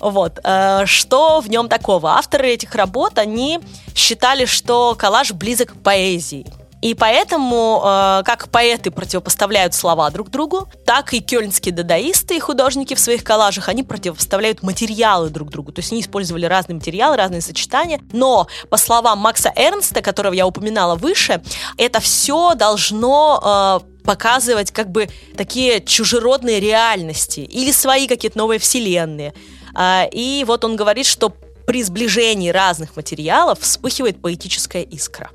Вот. 0.00 0.38
Э, 0.44 0.86
что 0.86 1.40
в 1.40 1.48
нем 1.48 1.68
такого? 1.68 2.12
Авторы 2.12 2.50
этих 2.50 2.74
работ, 2.74 3.18
они 3.18 3.60
считали, 3.94 4.44
что 4.44 4.94
коллаж 4.98 5.32
близок 5.32 5.72
к 5.72 5.82
поэзии. 5.82 6.46
И 6.80 6.94
поэтому, 6.94 7.82
э, 7.84 8.22
как 8.24 8.48
поэты 8.50 8.92
противопоставляют 8.92 9.74
слова 9.74 10.10
друг 10.10 10.30
другу, 10.30 10.68
так 10.86 11.12
и 11.12 11.20
кёльнские 11.20 11.74
дадаисты 11.74 12.36
и 12.36 12.40
художники 12.40 12.94
в 12.94 13.00
своих 13.00 13.24
коллажах, 13.24 13.68
они 13.68 13.82
противопоставляют 13.82 14.62
материалы 14.62 15.28
друг 15.30 15.50
другу. 15.50 15.72
То 15.72 15.80
есть 15.80 15.90
они 15.90 16.02
использовали 16.02 16.46
разные 16.46 16.76
материалы, 16.76 17.16
разные 17.16 17.40
сочетания. 17.40 18.00
Но, 18.12 18.46
по 18.70 18.76
словам 18.76 19.18
Макса 19.18 19.52
Эрнста, 19.56 20.02
которого 20.02 20.32
я 20.34 20.46
упоминала 20.46 20.94
выше, 20.94 21.42
это 21.76 21.98
все 21.98 22.54
должно 22.54 23.82
э, 23.82 24.04
показывать 24.04 24.70
как 24.70 24.90
бы 24.90 25.08
такие 25.36 25.80
чужеродные 25.84 26.60
реальности 26.60 27.40
или 27.40 27.72
свои 27.72 28.06
какие-то 28.06 28.38
новые 28.38 28.60
вселенные. 28.60 29.34
А, 29.80 30.08
и 30.10 30.42
вот 30.44 30.64
он 30.64 30.74
говорит, 30.74 31.06
что 31.06 31.32
при 31.64 31.84
сближении 31.84 32.50
разных 32.50 32.96
материалов 32.96 33.60
вспыхивает 33.60 34.20
поэтическая 34.20 34.82
искра. 34.82 35.30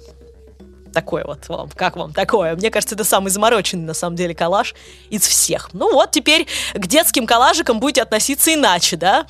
Такое 0.93 1.23
вот 1.23 1.47
вам, 1.47 1.69
как 1.69 1.95
вам 1.95 2.11
такое? 2.11 2.53
Мне 2.55 2.69
кажется, 2.69 2.95
это 2.95 3.05
самый 3.05 3.29
замороченный, 3.29 3.85
на 3.85 3.93
самом 3.93 4.17
деле, 4.17 4.35
коллаж 4.35 4.75
из 5.09 5.21
всех. 5.25 5.69
Ну 5.71 5.93
вот, 5.93 6.11
теперь 6.11 6.45
к 6.73 6.87
детским 6.87 7.25
коллажикам 7.25 7.79
будете 7.79 8.01
относиться 8.01 8.53
иначе, 8.53 8.97
да? 8.97 9.25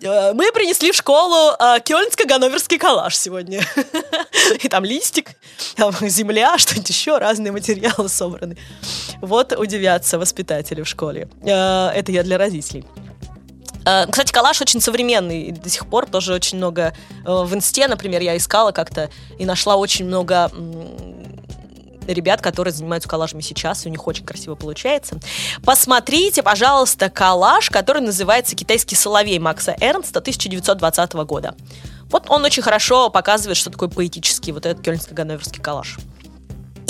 Э, 0.00 0.32
мы 0.32 0.52
принесли 0.52 0.92
в 0.92 0.94
школу 0.94 1.56
э, 1.58 1.80
кёльнско-ганноверский 1.80 2.78
коллаж 2.78 3.16
сегодня. 3.16 3.66
И 4.62 4.68
там 4.68 4.84
листик, 4.84 5.30
там 5.74 5.92
земля, 6.02 6.56
что-нибудь 6.58 6.88
еще, 6.88 7.18
разные 7.18 7.50
материалы 7.50 8.08
собраны. 8.08 8.56
Вот 9.20 9.52
удивятся 9.58 10.20
воспитатели 10.20 10.82
в 10.82 10.88
школе. 10.88 11.28
Э, 11.42 11.88
это 11.88 12.12
я 12.12 12.22
для 12.22 12.38
родителей. 12.38 12.86
Э, 13.84 14.06
кстати, 14.06 14.32
коллаж 14.32 14.60
очень 14.60 14.80
современный 14.80 15.52
до 15.52 15.68
сих 15.68 15.86
пор, 15.86 16.06
тоже 16.06 16.34
очень 16.34 16.58
много 16.58 16.94
э, 17.24 17.42
в 17.44 17.54
инсте, 17.54 17.88
например, 17.88 18.20
я 18.22 18.36
искала 18.36 18.72
как-то 18.72 19.10
и 19.38 19.44
нашла 19.44 19.76
очень 19.76 20.06
много 20.06 20.50
ребят, 22.06 22.40
которые 22.40 22.72
занимаются 22.72 23.08
коллажами 23.08 23.40
сейчас, 23.40 23.84
и 23.84 23.88
у 23.88 23.92
них 23.92 24.06
очень 24.06 24.24
красиво 24.24 24.54
получается. 24.54 25.18
Посмотрите, 25.64 26.42
пожалуйста, 26.42 27.08
коллаж, 27.08 27.70
который 27.70 28.02
называется 28.02 28.56
«Китайский 28.56 28.96
соловей» 28.96 29.38
Макса 29.38 29.76
Эрнста 29.80 30.20
1920 30.20 31.12
года. 31.12 31.54
Вот 32.10 32.24
он 32.28 32.44
очень 32.44 32.62
хорошо 32.62 33.10
показывает, 33.10 33.56
что 33.56 33.70
такое 33.70 33.88
поэтический 33.88 34.52
вот 34.52 34.66
этот 34.66 34.84
кёльнско-ганноверский 34.84 35.62
коллаж. 35.62 35.98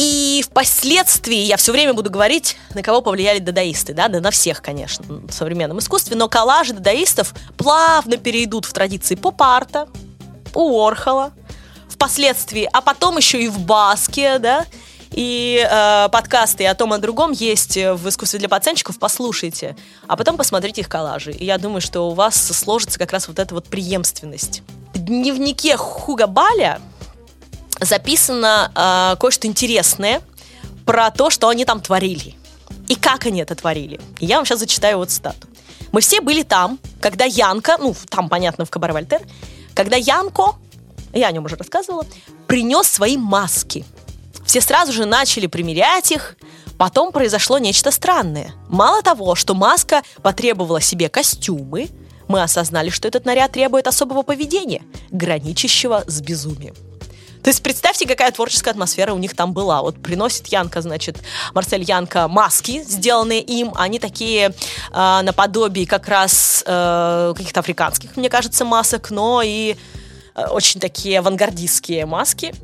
И 0.00 0.42
впоследствии 0.46 1.36
я 1.36 1.58
все 1.58 1.72
время 1.72 1.92
буду 1.92 2.08
говорить, 2.08 2.56
на 2.74 2.82
кого 2.82 3.02
повлияли 3.02 3.38
дадаисты, 3.38 3.92
да, 3.92 4.08
да 4.08 4.20
на 4.20 4.30
всех, 4.30 4.62
конечно, 4.62 5.04
в 5.06 5.30
современном 5.30 5.78
искусстве, 5.78 6.16
но 6.16 6.26
коллажи 6.26 6.72
дадаистов 6.72 7.34
плавно 7.58 8.16
перейдут 8.16 8.64
в 8.64 8.72
традиции 8.72 9.14
поп-арта, 9.14 9.88
у 10.54 10.82
Орхола, 10.82 11.32
впоследствии, 11.86 12.66
а 12.72 12.80
потом 12.80 13.18
еще 13.18 13.42
и 13.42 13.48
в 13.48 13.58
Баске, 13.58 14.38
да, 14.38 14.64
и 15.10 15.68
э, 15.70 16.08
подкасты 16.10 16.66
о 16.66 16.74
том 16.74 16.94
и 16.94 16.96
о 16.96 16.98
другом 16.98 17.32
есть 17.32 17.76
в 17.76 18.08
искусстве 18.08 18.38
для 18.38 18.48
пацанчиков, 18.48 18.98
послушайте, 18.98 19.76
а 20.08 20.16
потом 20.16 20.38
посмотрите 20.38 20.80
их 20.80 20.88
коллажи. 20.88 21.32
И 21.32 21.44
я 21.44 21.58
думаю, 21.58 21.82
что 21.82 22.08
у 22.08 22.14
вас 22.14 22.36
сложится 22.36 22.98
как 22.98 23.12
раз 23.12 23.28
вот 23.28 23.38
эта 23.38 23.54
вот 23.54 23.66
преемственность. 23.66 24.62
В 24.94 24.98
дневнике 24.98 25.76
Хуга 25.76 26.26
Баля 26.26 26.80
записано 27.80 28.70
э, 28.74 29.16
кое-что 29.20 29.46
интересное 29.46 30.22
про 30.84 31.10
то, 31.10 31.30
что 31.30 31.48
они 31.48 31.64
там 31.64 31.80
творили. 31.80 32.34
И 32.88 32.94
как 32.94 33.26
они 33.26 33.40
это 33.40 33.54
творили. 33.54 34.00
Я 34.18 34.36
вам 34.36 34.46
сейчас 34.46 34.60
зачитаю 34.60 34.98
вот 34.98 35.10
цитату. 35.10 35.48
Мы 35.92 36.00
все 36.00 36.20
были 36.20 36.42
там, 36.42 36.78
когда 37.00 37.24
Янка, 37.24 37.76
ну, 37.78 37.94
там, 38.08 38.28
понятно, 38.28 38.64
в 38.64 38.70
Кабаре 38.70 38.92
Вольтер, 38.92 39.22
когда 39.74 39.96
Янко, 39.96 40.56
я 41.12 41.28
о 41.28 41.32
нем 41.32 41.44
уже 41.44 41.56
рассказывала, 41.56 42.06
принес 42.46 42.86
свои 42.86 43.16
маски. 43.16 43.84
Все 44.44 44.60
сразу 44.60 44.92
же 44.92 45.04
начали 45.04 45.46
примерять 45.46 46.12
их, 46.12 46.36
Потом 46.80 47.12
произошло 47.12 47.58
нечто 47.58 47.90
странное. 47.90 48.54
Мало 48.70 49.02
того, 49.02 49.34
что 49.34 49.52
маска 49.52 50.02
потребовала 50.22 50.80
себе 50.80 51.10
костюмы, 51.10 51.90
мы 52.26 52.42
осознали, 52.42 52.88
что 52.88 53.06
этот 53.06 53.26
наряд 53.26 53.52
требует 53.52 53.86
особого 53.86 54.22
поведения, 54.22 54.82
граничащего 55.10 56.04
с 56.06 56.22
безумием. 56.22 56.74
То 57.42 57.48
есть 57.48 57.62
представьте, 57.62 58.06
какая 58.06 58.30
творческая 58.32 58.70
атмосфера 58.70 59.12
у 59.12 59.18
них 59.18 59.34
там 59.34 59.52
была. 59.52 59.82
Вот 59.82 60.00
приносит 60.02 60.48
Янка, 60.48 60.82
значит, 60.82 61.18
Марсель 61.54 61.82
Янка 61.82 62.28
маски, 62.28 62.82
сделанные 62.82 63.40
им. 63.40 63.72
Они 63.76 63.98
такие 63.98 64.54
э, 64.92 65.20
наподобие 65.22 65.86
как 65.86 66.08
раз 66.08 66.62
э, 66.66 67.32
каких-то 67.36 67.60
африканских, 67.60 68.16
мне 68.16 68.28
кажется, 68.28 68.64
масок, 68.64 69.10
но 69.10 69.42
и 69.42 69.76
э, 70.34 70.46
очень 70.46 70.80
такие 70.80 71.20
авангардистские 71.20 72.04
маски. 72.04 72.54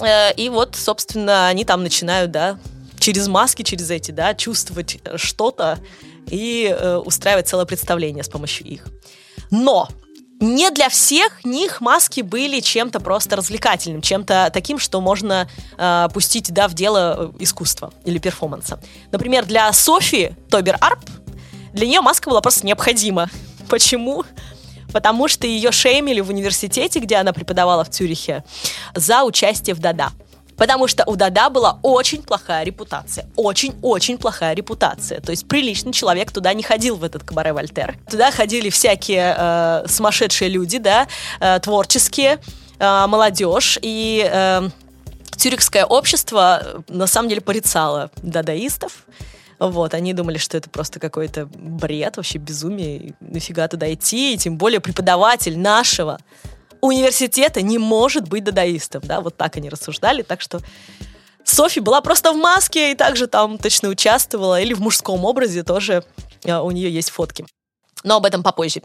Э, 0.00 0.32
и 0.34 0.48
вот, 0.48 0.76
собственно, 0.76 1.48
они 1.48 1.64
там 1.64 1.82
начинают, 1.82 2.30
да, 2.30 2.58
через 2.98 3.26
маски, 3.26 3.62
через 3.62 3.90
эти, 3.90 4.12
да, 4.12 4.34
чувствовать 4.34 4.98
что-то 5.16 5.78
и 6.28 6.74
э, 6.78 6.96
устраивать 6.96 7.48
целое 7.48 7.66
представление 7.66 8.22
с 8.22 8.28
помощью 8.28 8.66
их. 8.66 8.86
Но 9.50 9.88
не 10.40 10.70
для 10.70 10.88
всех 10.88 11.44
них 11.44 11.80
маски 11.80 12.22
были 12.22 12.60
чем-то 12.60 12.98
просто 13.00 13.36
развлекательным, 13.36 14.00
чем-то 14.00 14.50
таким, 14.52 14.78
что 14.78 15.00
можно 15.00 15.48
э, 15.76 16.08
пустить 16.12 16.52
да, 16.52 16.66
в 16.66 16.74
дело 16.74 17.32
э, 17.38 17.42
искусства 17.42 17.92
или 18.04 18.18
перформанса. 18.18 18.80
Например, 19.12 19.44
для 19.44 19.72
Софи 19.72 20.32
Тобер 20.50 20.76
Арп 20.80 21.00
для 21.72 21.86
нее 21.86 22.00
маска 22.00 22.30
была 22.30 22.40
просто 22.40 22.66
необходима. 22.66 23.28
Почему? 23.68 24.24
потому 24.92 25.28
что 25.28 25.46
ее 25.46 25.70
шеймили 25.70 26.20
в 26.20 26.30
университете, 26.30 26.98
где 26.98 27.16
она 27.16 27.32
преподавала 27.32 27.84
в 27.84 27.90
Цюрихе, 27.90 28.44
за 28.94 29.22
участие 29.22 29.74
в 29.74 29.78
Дада. 29.78 30.10
Потому 30.60 30.88
что 30.88 31.04
у 31.06 31.16
Дада 31.16 31.48
была 31.48 31.78
очень 31.82 32.22
плохая 32.22 32.64
репутация. 32.64 33.24
Очень-очень 33.34 34.18
плохая 34.18 34.54
репутация. 34.54 35.22
То 35.22 35.30
есть 35.30 35.48
приличный 35.48 35.94
человек 35.94 36.32
туда 36.32 36.52
не 36.52 36.62
ходил, 36.62 36.96
в 36.96 37.04
этот 37.04 37.24
кабаре 37.24 37.54
Вольтер. 37.54 37.96
Туда 38.10 38.30
ходили 38.30 38.68
всякие 38.68 39.34
э, 39.38 39.84
сумасшедшие 39.88 40.50
люди, 40.50 40.76
да, 40.76 41.08
э, 41.40 41.58
творческие, 41.60 42.40
э, 42.78 43.06
молодежь. 43.06 43.78
И 43.80 44.28
э, 44.30 44.68
Цюрихское 45.34 45.86
общество 45.86 46.60
э, 46.62 46.80
на 46.88 47.06
самом 47.06 47.30
деле 47.30 47.40
порицало 47.40 48.10
дадаистов. 48.22 49.06
Вот, 49.58 49.94
они 49.94 50.12
думали, 50.12 50.36
что 50.36 50.58
это 50.58 50.68
просто 50.68 51.00
какой-то 51.00 51.46
бред, 51.54 52.18
вообще 52.18 52.36
безумие, 52.36 53.14
нафига 53.20 53.66
туда 53.66 53.90
идти, 53.94 54.34
и 54.34 54.36
тем 54.36 54.58
более 54.58 54.80
преподаватель 54.80 55.58
нашего 55.58 56.18
университета 56.80 57.62
не 57.62 57.78
может 57.78 58.28
быть 58.28 58.44
дадаистом, 58.44 59.02
да, 59.04 59.20
вот 59.20 59.36
так 59.36 59.56
они 59.56 59.68
рассуждали, 59.68 60.22
так 60.22 60.40
что 60.40 60.60
Софи 61.44 61.80
была 61.80 62.00
просто 62.00 62.32
в 62.32 62.36
маске 62.36 62.92
и 62.92 62.94
также 62.94 63.26
там 63.26 63.58
точно 63.58 63.88
участвовала, 63.88 64.60
или 64.60 64.74
в 64.74 64.80
мужском 64.80 65.24
образе 65.24 65.62
тоже 65.62 66.04
а, 66.46 66.62
у 66.62 66.70
нее 66.70 66.92
есть 66.92 67.10
фотки. 67.10 67.44
Но 68.04 68.16
об 68.16 68.26
этом 68.26 68.42
попозже. 68.42 68.82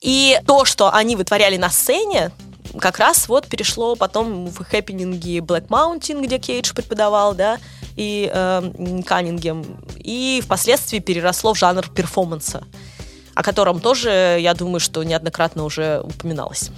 И 0.00 0.38
то, 0.46 0.64
что 0.64 0.92
они 0.92 1.16
вытворяли 1.16 1.56
на 1.56 1.70
сцене, 1.70 2.30
как 2.78 2.98
раз 2.98 3.28
вот 3.28 3.46
перешло 3.46 3.96
потом 3.96 4.46
в 4.46 4.64
хэппининги 4.64 5.38
Black 5.38 5.68
Mountain, 5.68 6.22
где 6.24 6.38
Кейдж 6.38 6.72
преподавал, 6.72 7.34
да, 7.34 7.58
и 7.96 8.30
э, 8.32 9.02
Каннингем, 9.04 9.84
и 9.96 10.40
впоследствии 10.44 11.00
переросло 11.00 11.54
в 11.54 11.58
жанр 11.58 11.88
перформанса, 11.88 12.64
о 13.34 13.42
котором 13.42 13.80
тоже, 13.80 14.38
я 14.40 14.54
думаю, 14.54 14.80
что 14.80 15.02
неоднократно 15.02 15.64
уже 15.64 16.00
упоминалось 16.04 16.70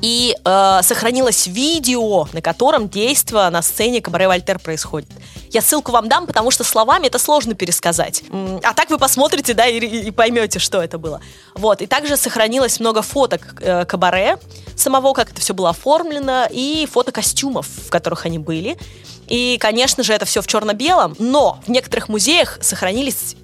и 0.00 0.34
э, 0.44 0.80
сохранилось 0.82 1.46
видео, 1.46 2.28
на 2.32 2.40
котором 2.40 2.88
действие 2.88 3.48
на 3.50 3.62
сцене 3.62 4.00
Кабаре 4.00 4.28
Вольтер 4.28 4.58
происходит. 4.58 5.08
Я 5.50 5.60
ссылку 5.60 5.92
вам 5.92 6.08
дам, 6.08 6.26
потому 6.26 6.50
что 6.50 6.64
словами 6.64 7.06
это 7.06 7.18
сложно 7.18 7.54
пересказать. 7.54 8.22
А 8.62 8.72
так 8.74 8.90
вы 8.90 8.98
посмотрите, 8.98 9.54
да, 9.54 9.66
и, 9.66 9.78
и 9.78 10.10
поймете, 10.10 10.58
что 10.58 10.82
это 10.82 10.98
было. 10.98 11.20
Вот, 11.54 11.82
и 11.82 11.86
также 11.86 12.16
сохранилось 12.16 12.80
много 12.80 13.02
фоток 13.02 13.56
э, 13.60 13.84
Кабаре, 13.84 14.38
самого, 14.76 15.12
как 15.12 15.32
это 15.32 15.40
все 15.40 15.54
было 15.54 15.70
оформлено, 15.70 16.46
и 16.50 16.88
фото 16.90 17.12
костюмов, 17.12 17.66
в 17.66 17.90
которых 17.90 18.26
они 18.26 18.38
были. 18.38 18.78
И, 19.26 19.58
конечно 19.58 20.02
же, 20.02 20.12
это 20.12 20.24
все 20.24 20.40
в 20.40 20.46
черно-белом, 20.46 21.14
но 21.18 21.60
в 21.66 21.70
некоторых 21.70 22.08
музеях 22.08 22.58
сохранились 22.60 23.36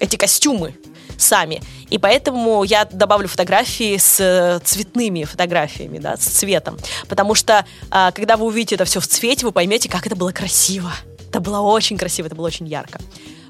эти 0.00 0.16
костюмы 0.16 0.74
сами. 1.18 1.60
И 1.90 1.98
поэтому 1.98 2.64
я 2.64 2.84
добавлю 2.84 3.28
фотографии 3.28 3.96
с 3.96 4.18
э, 4.20 4.60
цветными 4.64 5.24
фотографиями, 5.24 5.98
да, 5.98 6.16
с 6.16 6.24
цветом. 6.24 6.78
Потому 7.08 7.34
что, 7.34 7.66
а, 7.90 8.12
когда 8.12 8.36
вы 8.36 8.46
увидите 8.46 8.76
это 8.76 8.84
все 8.84 9.00
в 9.00 9.06
цвете, 9.06 9.44
вы 9.44 9.52
поймете, 9.52 9.88
как 9.88 10.06
это 10.06 10.16
было 10.16 10.32
красиво. 10.32 10.92
Это 11.28 11.40
было 11.40 11.60
очень 11.60 11.98
красиво, 11.98 12.26
это 12.26 12.36
было 12.36 12.46
очень 12.46 12.66
ярко. 12.66 13.00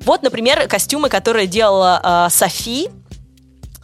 Вот, 0.01 0.23
например, 0.23 0.67
костюмы, 0.69 1.09
которые 1.09 1.47
делала 1.47 2.27
э, 2.29 2.31
Софи 2.31 2.89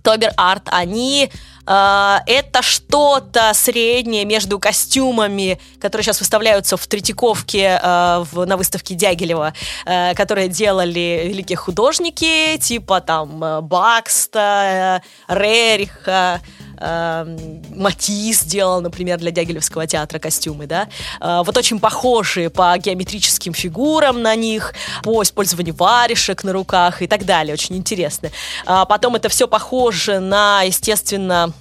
Тобер 0.03 0.33
Арт, 0.37 0.65
они 0.67 1.31
это 1.67 2.63
что-то 2.63 3.53
среднее 3.55 4.25
между 4.25 4.59
костюмами, 4.59 5.59
которые 5.81 6.05
сейчас 6.05 6.21
выставляются 6.21 6.77
в 6.77 6.87
Третьяковке 6.87 7.81
в, 7.83 8.45
на 8.47 8.57
выставке 8.57 8.95
Дягилева, 8.95 9.55
uh, 9.87 10.15
которые 10.15 10.49
делали 10.49 11.23
великие 11.27 11.57
художники, 11.57 12.59
типа 12.59 13.01
там 13.01 13.63
Бакста, 13.63 15.03
Рериха, 15.29 16.41
Матис 16.81 18.45
делал, 18.45 18.81
например, 18.81 19.19
для 19.19 19.31
Дягилевского 19.31 19.87
театра 19.87 20.19
костюмы, 20.19 20.67
да, 20.67 20.89
вот 21.21 21.57
очень 21.57 21.79
похожие 21.81 22.51
по 22.51 22.77
геометрическим 22.77 23.55
фигурам 23.55 24.23
на 24.23 24.35
них, 24.35 24.75
по 25.03 25.23
использованию 25.23 25.75
варежек 25.75 26.45
на 26.45 26.53
руках 26.53 27.03
и 27.03 27.07
так 27.07 27.25
далее, 27.25 27.55
очень 27.55 27.77
интересно. 27.77 28.31
Потом 28.65 29.15
это 29.17 29.29
все 29.29 29.49
похоже 29.49 30.21
на, 30.21 30.63
естественно, 30.63 31.53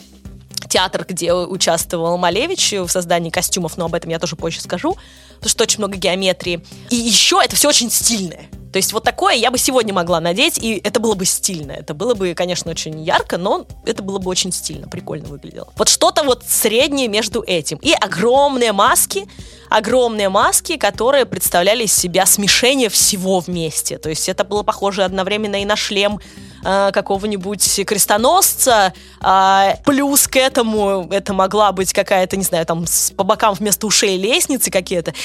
театр, 0.70 1.05
где 1.07 1.34
участвовал 1.34 2.18
Малевич 2.18 2.74
в 2.74 2.88
создании 2.88 3.30
костюмов, 3.30 3.78
но 3.78 3.86
об 3.86 3.93
этом 3.95 4.09
я 4.09 4.20
тоже 4.20 4.36
позже 4.36 4.61
скажу, 4.61 4.97
потому 5.36 5.49
что 5.49 5.64
очень 5.64 5.80
много 5.80 5.97
геометрии. 5.97 6.66
И 6.89 6.95
еще 6.95 7.39
это 7.43 7.55
все 7.55 7.70
очень 7.70 7.91
стильное. 7.91 8.47
То 8.74 8.78
есть 8.78 8.91
вот 8.91 9.03
такое 9.03 9.36
я 9.36 9.51
бы 9.51 9.59
сегодня 9.59 9.93
могла 9.93 10.19
надеть, 10.19 10.57
и 10.57 10.82
это 10.84 10.99
было 10.99 11.13
бы 11.13 11.26
стильно. 11.26 11.74
Это 11.74 11.93
было 11.93 12.15
бы, 12.15 12.34
конечно, 12.34 12.71
очень 12.71 13.03
ярко, 13.03 13.38
но 13.38 13.67
это 13.86 14.01
было 14.01 14.17
бы 14.17 14.32
очень 14.32 14.51
стильно, 14.51 14.88
прикольно 14.88 15.28
выглядело. 15.28 15.67
Вот 15.76 15.89
что-то 15.89 16.24
вот 16.24 16.43
среднее 16.47 17.07
между 17.07 17.43
этим. 17.45 17.78
И 17.84 17.93
огромные 17.93 18.71
маски, 18.71 19.28
огромные 19.74 20.30
маски, 20.30 20.78
которые 20.78 21.26
представляли 21.26 21.86
из 21.86 21.93
себя 21.93 22.28
смешение 22.28 22.89
всего 22.89 23.39
вместе. 23.39 23.97
То 23.97 24.09
есть 24.09 24.30
это 24.30 24.43
было 24.43 24.61
похоже 24.61 25.03
одновременно 25.03 25.59
и 25.61 25.65
на 25.65 25.76
шлем 25.76 26.19
э, 26.63 26.91
какого-нибудь 26.93 27.82
крестоносца, 27.88 28.93
э, 29.19 29.76
плюс 29.84 30.28
к 30.28 30.36
этому 30.36 31.07
это 31.09 31.34
могла 31.34 31.71
быть 31.71 31.91
какая-то, 31.91 32.38
не 32.38 32.43
знаю, 32.43 32.67
там 32.67 32.86
по 33.17 33.24
бокам 33.24 33.55
вместо 33.55 33.88
ушей 33.88 34.15
лестницы 34.15 34.69
какие-то. 34.69 35.15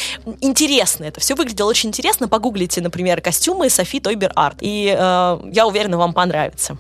Интересно 0.40 1.04
это. 1.04 1.20
Все 1.20 1.34
выглядело 1.34 1.68
очень 1.68 1.90
интересно. 1.90 2.26
Погуглите, 2.26 2.80
например, 2.80 3.20
костюмы 3.20 3.68
Софи 3.68 4.00
Тойбер 4.00 4.32
Арт. 4.34 4.58
И 4.62 4.96
э, 4.98 5.40
я 5.52 5.66
уверена, 5.66 5.98
вам 5.98 6.14
понравится. 6.14 6.78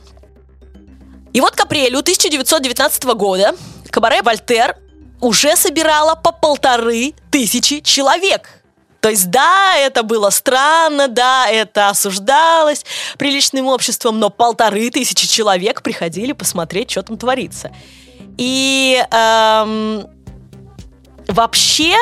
И 1.34 1.40
вот 1.42 1.54
к 1.54 1.60
апрелю 1.60 1.98
1919 1.98 3.04
года 3.04 3.54
Кабаре 3.90 4.22
Вольтер 4.22 4.74
уже 5.20 5.56
собирала 5.56 6.14
по 6.14 6.32
полторы 6.32 7.14
тысячи 7.30 7.80
человек– 7.80 8.50
то 9.00 9.10
есть, 9.10 9.30
да, 9.30 9.76
это 9.76 10.02
было 10.02 10.30
странно, 10.30 11.06
да, 11.08 11.48
это 11.48 11.88
осуждалось 11.88 12.84
приличным 13.16 13.66
обществом, 13.66 14.18
но 14.18 14.28
полторы 14.28 14.90
тысячи 14.90 15.26
человек 15.28 15.82
приходили 15.82 16.32
посмотреть, 16.32 16.90
что 16.90 17.02
там 17.02 17.16
творится. 17.16 17.70
И 18.36 19.00
эм, 19.10 20.06
вообще, 21.28 21.94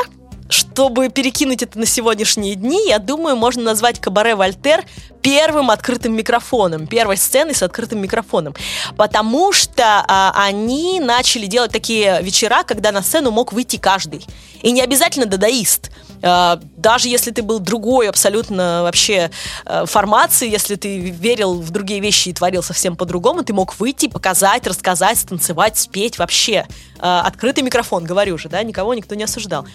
чтобы 0.49 1.11
перекинуть 1.11 1.63
это 1.63 1.79
на 1.79 1.87
сегодняшние 1.87 2.55
дни, 2.55 2.89
я 2.89 2.99
думаю, 2.99 3.37
можно 3.37 3.63
назвать 3.63 4.01
Кабаре 4.01 4.35
Вольтер 4.35 4.85
первым 5.27 5.73
открытым 5.73 6.15
микрофоном, 6.15 6.87
первой 6.87 7.17
сценой 7.17 7.53
с 7.53 7.61
открытым 7.61 8.01
микрофоном. 8.01 8.55
Потому 8.97 9.53
что 9.53 10.05
а, 10.07 10.33
они 10.37 11.01
начали 11.01 11.47
делать 11.47 11.73
такие 11.73 12.23
вечера, 12.23 12.63
когда 12.63 12.93
на 12.93 13.03
сцену 13.03 13.33
мог 13.33 13.53
выйти 13.53 13.77
каждый. 13.77 14.25
И 14.63 14.71
не 14.71 14.81
обязательно 14.81 15.27
дадаист. 15.27 15.91
А, 16.23 16.61
даже 16.77 17.09
если 17.09 17.33
ты 17.33 17.43
был 17.43 17.59
другой 17.59 18.09
абсолютно 18.09 18.85
вообще 18.85 19.33
а, 19.65 19.85
формации, 19.85 20.49
если 20.49 20.77
ты 20.77 20.97
верил 21.11 21.55
в 21.55 21.71
другие 21.71 21.99
вещи 21.99 22.29
и 22.29 22.33
творил 22.33 22.63
совсем 22.63 22.95
по-другому, 22.95 23.43
ты 23.43 23.53
мог 23.53 23.81
выйти, 23.81 24.07
показать, 24.07 24.65
рассказать, 24.65 25.19
станцевать, 25.19 25.77
спеть 25.77 26.19
вообще. 26.19 26.69
А, 27.01 27.23
открытый 27.23 27.65
микрофон, 27.65 28.05
говорю 28.05 28.39
же, 28.39 28.49
да, 28.49 28.63
никого 28.63 28.95
никто 28.95 29.17
не 29.17 29.25
осуждал. 29.25 29.67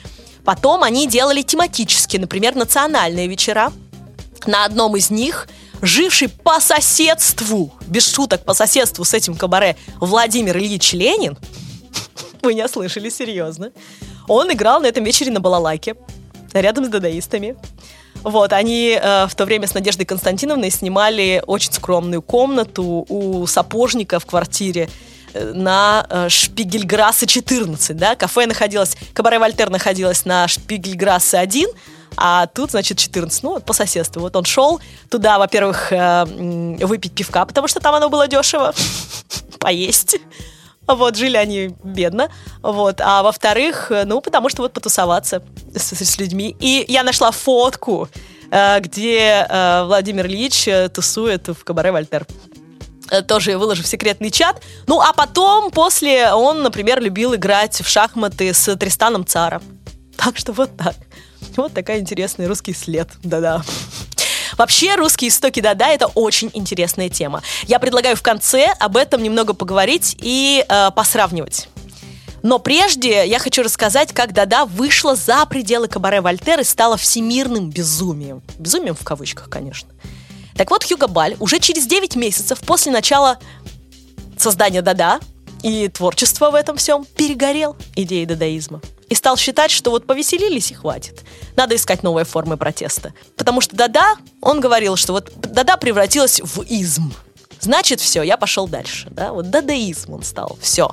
Потом 0.46 0.82
они 0.82 1.08
делали 1.08 1.42
тематические, 1.42 2.22
например, 2.22 2.56
национальные 2.56 3.28
вечера, 3.28 3.74
на 4.48 4.66
одном 4.66 4.96
из 4.96 5.10
них 5.10 5.48
живший 5.82 6.30
по 6.30 6.60
соседству, 6.60 7.74
без 7.88 8.08
шуток, 8.08 8.46
по 8.46 8.54
соседству 8.54 9.04
с 9.04 9.14
этим 9.14 9.36
кабаре 9.36 9.76
Владимир 10.00 10.58
Ильич 10.58 10.94
Ленин, 10.94 11.38
вы 12.42 12.54
не 12.54 12.68
слышали, 12.68 13.10
серьезно, 13.10 13.72
он 14.28 14.52
играл 14.52 14.82
на 14.82 14.88
этом 14.88 15.04
вечере 15.04 15.32
на 15.32 15.40
балалайке, 15.40 15.96
рядом 16.54 16.86
с 16.86 16.90
дадаистами. 16.90 17.56
Вот, 18.24 18.54
они 18.54 19.00
э, 19.02 19.28
в 19.28 19.36
то 19.36 19.46
время 19.46 19.68
с 19.68 19.74
Надеждой 19.74 20.06
Константиновной 20.06 20.70
снимали 20.70 21.44
очень 21.48 21.74
скромную 21.74 22.22
комнату 22.22 23.06
у 23.10 23.48
сапожника 23.48 24.20
в 24.20 24.28
квартире 24.28 24.90
э, 25.34 25.54
на 25.54 26.06
э, 26.08 26.30
Шпигельграссе 26.30 27.26
14, 27.26 27.98
да, 27.98 28.16
кафе 28.16 28.46
находилось, 28.46 28.96
кабаре 29.14 29.40
Вольтер 29.40 29.72
находилось 29.72 30.26
на 30.26 30.48
Шпигельграссе 30.48 31.38
1, 31.40 31.68
а 32.18 32.48
тут, 32.48 32.72
значит, 32.72 32.98
14, 32.98 33.44
ну, 33.44 33.60
по 33.60 33.74
соседству. 33.74 34.22
Вот 34.22 34.36
он 34.36 34.46
шел 34.46 34.82
туда, 35.10 35.38
во-первых, 35.40 35.92
э, 35.92 36.26
выпить 36.86 37.14
пивка, 37.14 37.46
потому 37.46 37.68
что 37.68 37.80
там 37.80 37.96
оно 37.96 38.10
было 38.10 38.28
дешево, 38.28 38.74
поесть. 39.60 40.18
Вот, 40.88 41.16
жили 41.16 41.38
они 41.38 41.76
бедно. 41.84 42.30
Вот. 42.62 43.00
А 43.02 43.24
во-вторых, 43.24 43.92
ну, 44.06 44.20
потому 44.22 44.50
что 44.50 44.62
вот 44.64 44.74
потусоваться 44.74 45.42
с, 45.74 45.94
с 45.94 46.18
людьми. 46.20 46.56
И 46.60 46.86
я 46.88 47.04
нашла 47.04 47.32
фотку, 47.32 48.10
э, 48.52 48.80
где 48.80 49.46
э, 49.48 49.84
Владимир 49.86 50.28
Ильич 50.28 50.68
тусует 50.94 51.48
в 51.48 51.64
кабаре 51.64 51.92
Вольтер 51.92 52.26
тоже 53.28 53.58
выложу 53.58 53.84
в 53.84 53.88
секретный 53.88 54.32
чат. 54.32 54.62
Ну, 54.88 55.02
а 55.02 55.12
потом, 55.12 55.70
после, 55.70 56.32
он, 56.32 56.64
например, 56.64 57.02
любил 57.02 57.36
играть 57.36 57.82
в 57.82 57.90
шахматы 57.90 58.54
с 58.54 58.74
Тристаном 58.78 59.26
Цара. 59.26 59.62
Так 60.16 60.38
что 60.38 60.54
вот 60.54 60.78
так. 60.78 60.96
Вот 61.56 61.74
такая 61.74 62.00
интересный 62.00 62.48
русский 62.48 62.74
след, 62.74 63.10
да-да. 63.24 63.64
Вообще, 64.58 64.96
русские 64.96 65.30
истоки 65.30 65.60
Дада— 65.60 65.86
это 65.88 66.08
очень 66.08 66.52
интересная 66.54 67.10
тема. 67.10 67.42
Я 67.68 67.80
предлагаю 67.80 68.16
в 68.16 68.22
конце 68.22 68.74
об 68.80 68.98
этом 68.98 69.24
немного 69.24 69.54
поговорить 69.54 70.18
и 70.20 70.66
э, 70.68 70.92
посравнивать. 70.92 71.68
Но 72.44 72.60
прежде 72.60 73.28
я 73.28 73.40
хочу 73.40 73.64
рассказать, 73.64 74.14
как 74.14 74.34
Дада 74.34 74.66
вышла 74.66 75.16
за 75.16 75.46
пределы 75.46 75.88
кабаре 75.88 76.22
Вольтер 76.22 76.60
и 76.60 76.64
стала 76.64 76.98
всемирным 76.98 77.70
безумием. 77.70 78.42
Безумием 78.58 78.96
в 78.96 79.04
кавычках, 79.04 79.50
конечно. 79.50 79.90
Так 80.56 80.70
вот, 80.72 80.84
Хьюго 80.84 81.08
Баль 81.08 81.36
уже 81.40 81.60
через 81.60 81.86
9 81.86 82.16
месяцев 82.16 82.60
после 82.60 82.92
начала 82.92 83.40
создания 84.38 84.82
Дада 84.82 85.20
и 85.64 85.88
творчества 85.88 86.52
в 86.52 86.56
этом 86.56 86.78
всем 86.78 87.06
перегорел 87.06 87.78
идеей 87.96 88.26
дадаизма. 88.26 88.82
И 89.12 89.16
стал 89.16 89.36
считать, 89.36 89.72
что 89.72 89.92
вот 89.92 90.08
повеселились 90.08 90.72
и 90.72 90.74
хватит. 90.74 91.26
Надо 91.58 91.76
искать 91.76 92.02
новые 92.02 92.24
формы 92.24 92.56
протеста. 92.56 93.14
Потому 93.36 93.60
что 93.60 93.76
Дада, 93.76 94.16
он 94.40 94.62
говорил, 94.62 94.96
что 94.96 95.12
вот 95.12 95.30
Дада 95.36 95.76
превратилась 95.76 96.40
в 96.40 96.62
изм. 96.62 97.12
Значит, 97.60 98.00
все, 98.00 98.24
я 98.24 98.38
пошел 98.38 98.70
дальше. 98.70 99.10
Да? 99.12 99.34
Вот 99.34 99.50
дадаизм 99.50 100.14
он 100.14 100.24
стал. 100.24 100.58
Все, 100.62 100.92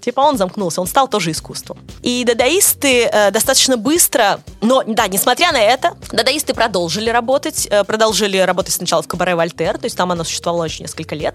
Типа 0.00 0.20
он 0.20 0.38
замкнулся, 0.38 0.80
он 0.80 0.86
стал 0.86 1.08
тоже 1.08 1.32
искусством. 1.32 1.78
И 2.00 2.24
дадаисты 2.24 3.04
э, 3.04 3.30
достаточно 3.30 3.76
быстро, 3.76 4.40
но 4.62 4.82
да, 4.86 5.06
несмотря 5.06 5.52
на 5.52 5.60
это, 5.60 5.94
дадаисты 6.10 6.54
продолжили 6.54 7.10
работать, 7.10 7.68
э, 7.70 7.84
продолжили 7.84 8.38
работать 8.38 8.72
сначала 8.72 9.02
в 9.02 9.08
Кабаре 9.08 9.34
Вольтер, 9.34 9.76
то 9.76 9.84
есть 9.84 9.96
там 9.98 10.10
оно 10.10 10.24
существовало 10.24 10.64
еще 10.64 10.82
несколько 10.82 11.14
лет. 11.14 11.34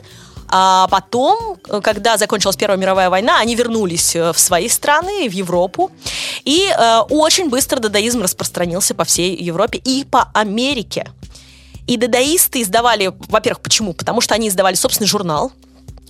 А 0.55 0.87
потом, 0.87 1.57
э, 1.67 1.81
когда 1.81 2.15
закончилась 2.15 2.55
Первая 2.55 2.77
мировая 2.77 3.09
война, 3.09 3.39
они 3.39 3.55
вернулись 3.55 4.15
э, 4.15 4.31
в 4.33 4.39
свои 4.39 4.69
страны, 4.69 5.27
в 5.27 5.31
Европу. 5.31 5.89
И 6.43 6.69
э, 6.69 6.99
очень 7.09 7.49
быстро 7.49 7.79
дадаизм 7.79 8.21
распространился 8.21 8.93
по 8.93 9.03
всей 9.03 9.35
Европе 9.35 9.79
и 9.83 10.03
по 10.03 10.29
Америке. 10.35 11.09
И 11.87 11.97
дадаисты 11.97 12.61
издавали, 12.61 13.11
во-первых, 13.29 13.61
почему? 13.61 13.93
Потому 13.93 14.21
что 14.21 14.35
они 14.35 14.47
издавали 14.47 14.75
собственный 14.75 15.07
журнал, 15.07 15.51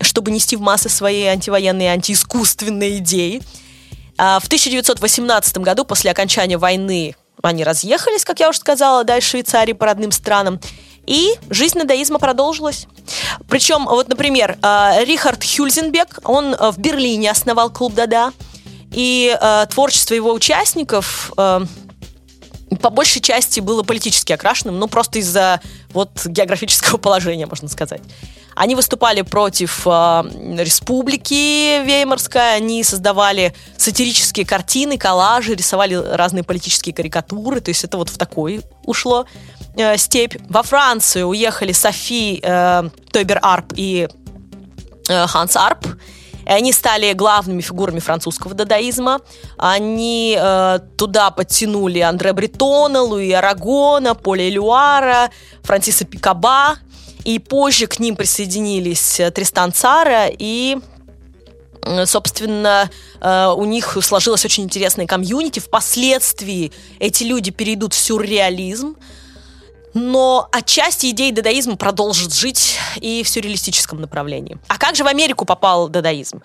чтобы 0.02 0.30
нести 0.30 0.58
в 0.58 0.62
массы 0.62 0.90
свои 0.90 1.24
антивоенные, 1.24 1.94
антиискусственные 1.94 2.98
идеи. 2.98 3.42
А 4.18 4.42
в 4.42 4.48
1918 4.48 5.58
году, 5.60 5.86
после 5.86 6.12
окончания 6.12 6.58
войны, 6.58 7.16
они 7.42 7.64
разъехались, 7.64 8.26
как 8.26 8.42
я 8.42 8.50
уже 8.50 8.60
сказала, 8.60 9.06
дальше 9.06 9.30
Швейцарии 9.30 9.74
по 9.74 9.86
родным 9.86 10.12
странам. 10.12 10.60
И 11.06 11.34
жизнь 11.50 11.78
надаизма 11.78 12.20
продолжилась. 12.20 12.88
Причем, 13.50 13.86
вот, 13.86 14.08
например, 14.08 14.58
а, 14.62 15.04
Рихард 15.04 15.44
Хюльзенбек, 15.44 16.20
он 16.24 16.56
а, 16.58 16.72
в 16.72 16.78
Берлине 16.78 17.32
основал 17.32 17.70
клуб 17.70 17.94
Дада, 17.94 18.32
и 18.92 19.36
творчество 19.72 20.14
его 20.14 20.32
участников 20.32 21.32
по 21.36 22.90
большей 22.92 23.22
части 23.22 23.60
было 23.60 23.82
политически 23.82 24.34
окрашенным, 24.34 24.78
ну, 24.78 24.88
просто 24.88 25.20
из-за 25.20 25.62
вот 25.94 26.26
географического 26.26 26.98
положения, 27.00 27.48
можно 27.48 27.68
сказать. 27.70 28.02
Они 28.56 28.76
выступали 28.76 29.22
против 29.22 29.86
э, 29.86 29.90
республики 30.60 31.84
Веймарской, 31.84 32.56
они 32.56 32.84
создавали 32.84 33.54
сатирические 33.78 34.46
картины, 34.46 34.98
коллажи, 34.98 35.56
рисовали 35.56 35.96
разные 35.96 36.44
политические 36.44 36.94
карикатуры, 36.94 37.62
то 37.62 37.70
есть 37.70 37.84
это 37.84 37.98
вот 37.98 38.10
в 38.10 38.18
такой 38.18 38.62
ушло 38.86 39.26
э, 39.76 39.98
степь. 39.98 40.36
Во 40.50 40.64
Францию 40.64 41.28
уехали 41.28 41.72
Софи 41.72 42.40
э, 42.44 42.90
Тойбер 43.12 43.40
Арп 43.42 43.74
и 43.76 44.08
э, 45.10 45.28
Ханс 45.28 45.56
Арп, 45.56 45.88
и 46.46 46.52
они 46.52 46.74
стали 46.74 47.14
главными 47.14 47.62
фигурами 47.62 48.00
французского 48.00 48.54
дадаизма. 48.54 49.22
Они 49.58 50.38
э, 50.40 50.80
туда 50.98 51.32
подтянули 51.32 52.00
Андре 52.00 52.34
Бретона, 52.34 53.02
Луи 53.02 53.32
Арагона, 53.32 54.14
Поля 54.16 54.48
Элюара, 54.48 55.30
Франсиса 55.64 56.06
Пикаба. 56.06 56.78
И 57.24 57.40
позже 57.40 57.88
к 57.88 58.00
ним 58.00 58.16
присоединились 58.16 59.20
э, 59.20 59.32
Тристан 59.32 59.72
Цара 59.72 60.28
и 60.28 60.78
э, 61.82 62.06
собственно, 62.06 62.90
э, 63.22 63.48
у 63.56 63.66
них 63.66 63.98
сложилась 64.02 64.44
очень 64.46 64.64
интересная 64.64 65.08
комьюнити. 65.08 65.60
Впоследствии 65.60 66.72
эти 67.00 67.24
люди 67.24 67.52
перейдут 67.52 67.94
в 67.94 67.98
сюрреализм, 67.98 68.98
но 69.94 70.50
отчасти 70.52 71.12
идеи 71.12 71.32
дадаизма 71.32 71.78
продолжат 71.78 72.34
жить 72.34 72.78
и 72.98 73.24
в 73.24 73.30
сюрреалистическом 73.30 74.02
направлении. 74.02 74.58
А 74.68 74.78
как 74.78 74.96
же 74.96 75.04
в 75.04 75.08
Америку 75.08 75.46
попал 75.46 75.88
дадаизм? 75.88 76.42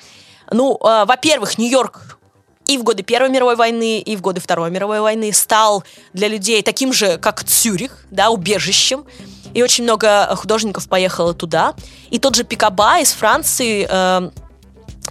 Ну, 0.50 0.78
во-первых, 0.80 1.58
Нью-Йорк 1.58 2.18
и 2.66 2.76
в 2.76 2.84
годы 2.84 3.02
Первой 3.02 3.30
мировой 3.30 3.56
войны, 3.56 3.98
и 3.98 4.14
в 4.14 4.20
годы 4.20 4.40
Второй 4.40 4.70
мировой 4.70 5.00
войны 5.00 5.32
стал 5.32 5.82
для 6.12 6.28
людей 6.28 6.62
таким 6.62 6.92
же, 6.92 7.16
как 7.16 7.42
Цюрих, 7.42 8.04
да, 8.10 8.28
убежищем 8.30 9.06
и 9.55 9.62
очень 9.62 9.84
много 9.84 10.34
художников 10.36 10.88
поехало 10.88 11.34
туда. 11.34 11.74
И 12.11 12.18
тот 12.18 12.34
же 12.34 12.44
Пикаба 12.44 13.01
из 13.01 13.12
Франции 13.12 13.86
э, 13.88 14.30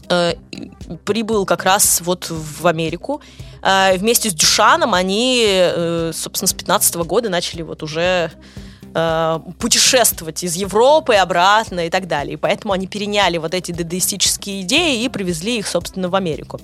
э, 0.10 0.34
прибыл 1.06 1.46
как 1.46 1.64
раз 1.64 2.02
вот 2.02 2.30
в 2.30 2.68
Америку. 2.68 3.22
Э, 3.62 3.98
вместе 3.98 4.30
с 4.30 4.34
Дюшаном 4.34 4.94
они, 4.94 5.44
э, 5.48 6.12
собственно, 6.14 6.48
с 6.48 6.54
15 6.54 6.96
года 6.96 7.30
начали 7.30 7.62
вот 7.62 7.84
уже 7.84 8.32
э, 8.94 9.40
путешествовать 9.60 10.44
из 10.44 10.56
Европы 10.56 11.16
обратно 11.16 11.88
и 11.88 11.90
так 11.90 12.08
далее. 12.08 12.34
И 12.34 12.38
поэтому 12.38 12.74
они 12.74 12.88
переняли 12.88 13.38
вот 13.38 13.54
эти 13.54 13.72
дадаистические 13.72 14.62
идеи 14.62 15.04
и 15.04 15.10
привезли 15.10 15.58
их, 15.58 15.68
собственно, 15.68 16.10
в 16.10 16.16
Америку. 16.16 16.60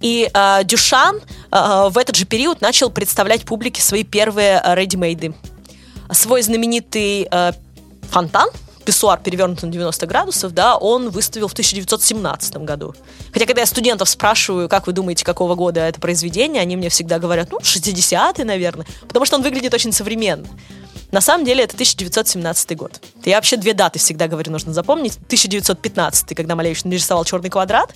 И 0.00 0.30
э, 0.32 0.64
Дюшан 0.64 1.20
э, 1.50 1.88
в 1.90 1.98
этот 1.98 2.16
же 2.16 2.24
период 2.24 2.60
начал 2.60 2.90
представлять 2.90 3.44
публике 3.44 3.82
свои 3.82 4.04
первые 4.04 4.62
редимейды 4.64 5.34
свой 6.12 6.42
знаменитый 6.42 7.28
э, 7.30 7.52
фонтан, 8.10 8.48
писсуар 8.84 9.20
перевернут 9.20 9.62
на 9.62 9.68
90 9.68 10.06
градусов, 10.06 10.54
да, 10.54 10.76
он 10.76 11.10
выставил 11.10 11.48
в 11.48 11.52
1917 11.52 12.56
году. 12.58 12.94
Хотя, 13.32 13.44
когда 13.44 13.60
я 13.60 13.66
студентов 13.66 14.08
спрашиваю, 14.08 14.68
как 14.68 14.86
вы 14.86 14.94
думаете, 14.94 15.26
какого 15.26 15.54
года 15.54 15.80
это 15.80 16.00
произведение, 16.00 16.62
они 16.62 16.74
мне 16.76 16.88
всегда 16.88 17.18
говорят, 17.18 17.50
ну, 17.52 17.58
60-й, 17.58 18.44
наверное, 18.44 18.86
потому 19.06 19.26
что 19.26 19.36
он 19.36 19.42
выглядит 19.42 19.74
очень 19.74 19.92
современно. 19.92 20.48
На 21.12 21.20
самом 21.20 21.44
деле 21.44 21.64
это 21.64 21.74
1917 21.74 22.76
год. 22.76 23.00
Я 23.24 23.36
вообще 23.36 23.56
две 23.56 23.74
даты 23.74 23.98
всегда 23.98 24.26
говорю, 24.26 24.52
нужно 24.52 24.72
запомнить. 24.72 25.16
1915, 25.26 26.34
когда 26.34 26.54
Малевич 26.54 26.84
нарисовал 26.84 27.24
«Черный 27.24 27.50
квадрат», 27.50 27.94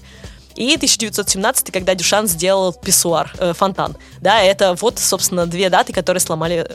и 0.54 0.74
1917, 0.74 1.70
когда 1.70 1.94
Дюшан 1.94 2.26
сделал 2.26 2.74
писсуар, 2.74 3.32
э, 3.38 3.54
фонтан. 3.54 3.96
Да, 4.20 4.42
это 4.42 4.74
вот, 4.74 4.98
собственно, 4.98 5.46
две 5.46 5.70
даты, 5.70 5.94
которые 5.94 6.20
сломали 6.20 6.68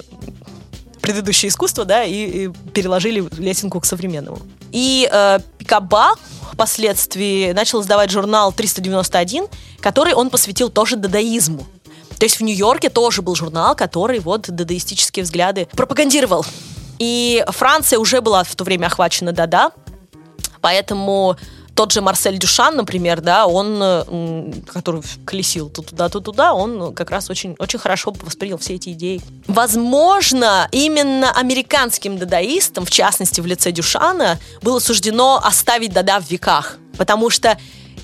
предыдущее 1.08 1.48
искусство, 1.48 1.86
да, 1.86 2.04
и, 2.04 2.14
и 2.14 2.50
переложили 2.74 3.24
лесенку 3.38 3.80
к 3.80 3.86
современному. 3.86 4.40
И 4.74 5.10
э, 5.10 5.40
Пикаба 5.58 6.16
впоследствии 6.52 7.54
начал 7.54 7.82
издавать 7.82 8.12
журнал 8.12 8.52
391, 8.52 9.48
который 9.80 10.14
он 10.14 10.30
посвятил 10.30 10.70
тоже 10.70 10.98
дадаизму. 10.98 11.66
То 12.20 12.26
есть 12.26 12.40
в 12.40 12.44
Нью-Йорке 12.44 12.90
тоже 12.90 13.22
был 13.22 13.36
журнал, 13.36 13.74
который 13.74 14.20
вот 14.20 14.50
дадаистические 14.50 15.24
взгляды 15.24 15.70
пропагандировал. 15.72 16.46
И 17.00 17.42
Франция 17.48 18.00
уже 18.00 18.20
была 18.20 18.44
в 18.44 18.54
то 18.54 18.66
время 18.66 18.88
охвачена 18.88 19.32
дада, 19.32 19.72
поэтому 20.60 21.38
тот 21.78 21.92
же 21.94 22.02
Марсель 22.02 22.40
Дюшан, 22.40 22.76
например, 22.76 23.22
да, 23.22 23.46
он, 23.46 24.52
который 24.66 25.04
колесил 25.26 25.70
то 25.70 25.84
туда, 25.84 26.10
то 26.10 26.20
туда, 26.20 26.54
он 26.54 26.94
как 26.96 27.12
раз 27.12 27.30
очень, 27.30 27.56
очень 27.60 27.78
хорошо 27.78 28.14
воспринял 28.24 28.58
все 28.58 28.74
эти 28.74 28.90
идеи. 28.94 29.22
Возможно, 29.46 30.68
именно 30.72 31.32
американским 31.32 32.18
дадаистам, 32.18 32.84
в 32.84 32.90
частности 32.90 33.42
в 33.42 33.46
лице 33.46 33.72
Дюшана, 33.72 34.40
было 34.64 34.80
суждено 34.80 35.40
оставить 35.44 35.94
дада 35.94 36.20
в 36.20 36.30
веках, 36.32 36.78
потому 36.98 37.30
что 37.30 37.60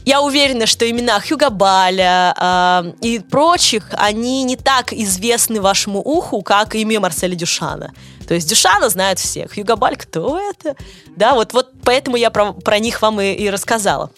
я 0.06 0.22
уверена, 0.22 0.66
что 0.66 0.90
имена 0.90 1.20
Хьюга 1.20 1.50
Баля 1.50 2.36
э, 2.38 2.92
и 3.02 3.20
прочих, 3.20 3.90
они 3.94 4.44
не 4.44 4.56
так 4.56 4.92
известны 4.94 5.62
вашему 5.62 6.00
уху, 6.00 6.42
как 6.42 6.76
имя 6.76 7.00
Марселя 7.00 7.36
Дюшана. 7.36 7.94
То 8.28 8.34
есть 8.34 8.48
Дюшана 8.50 8.90
знают 8.90 9.20
всех. 9.20 9.54
Хьюга 9.54 9.76
Баль, 9.76 9.96
кто 9.96 10.40
это? 10.40 10.76
Да, 11.16 11.36
вот, 11.36 11.54
вот 11.54 11.72
поэтому 11.84 12.18
я 12.18 12.32
про, 12.32 12.54
про 12.54 12.80
них 12.80 13.02
вам 13.02 13.22
и, 13.22 13.34
и 13.34 13.50
рассказала. 13.50 14.12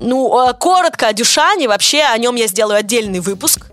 Ну, 0.00 0.36
а, 0.36 0.52
коротко 0.52 1.08
о 1.08 1.12
Дюшане, 1.12 1.68
вообще 1.68 2.02
о 2.02 2.16
нем 2.18 2.34
я 2.34 2.46
сделаю 2.46 2.78
отдельный 2.78 3.20
выпуск, 3.20 3.70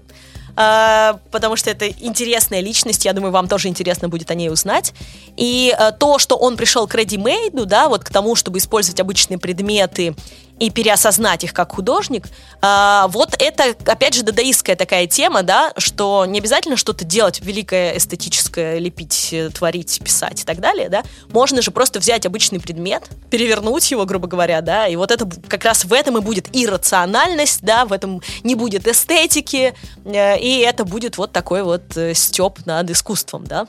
а, 0.55 1.19
потому 1.31 1.55
что 1.55 1.69
это 1.69 1.87
интересная 1.87 2.59
личность, 2.59 3.05
я 3.05 3.13
думаю, 3.13 3.31
вам 3.31 3.47
тоже 3.47 3.67
интересно 3.67 4.09
будет 4.09 4.29
о 4.31 4.35
ней 4.35 4.49
узнать. 4.49 4.93
И 5.37 5.73
а, 5.77 5.91
то, 5.91 6.19
что 6.19 6.35
он 6.35 6.57
пришел 6.57 6.87
к 6.87 6.95
ready-made, 6.95 7.65
да, 7.65 7.89
вот 7.89 8.03
к 8.03 8.09
тому, 8.09 8.35
чтобы 8.35 8.59
использовать 8.59 8.99
обычные 8.99 9.39
предметы 9.39 10.15
и 10.61 10.69
переосознать 10.69 11.43
их 11.43 11.53
как 11.53 11.73
художник, 11.73 12.27
а, 12.61 13.07
вот 13.07 13.35
это, 13.39 13.75
опять 13.91 14.13
же, 14.13 14.21
дадаистская 14.21 14.75
такая 14.75 15.07
тема, 15.07 15.41
да, 15.41 15.73
что 15.75 16.25
не 16.27 16.37
обязательно 16.37 16.77
что-то 16.77 17.03
делать 17.03 17.41
великое, 17.41 17.97
эстетическое, 17.97 18.77
лепить, 18.77 19.29
э, 19.31 19.49
творить, 19.49 19.99
писать 20.03 20.43
и 20.43 20.45
так 20.45 20.59
далее, 20.59 20.87
да, 20.87 21.01
можно 21.29 21.63
же 21.63 21.71
просто 21.71 21.99
взять 21.99 22.27
обычный 22.27 22.59
предмет, 22.59 23.09
перевернуть 23.31 23.89
его, 23.89 24.05
грубо 24.05 24.27
говоря, 24.27 24.61
да, 24.61 24.87
и 24.87 24.95
вот 24.95 25.09
это 25.09 25.27
как 25.47 25.65
раз 25.65 25.83
в 25.83 25.91
этом 25.91 26.19
и 26.19 26.21
будет 26.21 26.47
иррациональность, 26.53 27.63
да, 27.63 27.85
в 27.85 27.91
этом 27.91 28.21
не 28.43 28.53
будет 28.53 28.87
эстетики, 28.87 29.73
э, 30.05 30.39
и 30.39 30.59
это 30.59 30.85
будет 30.85 31.17
вот 31.17 31.31
такой 31.31 31.63
вот 31.63 31.97
э, 31.97 32.13
степ 32.13 32.63
над 32.67 32.87
искусством, 32.91 33.47
да. 33.47 33.67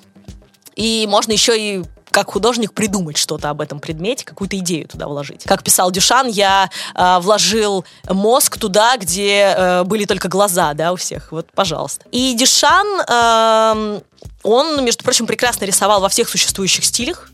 И 0.77 1.07
можно 1.09 1.33
еще 1.33 1.59
и 1.59 1.85
как 2.13 2.31
художник 2.31 2.73
придумать 2.73 3.17
что-то 3.17 3.51
об 3.51 3.61
этом 3.61 3.81
предмете, 3.81 4.25
какую-то 4.25 4.57
идею 4.59 4.87
туда 4.87 5.09
вложить. 5.09 5.45
Как 5.45 5.63
писал 5.65 5.91
Дюшан, 5.91 6.29
я 6.29 6.71
э, 6.95 7.19
вложил 7.21 7.85
мозг 8.09 8.59
туда, 8.59 8.97
где 8.97 9.55
э, 9.57 9.85
были 9.85 10.05
только 10.05 10.29
глаза, 10.29 10.75
да, 10.75 10.93
у 10.93 10.97
всех. 10.97 11.33
Вот, 11.33 11.49
пожалуйста. 11.55 12.05
И 12.13 12.35
Дюшан, 12.35 12.87
э, 13.09 14.01
он, 14.43 14.85
между 14.85 15.03
прочим, 15.03 15.27
прекрасно 15.27 15.65
рисовал 15.65 16.01
во 16.01 16.09
всех 16.09 16.29
существующих 16.29 16.85
стилях 16.85 17.31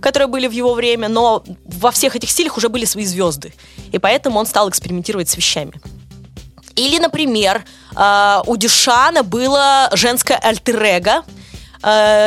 которые 0.00 0.28
были 0.28 0.46
в 0.46 0.50
его 0.50 0.74
время, 0.74 1.08
но 1.08 1.42
во 1.64 1.90
всех 1.90 2.14
этих 2.14 2.30
стилях 2.30 2.58
уже 2.58 2.68
были 2.68 2.84
свои 2.84 3.06
звезды. 3.06 3.54
И 3.90 3.98
поэтому 3.98 4.38
он 4.38 4.44
стал 4.44 4.68
экспериментировать 4.68 5.30
с 5.30 5.36
вещами. 5.38 5.72
Или, 6.76 6.98
например, 6.98 7.64
э, 7.96 8.42
у 8.44 8.56
Дюшана 8.58 9.22
было 9.22 9.88
женское 9.92 10.36
альтер 10.36 10.76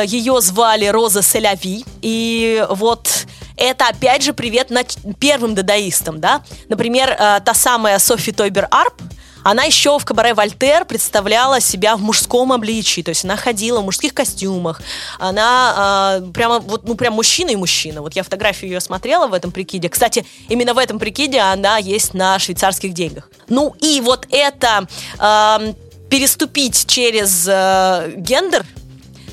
ее 0.06 0.40
звали 0.40 0.86
Роза 0.86 1.22
Селяви. 1.22 1.84
И 2.02 2.64
вот 2.70 3.26
это, 3.58 3.88
опять 3.88 4.22
же, 4.22 4.32
привет 4.32 4.70
на 4.70 4.84
первым 5.18 5.54
дадаистам, 5.54 6.20
да. 6.20 6.42
Например, 6.68 7.10
э, 7.10 7.40
та 7.44 7.54
самая 7.54 7.98
Софи 7.98 8.32
Тойбер 8.32 8.68
Арп, 8.70 8.94
она 9.42 9.64
еще 9.64 9.98
в 9.98 10.04
кабаре 10.04 10.34
Вольтер 10.34 10.84
представляла 10.84 11.60
себя 11.60 11.96
в 11.96 12.00
мужском 12.00 12.52
обличии, 12.52 13.00
то 13.02 13.10
есть 13.10 13.24
она 13.24 13.36
ходила 13.36 13.80
в 13.80 13.84
мужских 13.84 14.14
костюмах, 14.14 14.80
она 15.18 16.20
э, 16.20 16.30
прямо 16.32 16.58
вот 16.58 16.86
ну 16.86 16.94
прям 16.94 17.14
мужчина 17.14 17.50
и 17.50 17.56
мужчина. 17.56 18.02
Вот 18.02 18.14
я 18.14 18.22
фотографию 18.22 18.70
ее 18.70 18.80
смотрела 18.80 19.26
в 19.26 19.34
этом 19.34 19.50
прикиде. 19.50 19.88
Кстати, 19.88 20.26
именно 20.48 20.74
в 20.74 20.78
этом 20.78 20.98
прикиде 20.98 21.40
она 21.40 21.78
есть 21.78 22.14
на 22.14 22.38
швейцарских 22.38 22.92
деньгах. 22.92 23.30
Ну 23.48 23.74
и 23.80 24.00
вот 24.00 24.26
это 24.30 24.86
э, 25.18 25.72
переступить 26.10 26.86
через 26.86 27.46
э, 27.48 28.12
гендер 28.16 28.64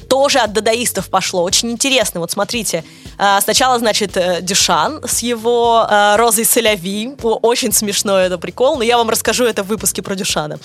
тоже 0.07 0.39
от 0.39 0.53
дадаистов 0.53 1.09
пошло. 1.09 1.43
Очень 1.43 1.71
интересно. 1.71 2.19
Вот 2.19 2.31
смотрите, 2.31 2.83
а, 3.17 3.41
сначала, 3.41 3.79
значит, 3.79 4.17
э, 4.17 4.39
Дюшан 4.41 5.01
с 5.05 5.19
его 5.19 5.85
а, 5.87 6.17
Розой 6.17 6.45
Соляви. 6.45 7.15
Очень 7.21 7.71
смешно 7.71 8.17
это 8.17 8.37
прикол, 8.37 8.77
но 8.77 8.83
я 8.83 8.97
вам 8.97 9.09
расскажу 9.09 9.45
это 9.45 9.63
в 9.63 9.67
выпуске 9.67 10.01
про 10.01 10.15
Дюшана. 10.15 10.59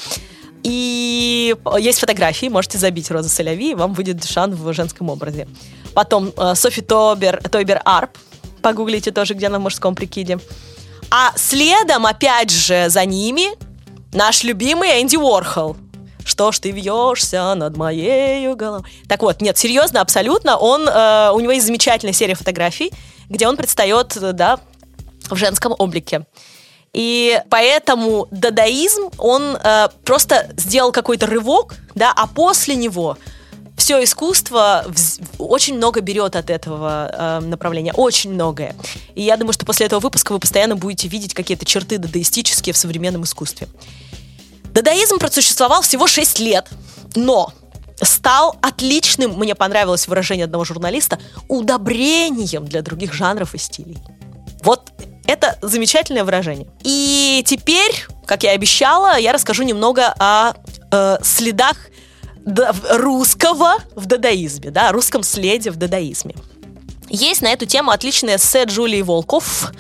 И 0.63 1.55
есть 1.79 2.01
фотографии, 2.01 2.47
можете 2.49 2.79
забить 2.79 3.11
Роза 3.11 3.29
Соляви, 3.29 3.71
и 3.71 3.75
вам 3.75 3.95
выйдет 3.95 4.19
Дюшан 4.19 4.55
в 4.55 4.73
женском 4.73 5.09
образе. 5.09 5.49
Потом 5.95 6.33
э, 6.37 6.55
Софи 6.55 6.83
Тобер, 6.83 7.43
Тобер 7.51 7.81
Арп, 7.85 8.11
погуглите 8.63 9.11
тоже, 9.11 9.35
где 9.35 9.47
она 9.47 9.59
в 9.59 9.63
мужском 9.63 9.95
прикиде. 9.95 10.39
А 11.11 11.33
следом, 11.37 12.07
опять 12.07 12.51
же, 12.51 12.89
за 12.89 13.05
ними 13.05 13.49
наш 14.13 14.45
любимый 14.45 15.01
Энди 15.01 15.17
Уорхол– 15.17 15.77
что 16.25 16.53
ж 16.53 16.59
ты 16.59 16.71
вьешься 16.71 17.55
над 17.55 17.77
моей 17.77 18.55
головой. 18.55 18.89
Так 19.09 19.23
вот, 19.23 19.41
нет, 19.41 19.59
серьезно, 19.59 20.01
абсолютно. 20.01 20.57
Он, 20.57 20.89
э, 20.89 21.31
у 21.33 21.41
него 21.41 21.53
есть 21.53 21.67
замечательная 21.67 22.15
серия 22.15 22.35
фотографий, 22.35 22.93
где 23.29 23.47
он 23.47 23.57
предстает, 23.57 24.17
да, 24.21 24.61
в 25.29 25.37
женском 25.37 25.75
облике. 25.79 26.27
И 26.93 27.41
поэтому 27.51 28.27
дадаизм, 28.31 29.11
он 29.19 29.57
э, 29.57 29.89
просто 30.05 30.51
сделал 30.57 30.91
какой-то 30.91 31.27
рывок, 31.27 31.77
да, 31.95 32.13
а 32.15 32.27
после 32.27 32.75
него 32.75 33.17
все 33.77 34.03
искусство 34.05 34.85
очень 35.39 35.77
много 35.77 36.01
берет 36.01 36.37
от 36.37 36.51
этого 36.51 37.11
э, 37.13 37.41
направления, 37.41 37.93
очень 37.93 38.33
многое. 38.33 38.75
И 39.15 39.23
я 39.23 39.37
думаю, 39.37 39.53
что 39.53 39.65
после 39.65 39.87
этого 39.87 40.01
выпуска 40.01 40.33
вы 40.33 40.41
постоянно 40.41 40.77
будете 40.77 41.09
видеть 41.09 41.33
какие-то 41.33 41.65
черты 41.65 41.99
дадаистические 41.99 42.73
в 42.73 42.77
современном 42.77 43.23
искусстве. 43.23 43.69
Дадаизм 44.81 45.19
просуществовал 45.19 45.83
всего 45.83 46.07
6 46.07 46.39
лет, 46.39 46.67
но 47.15 47.53
стал 48.01 48.57
отличным, 48.63 49.33
мне 49.33 49.55
понравилось 49.55 50.09
выражение 50.09 50.47
одного 50.47 50.65
журналиста, 50.65 51.19
удобрением 51.49 52.65
для 52.65 52.81
других 52.81 53.13
жанров 53.13 53.55
и 53.55 53.59
стилей. 53.59 53.99
Вот 54.63 54.91
это 55.27 55.59
замечательное 55.61 56.25
выражение. 56.25 56.67
И 56.83 57.45
теперь, 57.47 58.07
как 58.25 58.43
я 58.43 58.53
и 58.53 58.55
обещала, 58.55 59.19
я 59.19 59.35
расскажу 59.35 59.65
немного 59.65 60.15
о 60.19 60.55
э, 60.91 61.19
следах 61.23 61.77
русского 62.47 63.75
в 63.95 64.07
дадаизме, 64.07 64.71
да, 64.71 64.93
русском 64.93 65.23
следе 65.23 65.71
в 65.73 65.77
дадаизме. 65.77 66.35
Есть 67.11 67.43
на 67.43 67.53
эту 67.53 67.67
тему 67.67 67.91
отличное 67.91 68.37
эссе 68.37 68.65
Джулии 68.65 69.03
Волков 69.03 69.73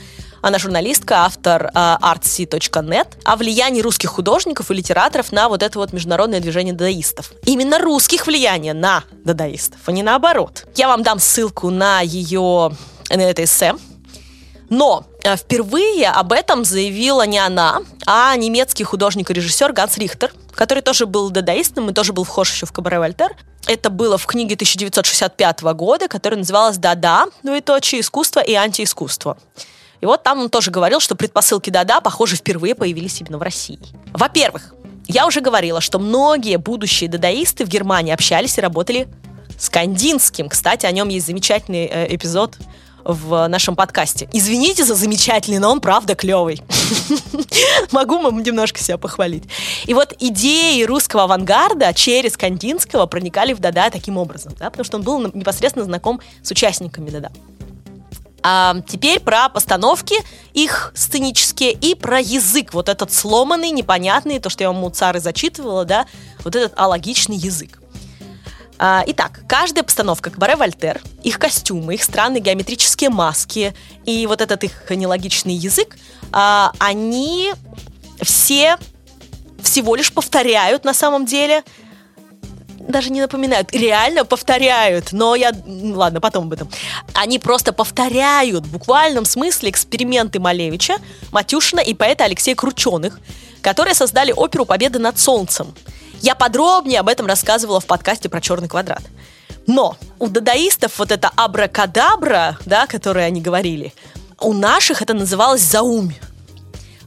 она 0.43 0.59
журналистка, 0.59 1.25
автор 1.25 1.67
э, 1.67 1.71
artsy.net, 1.75 3.09
о 3.25 3.37
влиянии 3.37 3.83
русских 3.83 4.11
художников 4.11 4.71
и 4.71 4.75
литераторов 4.75 5.33
на 5.33 5.49
вот 5.49 5.63
это 5.63 5.79
вот 5.79 5.93
международное 5.93 6.41
движение 6.41 6.73
дадаистов. 6.73 7.33
Именно 7.45 7.79
русских 7.79 8.27
влияния 8.27 8.73
на 8.73 9.05
дадаистов, 9.25 9.81
а 9.87 9.93
не 9.93 10.03
наоборот. 10.03 10.67
Я 10.77 10.89
вам 10.89 11.03
дам 11.03 11.19
ссылку 11.19 11.71
на 11.71 12.01
ее, 12.01 12.73
на 13.11 13.21
это 13.21 13.45
эссе. 13.45 13.75
Но 14.71 15.05
э, 15.25 15.37
впервые 15.37 16.09
об 16.09 16.33
этом 16.33 16.65
заявила 16.65 17.27
не 17.27 17.39
она, 17.39 17.81
а 18.07 18.35
немецкий 18.37 18.85
художник 18.85 19.31
и 19.31 19.35
режиссер 19.35 19.73
Ганс 19.73 19.99
Рихтер, 19.99 20.33
который 20.55 20.81
тоже 20.81 21.07
был 21.07 21.31
дадаистом 21.31 21.91
и 21.91 21.93
тоже 21.93 22.13
был 22.13 22.25
вхож 22.25 22.53
еще 22.53 22.67
в 22.67 22.73
Кабаре 22.73 23.01
Вольтер. 23.01 23.37
Это 23.67 23.91
было 23.91 24.17
в 24.17 24.27
книге 24.27 24.55
1965 24.55 25.63
года, 25.75 26.09
которая 26.09 26.39
называлась 26.39 26.79
«Да-да, 26.79 27.27
двоеточие 27.43 28.01
искусство 28.01 28.41
и 28.41 28.55
антиискусство». 28.55 29.37
И 30.01 30.07
вот 30.07 30.23
там 30.23 30.41
он 30.41 30.51
тоже 30.51 30.71
говорил, 30.71 31.01
что 31.01 31.15
предпосылки 31.15 31.71
Дада, 31.71 32.01
похоже, 32.01 32.37
впервые 32.37 32.75
появились 32.75 33.21
именно 33.21 33.39
в 33.39 33.43
России. 33.43 33.79
Во-первых, 34.13 34.75
я 35.07 35.27
уже 35.27 35.41
говорила, 35.41 35.81
что 35.81 35.99
многие 35.99 36.57
будущие 36.57 37.11
дадаисты 37.11 37.65
в 37.65 37.69
Германии 37.69 38.13
общались 38.13 38.57
и 38.59 38.61
работали 38.61 39.09
с 39.59 39.69
Кандинским. 39.69 40.49
Кстати, 40.49 40.87
о 40.87 40.93
нем 40.93 41.09
есть 41.09 41.27
замечательный 41.27 41.87
э, 41.87 42.15
эпизод 42.15 42.57
в 43.05 43.49
нашем 43.49 43.77
подкасте. 43.77 44.29
Извините 44.33 44.85
за 44.85 44.95
замечательный, 44.95 45.59
но 45.59 45.71
он 45.71 45.81
правда 45.81 46.15
клевый. 46.15 46.63
Могу 47.93 48.19
немножко 48.41 48.79
себя 48.79 48.99
похвалить. 48.99 49.45
И 49.87 49.95
вот 49.95 50.15
идеи 50.19 50.83
русского 50.85 51.25
авангарда 51.25 51.93
через 51.95 52.37
Кандинского 52.37 53.07
проникали 53.07 53.53
в 53.53 53.61
Дада 53.61 53.91
таким 53.91 54.17
образом, 54.17 54.55
да, 54.59 54.71
потому 54.71 54.85
что 54.85 54.97
он 54.99 55.03
был 55.03 55.21
непосредственно 55.35 55.85
знаком 55.85 56.21
с 56.43 56.51
участниками 56.51 57.11
Дада. 57.11 57.31
А 58.43 58.77
теперь 58.87 59.21
про 59.21 59.49
постановки 59.49 60.15
их 60.53 60.93
сценические 60.95 61.73
и 61.73 61.95
про 61.95 62.21
язык. 62.21 62.73
Вот 62.73 62.89
этот 62.89 63.13
сломанный, 63.13 63.71
непонятный, 63.71 64.39
то, 64.39 64.51
что 64.51 64.65
я 64.65 64.71
вам 64.71 64.81
Муцары 64.81 65.21
зачитывала, 65.21 65.85
да, 65.85 66.07
вот 66.45 66.57
этот 66.57 66.79
алогичный 66.79 67.37
язык. 67.37 67.81
А, 68.79 69.05
итак, 69.07 69.43
каждая 69.47 69.85
постановка 69.85 70.31
Кабаре 70.31 70.57
Вольтер, 70.57 71.03
их 71.23 71.39
костюмы, 71.39 71.95
их 71.95 72.03
странные 72.03 72.41
геометрические 72.41 73.11
маски 73.11 73.75
и 74.07 74.27
вот 74.27 74.41
этот 74.41 74.65
их 74.65 74.89
нелогичный 74.89 75.53
язык, 75.53 75.99
а, 76.33 76.73
они 76.79 77.53
все 78.23 78.79
всего 79.63 79.97
лишь 79.97 80.11
повторяют 80.11 80.85
на 80.85 80.95
самом 80.95 81.27
деле 81.27 81.63
даже 82.91 83.11
не 83.11 83.21
напоминают, 83.21 83.73
реально 83.73 84.25
повторяют, 84.25 85.13
но 85.13 85.35
я, 85.35 85.53
ладно, 85.67 86.21
потом 86.21 86.47
об 86.47 86.53
этом. 86.53 86.71
Они 87.15 87.39
просто 87.39 87.73
повторяют 87.73 88.67
в 88.67 88.73
буквальном 88.73 89.25
смысле 89.25 89.71
эксперименты 89.71 90.41
Малевича, 90.41 90.97
Матюшина 91.33 91.81
и 91.81 91.95
поэта 91.95 92.25
Алексея 92.25 92.55
Крученых, 92.55 93.21
которые 93.63 93.95
создали 93.95 94.33
оперу 94.33 94.65
«Победа 94.65 94.99
над 94.99 95.19
солнцем». 95.19 95.75
Я 96.21 96.35
подробнее 96.35 97.01
об 97.01 97.09
этом 97.09 97.27
рассказывала 97.27 97.81
в 97.81 97.87
подкасте 97.87 98.29
про 98.29 98.41
«Черный 98.41 98.69
квадрат». 98.69 99.03
Но 99.67 99.97
у 100.19 100.29
дадаистов 100.29 100.99
вот 100.99 101.13
это 101.13 101.31
абракадабра, 101.37 102.59
да, 102.67 102.87
которое 102.87 103.27
они 103.27 103.41
говорили, 103.41 103.95
у 104.41 104.53
наших 104.53 105.03
это 105.03 105.15
называлось 105.15 105.63
заумь. 105.63 106.13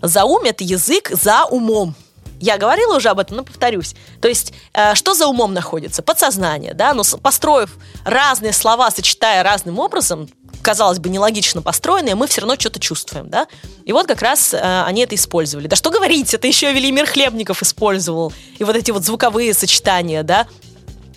Заумь— 0.01 0.45
это 0.47 0.63
язык 0.63 1.09
за 1.11 1.45
умом. 1.45 1.95
Я 2.43 2.57
говорила 2.57 2.97
уже 2.97 3.07
об 3.07 3.19
этом, 3.19 3.37
но 3.37 3.43
повторюсь. 3.45 3.95
То 4.19 4.27
есть, 4.27 4.51
э, 4.73 4.95
что 4.95 5.13
за 5.13 5.27
умом 5.27 5.53
находится? 5.53 6.03
Подсознание, 6.03 6.73
да, 6.73 6.93
но 6.93 7.03
построив 7.21 7.77
разные 8.03 8.51
слова, 8.51 8.91
сочетая 8.91 9.43
разным 9.43 9.79
образом, 9.79 10.27
казалось 10.61 10.99
бы, 10.99 11.07
нелогично 11.07 11.61
построенные, 11.61 12.15
мы 12.15 12.27
все 12.27 12.41
равно 12.41 12.55
что-то 12.59 12.81
чувствуем, 12.81 13.29
да? 13.29 13.47
И 13.85 13.93
вот 13.93 14.07
как 14.07 14.21
раз 14.21 14.53
э, 14.53 14.83
они 14.85 15.03
это 15.03 15.15
использовали. 15.15 15.67
Да 15.67 15.77
что 15.77 15.89
говорить, 15.89 16.33
это 16.33 16.45
еще 16.45 16.73
Велимир 16.73 17.05
Хлебников 17.05 17.61
использовал. 17.61 18.33
И 18.59 18.65
вот 18.65 18.75
эти 18.75 18.91
вот 18.91 19.05
звуковые 19.05 19.53
сочетания, 19.53 20.21
да, 20.23 20.45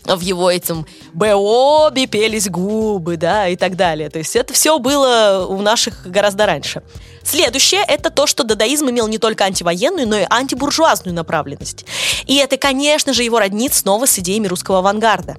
в 0.07 0.21
его 0.21 0.51
этим 0.51 0.87
«Б 1.13 1.35
обе 1.35 2.07
пелись 2.07 2.49
губы», 2.49 3.17
да, 3.17 3.49
и 3.49 3.57
так 3.57 3.77
далее. 3.77 4.09
То 4.11 4.19
есть 4.19 4.37
это 4.37 4.53
все 4.53 4.79
было 4.79 5.47
у 5.49 5.61
наших 5.61 6.07
гораздо 6.07 6.47
раньше. 6.47 6.83
Следующее– 7.25 7.83
это 7.89 8.11
то, 8.11 8.29
что 8.29 8.45
дадаизм 8.45 8.89
имел 8.89 9.09
не 9.09 9.19
только 9.19 9.45
антивоенную, 9.45 10.07
но 10.07 10.17
и 10.17 10.27
антибуржуазную 10.31 11.15
направленность. 11.15 11.85
И 12.27 12.37
это, 12.37 12.57
конечно 12.57 13.13
же, 13.13 13.25
его 13.25 13.41
роднит 13.41 13.75
снова 13.75 14.07
с 14.07 14.17
идеями 14.21 14.47
русского 14.47 14.79
авангарда. 14.79 15.37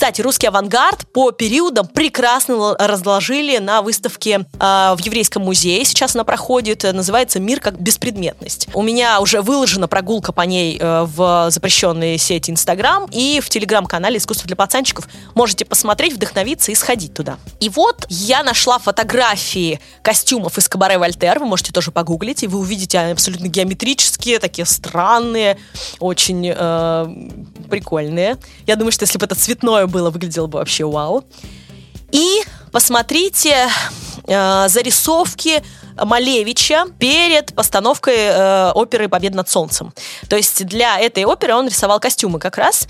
Кстати, 0.00 0.22
русский 0.22 0.46
авангард 0.46 1.06
по 1.12 1.30
периодам 1.30 1.86
прекрасно 1.86 2.74
разложили 2.78 3.58
на 3.58 3.82
выставке 3.82 4.46
э, 4.58 4.94
в 4.96 4.98
Еврейском 5.02 5.42
музее. 5.42 5.84
Сейчас 5.84 6.14
она 6.14 6.24
проходит, 6.24 6.84
называется 6.84 7.38
«Мир 7.38 7.60
как 7.60 7.78
беспредметность». 7.78 8.68
У 8.72 8.80
меня 8.80 9.20
уже 9.20 9.42
выложена 9.42 9.88
прогулка 9.88 10.32
по 10.32 10.40
ней 10.40 10.78
э, 10.80 11.02
в 11.04 11.50
запрещенной 11.50 12.16
сети 12.16 12.50
Инстаграм 12.50 13.10
и 13.12 13.40
в 13.40 13.50
Телеграм-канале 13.50 14.16
«Искусство 14.16 14.46
для 14.46 14.56
пацанчиков». 14.56 15.06
можете 15.34 15.66
посмотреть, 15.66 16.14
вдохновиться 16.14 16.72
и 16.72 16.74
сходить 16.74 17.12
туда. 17.12 17.36
И 17.60 17.68
вот 17.68 18.06
я 18.08 18.42
нашла 18.42 18.78
фотографии 18.78 19.80
костюмов 20.00 20.56
из 20.56 20.66
Кабаре 20.66 20.96
Вольтер, 20.96 21.40
вы 21.40 21.44
можете 21.44 21.72
тоже 21.72 21.90
погуглить, 21.90 22.42
и 22.42 22.46
вы 22.46 22.60
увидите 22.60 22.98
абсолютно 22.98 23.48
геометрические, 23.48 24.38
такие 24.38 24.64
странные, 24.64 25.58
очень 25.98 26.50
э, 26.56 27.06
прикольные. 27.68 28.38
Я 28.66 28.76
думаю, 28.76 28.92
что 28.92 29.02
если 29.02 29.18
бы 29.18 29.26
это 29.26 29.34
цветное 29.34 29.89
было, 29.90 30.10
выглядело 30.10 30.46
бы 30.46 30.58
вообще 30.58 30.84
вау. 30.84 31.24
И 32.12 32.42
посмотрите 32.72 33.68
э, 34.26 34.68
зарисовки 34.68 35.62
Малевича 35.96 36.86
перед 36.98 37.54
постановкой 37.54 38.16
э, 38.16 38.72
оперы 38.72 39.08
«Победа 39.08 39.36
над 39.36 39.48
солнцем». 39.48 39.92
То 40.28 40.36
есть 40.36 40.64
для 40.66 40.98
этой 40.98 41.24
оперы 41.24 41.54
он 41.54 41.66
рисовал 41.66 42.00
костюмы 42.00 42.38
как 42.38 42.56
раз. 42.56 42.88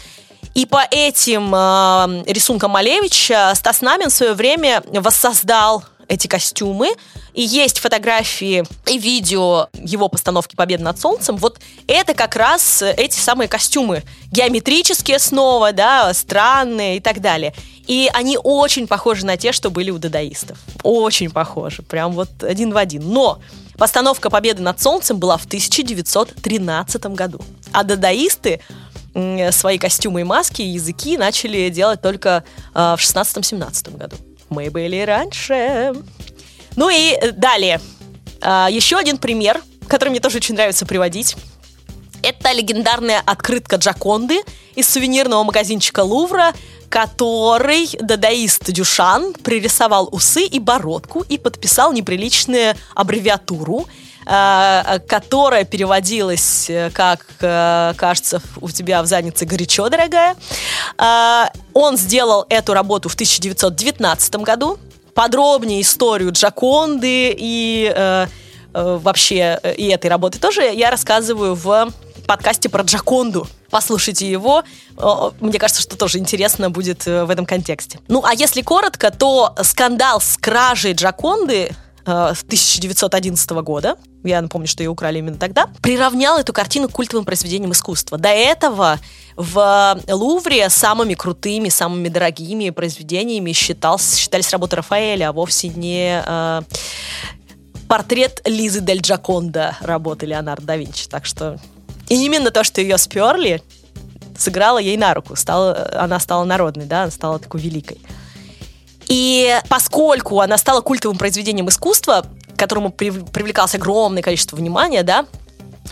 И 0.54 0.66
по 0.66 0.82
этим 0.90 1.54
э, 1.54 2.24
рисункам 2.26 2.72
Малевича 2.72 3.52
Стас 3.54 3.80
Намин 3.82 4.10
в 4.10 4.12
свое 4.12 4.34
время 4.34 4.82
воссоздал 4.86 5.84
эти 6.10 6.26
костюмы. 6.26 6.90
И 7.32 7.42
есть 7.42 7.78
фотографии 7.78 8.64
и 8.86 8.98
видео 8.98 9.68
его 9.72 10.08
постановки 10.08 10.56
«Победа 10.56 10.82
над 10.82 11.00
солнцем». 11.00 11.36
Вот 11.36 11.60
это 11.86 12.14
как 12.14 12.36
раз 12.36 12.82
эти 12.82 13.18
самые 13.18 13.48
костюмы. 13.48 14.02
Геометрические 14.32 15.20
снова, 15.20 15.72
да, 15.72 16.12
странные 16.12 16.96
и 16.96 17.00
так 17.00 17.20
далее. 17.20 17.54
И 17.86 18.10
они 18.12 18.38
очень 18.42 18.88
похожи 18.88 19.24
на 19.24 19.36
те, 19.36 19.52
что 19.52 19.70
были 19.70 19.90
у 19.90 19.98
дадаистов. 19.98 20.58
Очень 20.82 21.30
похожи. 21.30 21.82
Прям 21.82 22.12
вот 22.12 22.42
один 22.42 22.72
в 22.72 22.76
один. 22.76 23.08
Но 23.08 23.38
постановка 23.78 24.30
«Победы 24.30 24.62
над 24.62 24.80
солнцем» 24.80 25.18
была 25.18 25.36
в 25.36 25.46
1913 25.46 27.06
году. 27.06 27.40
А 27.72 27.84
дадаисты 27.84 28.60
свои 29.52 29.78
костюмы 29.78 30.20
и 30.22 30.24
маски 30.24 30.62
и 30.62 30.68
языки 30.68 31.16
начали 31.16 31.68
делать 31.68 32.00
только 32.00 32.44
э, 32.74 32.94
в 32.96 33.00
16-17 33.00 33.96
году. 33.96 34.16
Мы 34.50 34.70
были 34.70 35.00
раньше. 35.00 35.92
Ну 36.76 36.90
и 36.90 37.18
далее. 37.32 37.80
Э, 38.42 38.66
еще 38.70 38.96
один 38.96 39.16
пример, 39.16 39.62
который 39.88 40.10
мне 40.10 40.20
тоже 40.20 40.38
очень 40.38 40.54
нравится 40.54 40.84
приводить. 40.84 41.36
Это 42.22 42.52
легендарная 42.52 43.22
открытка 43.24 43.76
Джаконды 43.76 44.42
из 44.74 44.88
сувенирного 44.88 45.42
магазинчика 45.42 46.00
Лувра, 46.00 46.52
который 46.90 47.88
дадаист 48.00 48.70
Дюшан 48.70 49.32
пририсовал 49.32 50.08
усы 50.12 50.44
и 50.44 50.58
бородку 50.58 51.24
и 51.28 51.38
подписал 51.38 51.92
неприличную 51.92 52.74
аббревиатуру– 52.94 53.86
которая 54.30 55.64
переводилась 55.64 56.70
э, 56.70 56.90
как, 56.90 57.26
э, 57.40 57.94
кажется, 57.96 58.40
у 58.60 58.70
тебя 58.70 59.02
в 59.02 59.06
заднице 59.06 59.44
горячо, 59.44 59.88
дорогая. 59.88 60.36
Он 61.72 61.96
сделал 61.96 62.46
эту 62.48 62.72
работу 62.72 63.08
в 63.08 63.14
1919 63.14 64.36
году. 64.36 64.78
Подробнее 65.14 65.80
историю 65.80 66.30
Джаконды 66.30 67.34
и 67.36 68.26
вообще 68.72 69.58
и 69.76 69.88
этой 69.88 70.06
работы 70.06 70.38
тоже 70.38 70.62
я 70.62 70.92
рассказываю 70.92 71.56
в 71.56 71.92
подкасте 72.28 72.68
про 72.68 72.84
Джаконду. 72.84 73.48
Послушайте 73.70 74.30
его. 74.30 74.62
Мне 75.40 75.58
кажется, 75.58 75.82
что 75.82 75.96
тоже 75.96 76.18
интересно 76.18 76.70
будет 76.70 77.06
в 77.06 77.28
этом 77.28 77.46
контексте. 77.46 77.98
Ну, 78.06 78.22
а 78.24 78.34
если 78.34 78.62
коротко, 78.62 79.10
то 79.10 79.56
скандал 79.62 80.20
с 80.20 80.36
кражей 80.36 80.92
Джаконды 80.92 81.72
1911 82.04 83.50
года 83.50 83.96
я 84.22 84.42
напомню, 84.42 84.68
что 84.68 84.82
ее 84.82 84.90
украли 84.90 85.18
именно 85.18 85.36
тогда, 85.36 85.68
приравнял 85.82 86.36
эту 86.36 86.52
картину 86.52 86.88
к 86.88 86.92
культовым 86.92 87.24
произведениям 87.24 87.72
искусства. 87.72 88.18
До 88.18 88.28
этого 88.28 88.98
в 89.36 89.98
Лувре 90.08 90.68
самыми 90.68 91.14
крутыми, 91.14 91.68
самыми 91.68 92.08
дорогими 92.08 92.70
произведениями 92.70 93.52
считался, 93.52 94.16
считались 94.16 94.50
работы 94.50 94.76
Рафаэля, 94.76 95.30
а 95.30 95.32
вовсе 95.32 95.68
не 95.68 96.22
э, 96.24 96.62
портрет 97.88 98.42
Лизы 98.44 98.80
Дель 98.80 99.00
Джаконда 99.00 99.76
работы 99.80 100.26
Леонардо 100.26 100.66
да 100.66 100.76
Винчи. 100.76 101.08
Так 101.08 101.24
что 101.24 101.58
и 102.08 102.14
именно 102.14 102.50
то, 102.50 102.64
что 102.64 102.80
ее 102.80 102.98
сперли, 102.98 103.62
сыграло 104.36 104.78
ей 104.78 104.96
на 104.96 105.14
руку. 105.14 105.36
Стала, 105.36 105.90
она 105.94 106.18
стала 106.20 106.44
народной, 106.44 106.86
да, 106.86 107.02
она 107.02 107.10
стала 107.10 107.38
такой 107.38 107.60
великой. 107.60 108.00
И 109.10 109.60
поскольку 109.68 110.40
она 110.40 110.56
стала 110.56 110.80
культовым 110.80 111.18
произведением 111.18 111.68
искусства, 111.68 112.24
которому 112.56 112.90
привлекалось 112.90 113.74
огромное 113.74 114.22
количество 114.22 114.56
внимания, 114.56 115.02
да, 115.02 115.26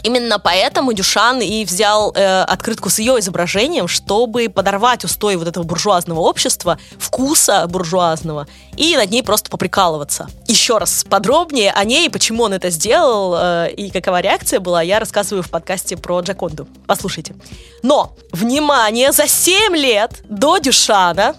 Именно 0.04 0.38
поэтому 0.38 0.92
Дюшан 0.92 1.40
и 1.40 1.64
взял 1.64 2.12
э, 2.14 2.42
открытку 2.42 2.88
с 2.88 3.00
ее 3.00 3.18
изображением, 3.18 3.88
чтобы 3.88 4.48
подорвать 4.48 5.04
устои 5.04 5.34
вот 5.34 5.48
этого 5.48 5.64
буржуазного 5.64 6.20
общества, 6.20 6.78
вкуса 6.98 7.66
буржуазного, 7.66 8.46
и 8.76 8.96
над 8.96 9.10
ней 9.10 9.24
просто 9.24 9.50
поприкалываться. 9.50 10.28
Еще 10.46 10.78
раз 10.78 11.04
подробнее 11.08 11.72
о 11.72 11.82
ней, 11.84 12.08
почему 12.10 12.44
он 12.44 12.52
это 12.52 12.70
сделал 12.70 13.34
э, 13.36 13.72
и 13.72 13.90
какова 13.90 14.20
реакция 14.20 14.60
была, 14.60 14.82
я 14.82 15.00
рассказываю 15.00 15.42
в 15.42 15.50
подкасте 15.50 15.96
про 15.96 16.20
Джаконду. 16.20 16.68
Послушайте. 16.86 17.34
Но, 17.82 18.12
внимание, 18.30 19.10
за 19.10 19.26
7 19.26 19.74
лет 19.74 20.22
до 20.28 20.58
Дюшана 20.58 21.34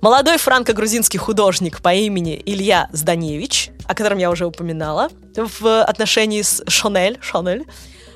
молодой 0.00 0.38
франко-грузинский 0.38 1.18
художник 1.18 1.80
по 1.82 1.94
имени 1.94 2.40
Илья 2.44 2.88
Зданевич 2.92 3.72
о 3.88 3.94
котором 3.94 4.18
я 4.18 4.30
уже 4.30 4.46
упоминала, 4.46 5.08
в 5.34 5.82
отношении 5.82 6.42
с 6.42 6.62
Шанель, 6.68 7.18
Шанель, 7.22 7.64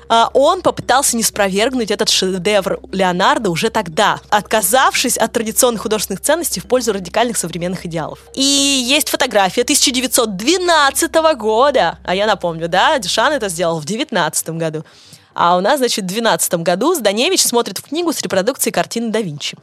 а, 0.07 0.29
он 0.33 0.61
попытался 0.61 1.17
не 1.17 1.23
спровергнуть 1.23 1.89
этот 1.89 2.09
шедевр 2.09 2.79
Леонардо 2.91 3.49
уже 3.49 3.71
тогда, 3.71 4.19
отказавшись 4.29 5.17
от 5.17 5.31
традиционных 5.31 5.81
художественных 5.81 6.21
ценностей 6.21 6.59
в 6.59 6.65
пользу 6.65 6.93
радикальных 6.93 7.37
современных 7.37 7.87
идеалов. 7.87 8.19
И 8.35 8.43
есть 8.43 9.09
фотография 9.09 9.63
1912 9.63 11.15
года, 11.35 11.97
а 12.03 12.13
я 12.13 12.27
напомню, 12.27 12.67
да, 12.67 12.99
Дюшан 12.99 13.33
это 13.33 13.49
сделал 13.49 13.79
в 13.79 13.85
19 13.85 14.49
году. 14.49 14.85
А 15.33 15.57
у 15.57 15.61
нас, 15.61 15.79
значит, 15.79 16.03
в 16.03 16.07
12 16.07 16.53
году 16.55 16.93
Зданевич 16.93 17.41
смотрит 17.41 17.79
в 17.79 17.83
книгу 17.83 18.13
с 18.13 18.21
репродукцией 18.21 18.71
картины 18.71 19.09
да 19.09 19.21
Винчи. 19.21 19.57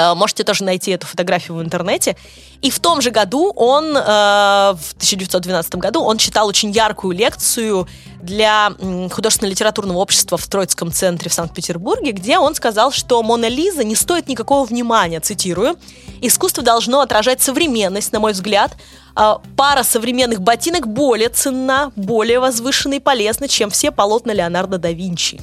Э, 0.00 0.14
можете 0.14 0.44
тоже 0.44 0.64
найти 0.64 0.92
эту 0.92 1.06
фотографию 1.06 1.56
в 1.56 1.62
интернете. 1.62 2.16
И 2.62 2.70
в 2.70 2.78
том 2.78 3.00
же 3.00 3.10
году 3.10 3.52
он, 3.56 3.96
э, 3.96 4.00
в 4.00 4.94
1912 4.96 5.80
году, 5.80 6.02
он 6.02 6.18
читал 6.18 6.46
очень 6.46 6.70
яркую 6.70 7.16
лекцию 7.16 7.88
для 8.22 8.72
художественно-литературного 9.10 9.96
общества 9.96 10.36
в 10.36 10.46
Троицком 10.46 10.92
центре 10.92 11.30
в 11.30 11.34
Санкт-Петербурге, 11.34 12.12
где 12.12 12.38
он 12.38 12.54
сказал, 12.54 12.92
что 12.92 13.22
«Мона 13.22 13.48
Лиза 13.48 13.82
не 13.82 13.94
стоит 13.94 14.28
никакого 14.28 14.66
внимания», 14.66 15.20
цитирую, 15.20 15.76
«Искусство 16.20 16.62
должно 16.62 17.00
отражать 17.00 17.40
современность, 17.40 18.12
на 18.12 18.20
мой 18.20 18.32
взгляд. 18.32 18.72
А, 19.14 19.40
пара 19.56 19.82
современных 19.82 20.42
ботинок 20.42 20.86
более 20.86 21.30
ценна, 21.30 21.92
более 21.96 22.40
возвышена 22.40 22.96
и 22.96 23.00
полезна, 23.00 23.48
чем 23.48 23.70
все 23.70 23.90
полотна 23.90 24.32
Леонардо 24.32 24.76
да 24.76 24.92
Винчи». 24.92 25.40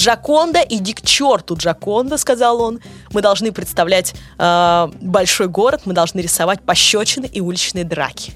Джаконда, 0.00 0.64
иди 0.66 0.94
к 0.94 1.02
черту, 1.02 1.56
Джаконда, 1.56 2.16
сказал 2.16 2.62
он. 2.62 2.80
Мы 3.10 3.20
должны 3.20 3.52
представлять 3.52 4.14
э, 4.38 4.88
большой 5.02 5.48
город, 5.48 5.82
мы 5.84 5.92
должны 5.92 6.20
рисовать 6.20 6.62
пощечины 6.62 7.26
и 7.26 7.42
уличные 7.42 7.84
драки. 7.84 8.32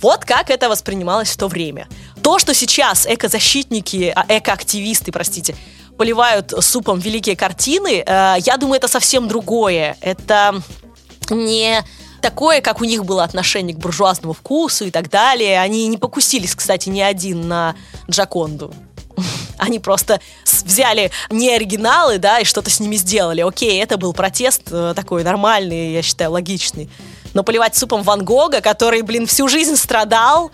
Вот 0.00 0.24
как 0.24 0.48
это 0.48 0.70
воспринималось 0.70 1.28
в 1.28 1.36
то 1.36 1.48
время. 1.48 1.88
То, 2.22 2.38
что 2.38 2.54
сейчас 2.54 3.06
экозащитники, 3.06 4.14
а, 4.16 4.24
экоактивисты, 4.28 5.12
простите, 5.12 5.54
поливают 5.98 6.54
супом 6.60 6.98
великие 7.00 7.36
картины, 7.36 8.02
э, 8.06 8.36
я 8.38 8.56
думаю, 8.56 8.78
это 8.78 8.88
совсем 8.88 9.28
другое. 9.28 9.98
Это 10.00 10.62
не 11.28 11.84
такое, 12.22 12.62
как 12.62 12.80
у 12.80 12.84
них 12.84 13.04
было 13.04 13.24
отношение 13.24 13.76
к 13.76 13.78
буржуазному 13.78 14.32
вкусу 14.32 14.86
и 14.86 14.90
так 14.90 15.10
далее. 15.10 15.60
Они 15.60 15.86
не 15.86 15.98
покусились, 15.98 16.54
кстати, 16.54 16.88
ни 16.88 17.02
один 17.02 17.46
на 17.46 17.74
Джаконду. 18.10 18.72
Они 19.58 19.78
просто 19.78 20.20
взяли 20.44 21.10
не 21.30 21.50
оригиналы, 21.50 22.18
да, 22.18 22.40
и 22.40 22.44
что-то 22.44 22.70
с 22.70 22.80
ними 22.80 22.96
сделали. 22.96 23.42
Окей, 23.42 23.82
это 23.82 23.96
был 23.96 24.12
протест 24.12 24.62
э, 24.70 24.92
такой 24.96 25.24
нормальный, 25.24 25.92
я 25.92 26.02
считаю, 26.02 26.32
логичный. 26.32 26.90
Но 27.34 27.42
поливать 27.42 27.76
супом 27.76 28.02
Ван 28.02 28.24
Гога, 28.24 28.60
который, 28.60 29.02
блин, 29.02 29.26
всю 29.26 29.48
жизнь 29.48 29.76
страдал, 29.76 30.50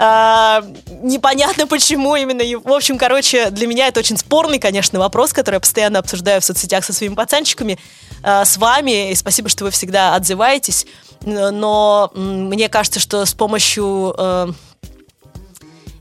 Uh, 0.00 0.78
непонятно 1.02 1.66
почему 1.66 2.16
именно. 2.16 2.42
В 2.64 2.72
общем, 2.72 2.96
короче, 2.96 3.50
для 3.50 3.66
меня 3.66 3.86
это 3.86 4.00
очень 4.00 4.16
спорный, 4.16 4.58
конечно, 4.58 4.98
вопрос, 4.98 5.34
который 5.34 5.56
я 5.56 5.60
постоянно 5.60 5.98
обсуждаю 5.98 6.40
в 6.40 6.44
соцсетях 6.44 6.86
со 6.86 6.94
своими 6.94 7.14
пацанчиками, 7.14 7.78
uh, 8.22 8.46
с 8.46 8.56
вами. 8.56 9.10
И 9.10 9.14
спасибо, 9.14 9.50
что 9.50 9.64
вы 9.64 9.70
всегда 9.70 10.14
отзываетесь. 10.14 10.86
Но 11.22 12.10
мне 12.14 12.70
кажется, 12.70 12.98
что 12.98 13.26
с 13.26 13.34
помощью 13.34 14.16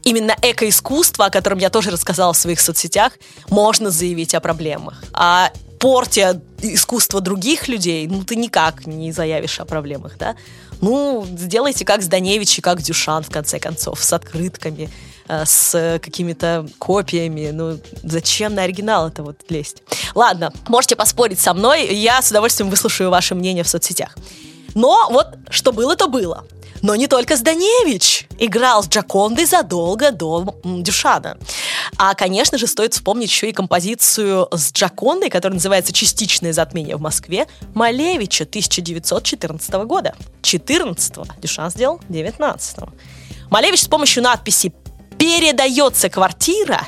именно 0.10 0.36
экоискусство, 0.41 1.26
о 1.26 1.30
котором 1.30 1.60
я 1.60 1.70
тоже 1.70 1.91
рассказала 1.91 2.34
в 2.34 2.38
своих 2.38 2.60
соцсетях, 2.60 3.14
можно 3.49 3.91
заявить 3.91 4.34
о 4.34 4.39
проблемах. 4.39 5.03
А 5.14 5.51
портя 5.80 6.41
искусство 6.62 7.22
других 7.22 7.68
людей, 7.68 8.07
ну, 8.07 8.24
ты 8.24 8.36
никак 8.36 8.88
не 8.88 9.12
заявишь 9.12 9.60
о 9.60 9.66
проблемах, 9.66 10.18
да? 10.18 10.36
Ну, 10.82 11.26
сделайте 11.38 11.86
как 11.86 12.01
Зданевич 12.01 12.57
и 12.57 12.62
как 12.62 12.82
Дюшан, 12.82 13.24
в 13.24 13.30
конце 13.30 13.60
концов, 13.60 14.03
с 14.03 14.12
открытками, 14.14 14.89
э, 15.28 15.43
с 15.45 15.99
какими-то 16.01 16.68
копиями. 16.80 17.51
Ну, 17.51 17.80
зачем 18.03 18.55
на 18.55 18.64
оригинал 18.64 19.10
это 19.10 19.24
вот 19.24 19.38
лезть? 19.49 19.84
Ладно, 20.16 20.51
можете 20.68 20.95
поспорить 20.95 21.39
со 21.39 21.53
мной, 21.53 21.93
я 21.93 22.22
с 22.22 22.32
удовольствием 22.32 22.70
выслушаю 22.70 23.10
ваше 23.10 23.36
мнение 23.36 23.64
в 23.64 23.68
соцсетях. 23.68 24.16
Но 24.74 25.07
вот 25.12 25.28
что 25.49 25.72
было, 25.72 25.95
то 25.95 26.07
было. 26.07 26.45
Но 26.82 26.96
не 26.96 27.08
только 27.08 27.36
Зданевич 27.36 28.28
играл 28.38 28.84
с 28.84 28.88
Джакондой 28.88 29.46
задолго 29.46 30.12
до 30.12 30.56
Дюшана. 30.64 31.38
А, 31.98 32.14
конечно 32.16 32.58
же, 32.58 32.68
стоит 32.68 32.94
вспомнить 32.94 33.30
еще 33.30 33.50
и 33.50 33.54
композицию 33.54 34.48
с 34.52 34.72
Джакондой, 34.72 35.30
которая 35.30 35.56
называется 35.56 35.92
«Частичное 35.92 36.54
затмение 36.54 36.96
в 36.96 37.02
Москве» 37.02 37.48
Малевича 37.74 38.46
1914 38.46 39.74
года. 39.86 40.16
14-го. 40.42 41.26
Дюшан 41.42 41.70
сделал 41.72 42.00
19-го. 42.10 42.90
Малевич 43.50 43.84
с 43.84 43.88
помощью 43.88 44.24
надписи 44.24 44.74
«Передается 45.18 46.10
квартира» 46.10 46.88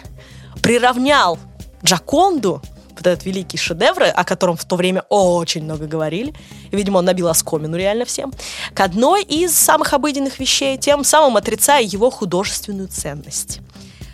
приравнял 0.62 1.38
Джаконду 1.84 2.62
вот 3.02 3.08
этот 3.08 3.26
великий 3.26 3.58
шедевр, 3.58 4.04
о 4.14 4.24
котором 4.24 4.56
в 4.56 4.66
то 4.66 4.76
время 4.76 5.04
очень 5.10 5.64
много 5.64 5.88
говорили, 5.88 6.34
видимо, 6.72 7.00
он 7.00 7.06
набил 7.06 7.28
оскомину 7.28 7.78
реально 7.78 8.06
всем, 8.06 8.34
к 8.74 8.80
одной 8.80 9.24
из 9.24 9.56
самых 9.56 9.94
обыденных 9.94 10.40
вещей, 10.40 10.78
тем 10.78 11.04
самым 11.04 11.38
отрицая 11.38 11.84
его 11.84 12.10
художественную 12.10 12.88
ценность. 12.88 13.60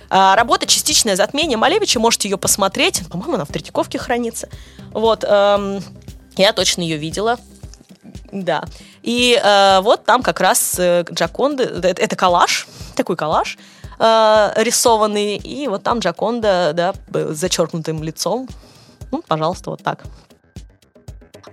А, 0.09 0.35
работа 0.35 0.65
«Частичное 0.65 1.15
затмение» 1.15 1.57
Малевича, 1.57 1.99
можете 1.99 2.29
ее 2.29 2.37
посмотреть, 2.37 3.03
по-моему, 3.09 3.35
она 3.35 3.45
в 3.45 3.49
Третьяковке 3.49 3.97
хранится. 3.97 4.49
Вот, 4.91 5.23
эм, 5.27 5.83
я 6.37 6.53
точно 6.53 6.81
ее 6.81 6.97
видела. 6.97 7.37
Да. 8.31 8.63
И 9.03 9.39
э, 9.41 9.79
вот 9.81 10.05
там 10.05 10.21
как 10.21 10.39
раз 10.39 10.75
э, 10.77 11.03
Джаконда, 11.11 11.63
это, 11.63 12.01
это 12.01 12.15
коллаж, 12.15 12.67
такой 12.95 13.15
коллаж, 13.15 13.57
э, 13.99 14.53
рисованный, 14.57 15.37
и 15.37 15.67
вот 15.67 15.83
там 15.83 15.99
Джаконда, 15.99 16.71
да, 16.73 16.93
зачеркнутым 17.33 18.03
лицом, 18.03 18.47
ну, 19.11 19.23
пожалуйста, 19.27 19.71
вот 19.71 19.83
так. 19.83 20.05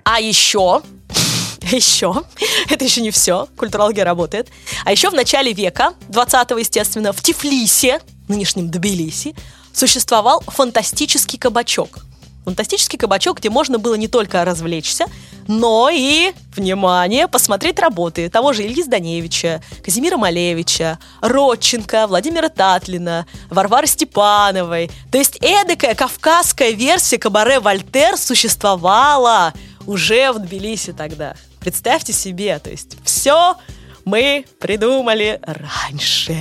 А 0.04 0.20
еще, 0.20 0.82
еще, 1.62 2.22
это 2.70 2.84
еще 2.84 3.00
не 3.00 3.10
все, 3.10 3.48
культурология 3.56 4.04
работает, 4.04 4.48
а 4.84 4.92
еще 4.92 5.10
в 5.10 5.14
начале 5.14 5.52
века, 5.52 5.94
20-го, 6.08 6.58
естественно, 6.58 7.12
в 7.12 7.22
Тифлисе, 7.22 8.00
нынешнем 8.28 8.70
Тбилиси, 8.70 9.34
существовал 9.72 10.42
фантастический 10.46 11.38
кабачок– 11.38 12.04
Фантастический 12.44 12.98
кабачок, 12.98 13.38
где 13.38 13.48
можно 13.48 13.78
было 13.78 13.94
не 13.94 14.06
только 14.06 14.44
развлечься, 14.44 15.06
но 15.48 15.90
и, 15.92 16.32
внимание, 16.54 17.28
посмотреть 17.28 17.78
работы 17.78 18.28
того 18.28 18.52
же 18.52 18.62
Ильи 18.62 18.82
Зданевича, 18.82 19.62
Казимира 19.84 20.16
Малевича, 20.16 20.98
Родченко, 21.20 22.06
Владимира 22.06 22.48
Татлина, 22.48 23.26
Варвары 23.50 23.86
Степановой. 23.86 24.90
То 25.10 25.18
есть 25.18 25.38
эдакая 25.40 25.94
кавказская 25.94 26.70
версия 26.70 27.18
кабаре 27.18 27.60
Вольтер 27.60 28.16
существовала 28.16 29.52
уже 29.86 30.32
в 30.32 30.38
Тбилиси 30.38 30.92
тогда. 30.92 31.34
Представьте 31.60 32.12
себе, 32.12 32.58
то 32.58 32.70
есть 32.70 32.96
все 33.04 33.56
мы 34.04 34.44
придумали 34.60 35.40
раньше. 35.42 36.36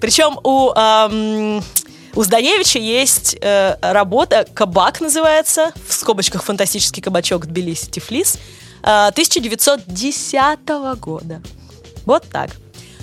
Причем 0.00 0.38
у 0.42 0.70
эм, 0.70 1.62
у 2.14 2.24
Здаевича 2.24 2.78
есть 2.78 3.36
э, 3.40 3.76
работа 3.80 4.46
«Кабак» 4.52 5.00
называется, 5.00 5.72
в 5.86 5.92
скобочках 5.92 6.42
«Фантастический 6.42 7.02
кабачок 7.02 7.46
Тбилиси 7.46 7.90
Тифлис», 7.90 8.36
э, 8.82 9.08
1910 9.08 10.58
года. 10.98 11.40
Вот 12.04 12.24
так. 12.30 12.50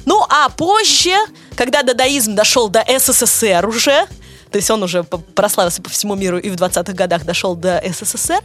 Ну, 0.05 0.23
а 0.29 0.49
позже, 0.49 1.15
когда 1.55 1.83
дадаизм 1.83 2.35
дошел 2.35 2.69
до 2.69 2.83
СССР 2.87 3.65
уже, 3.67 4.07
то 4.51 4.57
есть 4.57 4.69
он 4.69 4.83
уже 4.83 5.03
прославился 5.03 5.81
по 5.81 5.89
всему 5.89 6.15
миру 6.15 6.37
и 6.37 6.49
в 6.49 6.55
20-х 6.55 6.93
годах 6.93 7.25
дошел 7.25 7.55
до 7.55 7.81
СССР, 7.85 8.41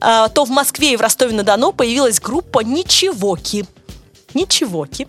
э, 0.00 0.28
то 0.32 0.44
в 0.44 0.50
Москве 0.50 0.92
и 0.92 0.96
в 0.96 1.00
Ростове-на-Дону 1.00 1.72
появилась 1.72 2.20
группа 2.20 2.60
«Ничевоки». 2.60 3.66
«Ничевоки». 4.34 5.08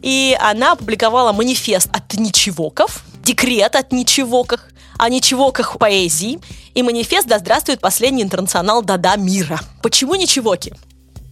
И 0.00 0.34
она 0.40 0.72
опубликовала 0.72 1.32
манифест 1.32 1.88
от 1.92 2.14
ничевоков, 2.14 3.02
декрет 3.30 3.76
от 3.76 3.92
ничевоках, 3.92 4.66
о 4.98 5.08
ничевоках 5.08 5.78
поэзии 5.78 6.40
и 6.74 6.82
манифест 6.82 7.28
«Да 7.28 7.38
здравствует 7.38 7.80
последний 7.80 8.22
интернационал 8.22 8.82
Дада 8.82 9.16
мира». 9.16 9.60
Почему 9.82 10.16
ничевоки? 10.16 10.74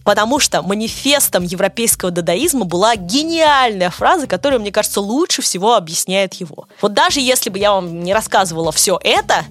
Потому 0.05 0.39
что 0.39 0.61
манифестом 0.61 1.43
европейского 1.43 2.09
дадаизма 2.09 2.63
была 2.63 2.95
гениальная 2.95 3.89
фраза, 3.89 4.27
которая, 4.27 4.59
мне 4.59 4.71
кажется, 4.71 5.01
лучше 5.01 5.41
всего 5.41 5.75
объясняет 5.75 6.35
его. 6.35 6.67
Вот 6.81 6.93
даже 6.93 7.19
если 7.19 7.49
бы 7.49 7.59
я 7.59 7.73
вам 7.73 8.01
не 8.01 8.13
рассказывала 8.13 8.71
все 8.71 8.97
это, 9.03 9.43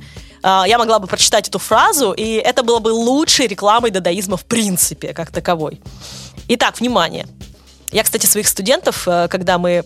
а, 0.42 0.64
я 0.66 0.78
могла 0.78 0.99
бы 1.01 1.07
прочитать 1.07 1.49
эту 1.49 1.59
фразу, 1.59 2.12
и 2.12 2.36
это 2.36 2.62
было 2.62 2.78
бы 2.78 2.88
лучшей 2.88 3.46
рекламой 3.46 3.90
дадаизма 3.90 4.38
в 4.38 4.46
принципе, 4.46 5.12
как 5.12 5.30
таковой. 5.30 5.82
Итак, 6.49 6.80
внимание. 6.80 7.26
Я, 7.92 8.03
кстати, 8.03 8.24
своих 8.24 8.49
студентов, 8.49 9.07
э, 9.07 9.28
когда 9.28 9.59
мы 9.59 9.84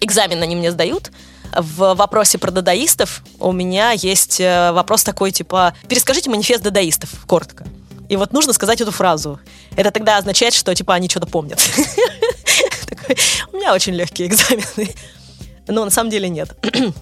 экзамен 0.00 0.42
они 0.42 0.56
мне 0.56 0.70
сдают, 0.70 1.10
в 1.58 1.94
вопросе 1.94 2.38
про 2.38 2.50
дадаистов 2.50 3.22
у 3.38 3.52
меня 3.52 3.92
есть 3.92 4.40
э, 4.40 4.72
вопрос 4.72 5.04
такой, 5.04 5.30
типа, 5.30 5.74
перескажите 5.88 6.30
манифест 6.30 6.62
дадаистов, 6.62 7.10
коротко. 7.26 7.66
И 8.08 8.16
вот 8.16 8.32
нужно 8.32 8.52
сказать 8.52 8.80
эту 8.80 8.92
фразу. 8.92 9.40
Это 9.76 9.90
тогда 9.90 10.18
означает, 10.18 10.54
что, 10.54 10.74
типа, 10.74 10.94
они 10.94 11.08
что-то 11.08 11.26
помнят. 11.26 11.60
У 13.52 13.56
меня 13.56 13.74
очень 13.74 13.94
легкие 13.94 14.28
экзамены. 14.28 14.94
Но 15.66 15.84
на 15.84 15.90
самом 15.90 16.10
деле 16.10 16.28
нет. 16.28 16.56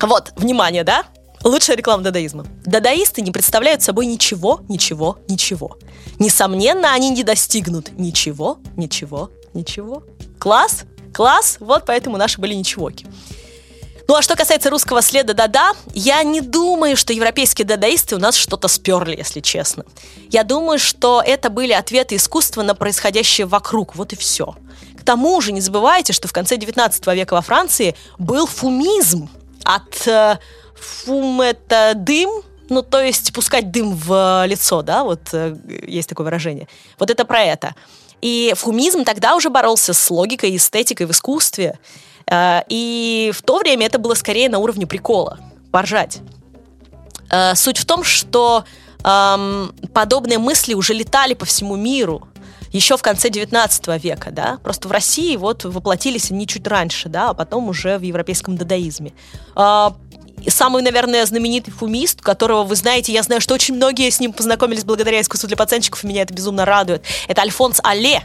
Вот, 0.00 0.32
внимание, 0.36 0.84
да? 0.84 1.04
Лучшая 1.44 1.76
реклама 1.76 2.02
дадаизма. 2.02 2.44
Дадаисты 2.66 3.22
не 3.22 3.30
представляют 3.30 3.80
собой 3.80 4.04
ничего, 4.04 4.60
ничего, 4.68 5.18
ничего. 5.28 5.78
Несомненно, 6.18 6.92
они 6.92 7.08
не 7.10 7.22
достигнут 7.22 7.96
ничего, 7.96 8.58
ничего, 8.76 9.30
ничего. 9.54 10.02
Класс? 10.38 10.82
Класс? 11.14 11.56
Вот 11.60 11.84
поэтому 11.86 12.18
наши 12.18 12.38
были 12.40 12.54
ничегоки. 12.54 13.06
Ну 14.06 14.14
а 14.16 14.22
что 14.22 14.36
касается 14.36 14.68
русского 14.68 15.00
следа 15.00 15.32
«да-да», 15.32 15.72
я 15.94 16.22
не 16.22 16.42
думаю, 16.42 16.96
что 16.96 17.12
европейские 17.12 17.66
дадаисты 17.66 18.16
у 18.16 18.18
нас 18.18 18.36
что-то 18.36 18.68
сперли, 18.68 19.16
если 19.16 19.40
честно. 19.40 19.84
Я 20.28 20.44
думаю, 20.44 20.78
что 20.78 21.22
это 21.24 21.48
были 21.48 21.72
ответы 21.72 22.16
искусства 22.16 22.62
на 22.62 22.74
происходящее 22.74 23.46
вокруг, 23.46 23.96
вот 23.96 24.12
и 24.12 24.16
все. 24.16 24.56
К 24.98 25.04
тому 25.04 25.40
же 25.40 25.52
не 25.52 25.62
забывайте, 25.62 26.12
что 26.12 26.28
в 26.28 26.32
конце 26.32 26.56
19 26.56 27.06
века 27.08 27.34
во 27.34 27.40
Франции 27.40 27.96
был 28.18 28.46
фумизм. 28.46 29.30
От 29.64 30.06
э, 30.06 30.38
фум 30.74 31.40
это 31.40 31.92
дым, 31.94 32.42
ну, 32.68 32.82
то 32.82 33.00
есть 33.00 33.32
пускать 33.32 33.70
дым 33.70 33.94
в 33.94 34.44
лицо, 34.46 34.82
да, 34.82 35.04
вот 35.04 35.20
э, 35.32 35.56
есть 35.86 36.10
такое 36.10 36.26
выражение. 36.26 36.68
Вот 36.98 37.10
это 37.10 37.24
про 37.24 37.42
это. 37.42 37.74
И 38.20 38.52
фумизм 38.56 39.04
тогда 39.04 39.36
уже 39.36 39.50
боролся 39.50 39.92
с 39.94 40.10
логикой 40.10 40.50
и 40.50 40.56
эстетикой 40.56 41.06
в 41.06 41.10
искусстве. 41.10 41.78
Э, 42.30 42.62
и 42.68 43.32
в 43.34 43.42
то 43.42 43.58
время 43.58 43.86
это 43.86 43.98
было 43.98 44.14
скорее 44.14 44.48
на 44.48 44.58
уровне 44.58 44.86
прикола, 44.86 45.38
поржать. 45.70 46.18
Э, 47.30 47.54
суть 47.54 47.78
в 47.78 47.84
том, 47.84 48.04
что 48.04 48.64
эм, 49.02 49.74
подобные 49.92 50.38
мысли 50.38 50.74
уже 50.74 50.94
летали 50.94 51.34
по 51.34 51.44
всему 51.44 51.76
миру 51.76 52.28
еще 52.72 52.96
в 52.96 53.02
конце 53.02 53.30
19 53.30 54.02
века, 54.02 54.30
да, 54.32 54.58
просто 54.62 54.88
в 54.88 54.92
России 54.92 55.36
вот 55.36 55.64
воплотились 55.64 56.32
они 56.32 56.46
чуть 56.46 56.66
раньше, 56.66 57.08
да, 57.08 57.30
а 57.30 57.34
потом 57.34 57.68
уже 57.68 57.98
в 57.98 58.02
европейском 58.02 58.56
дадаизме. 58.56 59.12
Э, 59.54 59.90
самый, 60.48 60.82
наверное, 60.82 61.24
знаменитый 61.24 61.72
фумист, 61.72 62.20
которого 62.20 62.64
вы 62.64 62.74
знаете, 62.74 63.12
я 63.12 63.22
знаю, 63.22 63.40
что 63.40 63.54
очень 63.54 63.74
многие 63.76 64.10
с 64.10 64.18
ним 64.18 64.32
познакомились 64.32 64.84
благодаря 64.84 65.20
искусству 65.20 65.46
для 65.46 65.56
пацанчиков, 65.56 66.02
и 66.02 66.06
меня 66.08 66.22
это 66.22 66.34
безумно 66.34 66.64
радует. 66.64 67.04
Это 67.28 67.42
Альфонс 67.42 67.80
Алле, 67.82 68.22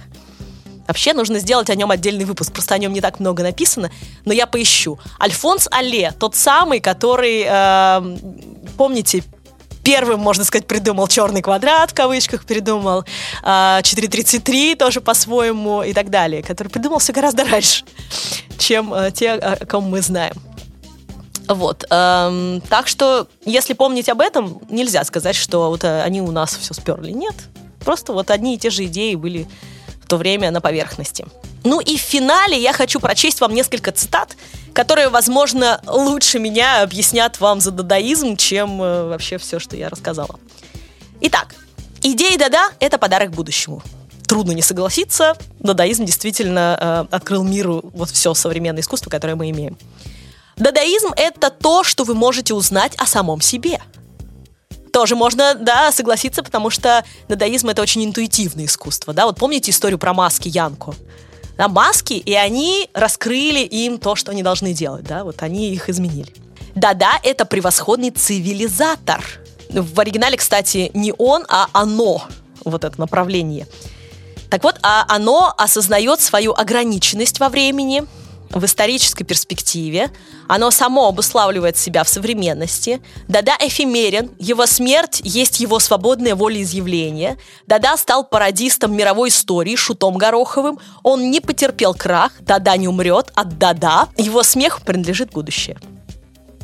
Вообще 0.90 1.14
нужно 1.14 1.38
сделать 1.38 1.70
о 1.70 1.76
нем 1.76 1.92
отдельный 1.92 2.26
выпуск, 2.26 2.52
просто 2.52 2.74
о 2.74 2.80
нем 2.80 2.92
не 2.94 3.00
так 3.00 3.20
много 3.20 3.44
написано, 3.44 3.92
но 4.26 4.34
я 4.34 4.48
поищу. 4.48 4.98
Альфонс 5.22 5.68
Алле, 5.70 6.12
тот 6.18 6.36
самый, 6.36 6.80
который, 6.80 7.46
э, 7.48 8.18
помните, 8.76 9.24
первым, 9.84 10.20
можно 10.20 10.44
сказать, 10.44 10.66
придумал 10.66 11.08
черный 11.08 11.44
квадрат, 11.44 11.92
в 11.92 11.94
кавычках, 11.94 12.44
придумал 12.44 13.06
э, 13.44 13.46
4.33 13.46 14.78
тоже 14.78 15.00
по-своему 15.00 15.84
и 15.84 15.94
так 15.94 16.10
далее, 16.10 16.42
который 16.42 16.70
придумал 16.70 16.98
все 16.98 17.14
гораздо 17.14 17.46
раньше, 17.46 17.86
чем 18.58 18.92
э, 18.92 19.12
те, 19.12 19.34
о 19.34 19.64
ком 19.68 19.84
мы 19.84 20.02
знаем. 20.02 20.34
Вот. 21.48 21.86
Эм, 21.92 22.62
так 22.62 22.88
что, 22.88 23.28
если 23.46 23.74
помнить 23.74 24.10
об 24.10 24.22
этом, 24.22 24.60
нельзя 24.72 25.04
сказать, 25.04 25.36
что 25.36 25.70
вот 25.70 25.84
э, 25.84 26.02
они 26.02 26.20
у 26.20 26.32
нас 26.32 26.58
все 26.58 26.74
сперли. 26.74 27.12
Нет. 27.12 27.36
Просто 27.80 28.12
вот 28.12 28.32
одни 28.32 28.56
и 28.56 28.58
те 28.58 28.72
же 28.72 28.86
идеи 28.86 29.14
были 29.14 29.48
то 30.10 30.18
время 30.18 30.51
на 30.51 30.60
поверхности. 30.60 31.26
Ну 31.64 31.80
и 31.80 31.97
в 31.97 32.01
финале 32.01 32.60
я 32.60 32.74
хочу 32.74 32.99
прочесть 32.99 33.39
вам 33.39 33.53
несколько 33.53 33.91
цитат, 33.91 34.36
которые, 34.74 35.10
возможно, 35.10 35.80
лучше 35.86 36.39
меня 36.39 36.82
объяснят 36.82 37.39
вам 37.39 37.62
за 37.62 37.72
дадаизм, 37.72 38.36
чем 38.36 38.82
э, 38.82 39.07
вообще 39.10 39.38
все, 39.38 39.60
что 39.60 39.78
я 39.78 39.88
рассказала. 39.89 40.39
Итак, 41.22 41.55
идея 42.01 42.38
Дада– 42.38 42.70
это 42.80 42.97
подарок 42.97 43.32
будущему. 43.32 43.84
Трудно 44.26 44.51
не 44.51 44.62
согласиться, 44.62 45.36
дадаизм 45.60 46.05
действительно 46.05 47.07
э, 47.12 47.16
открыл 47.16 47.43
миру 47.43 47.82
вот 47.93 48.10
все 48.10 48.34
современное 48.34 48.82
искусство, 48.82 49.10
которое 49.10 49.36
мы 49.36 49.49
имеем. 49.51 49.78
Дадаизм— 50.55 51.14
это 51.18 51.51
то, 51.51 51.84
что 51.84 52.03
вы 52.03 52.16
можете 52.16 52.53
узнать 52.53 52.95
о 52.97 53.05
самом 53.05 53.41
себе. 53.41 53.80
Тоже 54.92 55.16
можно, 55.16 55.56
да, 55.56 55.92
согласиться, 55.92 56.44
потому 56.44 56.70
что 56.70 57.04
дадаизм— 57.28 57.68
это 57.70 57.82
очень 57.82 58.04
интуитивное 58.06 58.66
искусство, 58.66 59.14
да. 59.14 59.26
Вот 59.26 59.38
помните 59.38 59.72
историю 59.72 60.00
про 60.00 60.14
маски 60.14 60.48
Янку? 60.48 60.96
Да, 61.58 61.68
маски, 61.68 62.14
и 62.14 62.34
они 62.34 62.90
раскрыли 62.94 63.60
им 63.60 63.98
то, 63.98 64.16
что 64.16 64.32
они 64.32 64.44
должны 64.44 64.74
делать, 64.74 65.04
да, 65.04 65.24
вот 65.24 65.44
они 65.44 65.72
их 65.74 65.90
изменили. 65.90 66.34
Да-да, 66.76 67.20
это 67.24 67.46
превосходный 67.46 68.12
цивилизатор. 68.12 69.24
В 69.70 70.00
оригинале, 70.00 70.38
кстати, 70.38 70.90
не 70.94 71.14
он, 71.18 71.46
а 71.50 71.68
оно, 71.74 72.24
вот 72.64 72.84
это 72.84 73.00
направление. 73.00 73.68
Так 74.50 74.64
вот, 74.64 74.80
а 74.82 75.06
оно 75.08 75.54
осознает 75.58 76.22
свою 76.22 76.54
ограниченность 76.54 77.40
во 77.40 77.50
времени, 77.50 78.06
в 78.52 78.66
исторической 78.66 79.24
перспективе, 79.24 80.10
оно 80.47 80.72
само 80.72 81.08
обуславливает 81.08 81.78
себя 81.78 82.04
в 82.04 82.10
современности. 82.10 83.02
Дада 83.28 83.54
эфемерен, 83.60 84.32
его 84.39 84.66
смерть 84.66 85.22
есть 85.24 85.60
его 85.60 85.80
свободное 85.80 86.36
волеизъявление. 86.36 87.38
Дада 87.68 87.95
стал 87.97 88.24
пародистом 88.24 88.95
мировой 88.95 89.30
истории, 89.30 89.76
шутом 89.76 90.18
Гороховым. 90.18 90.80
Он 91.04 91.30
не 91.30 91.39
потерпел 91.39 91.93
крах, 91.93 92.34
Дада 92.41 92.76
не 92.78 92.88
умрет, 92.88 93.32
от 93.36 93.58
Дада 93.58 94.10
его 94.18 94.43
смех 94.43 94.82
принадлежит 94.82 95.32
будущее. 95.32 95.78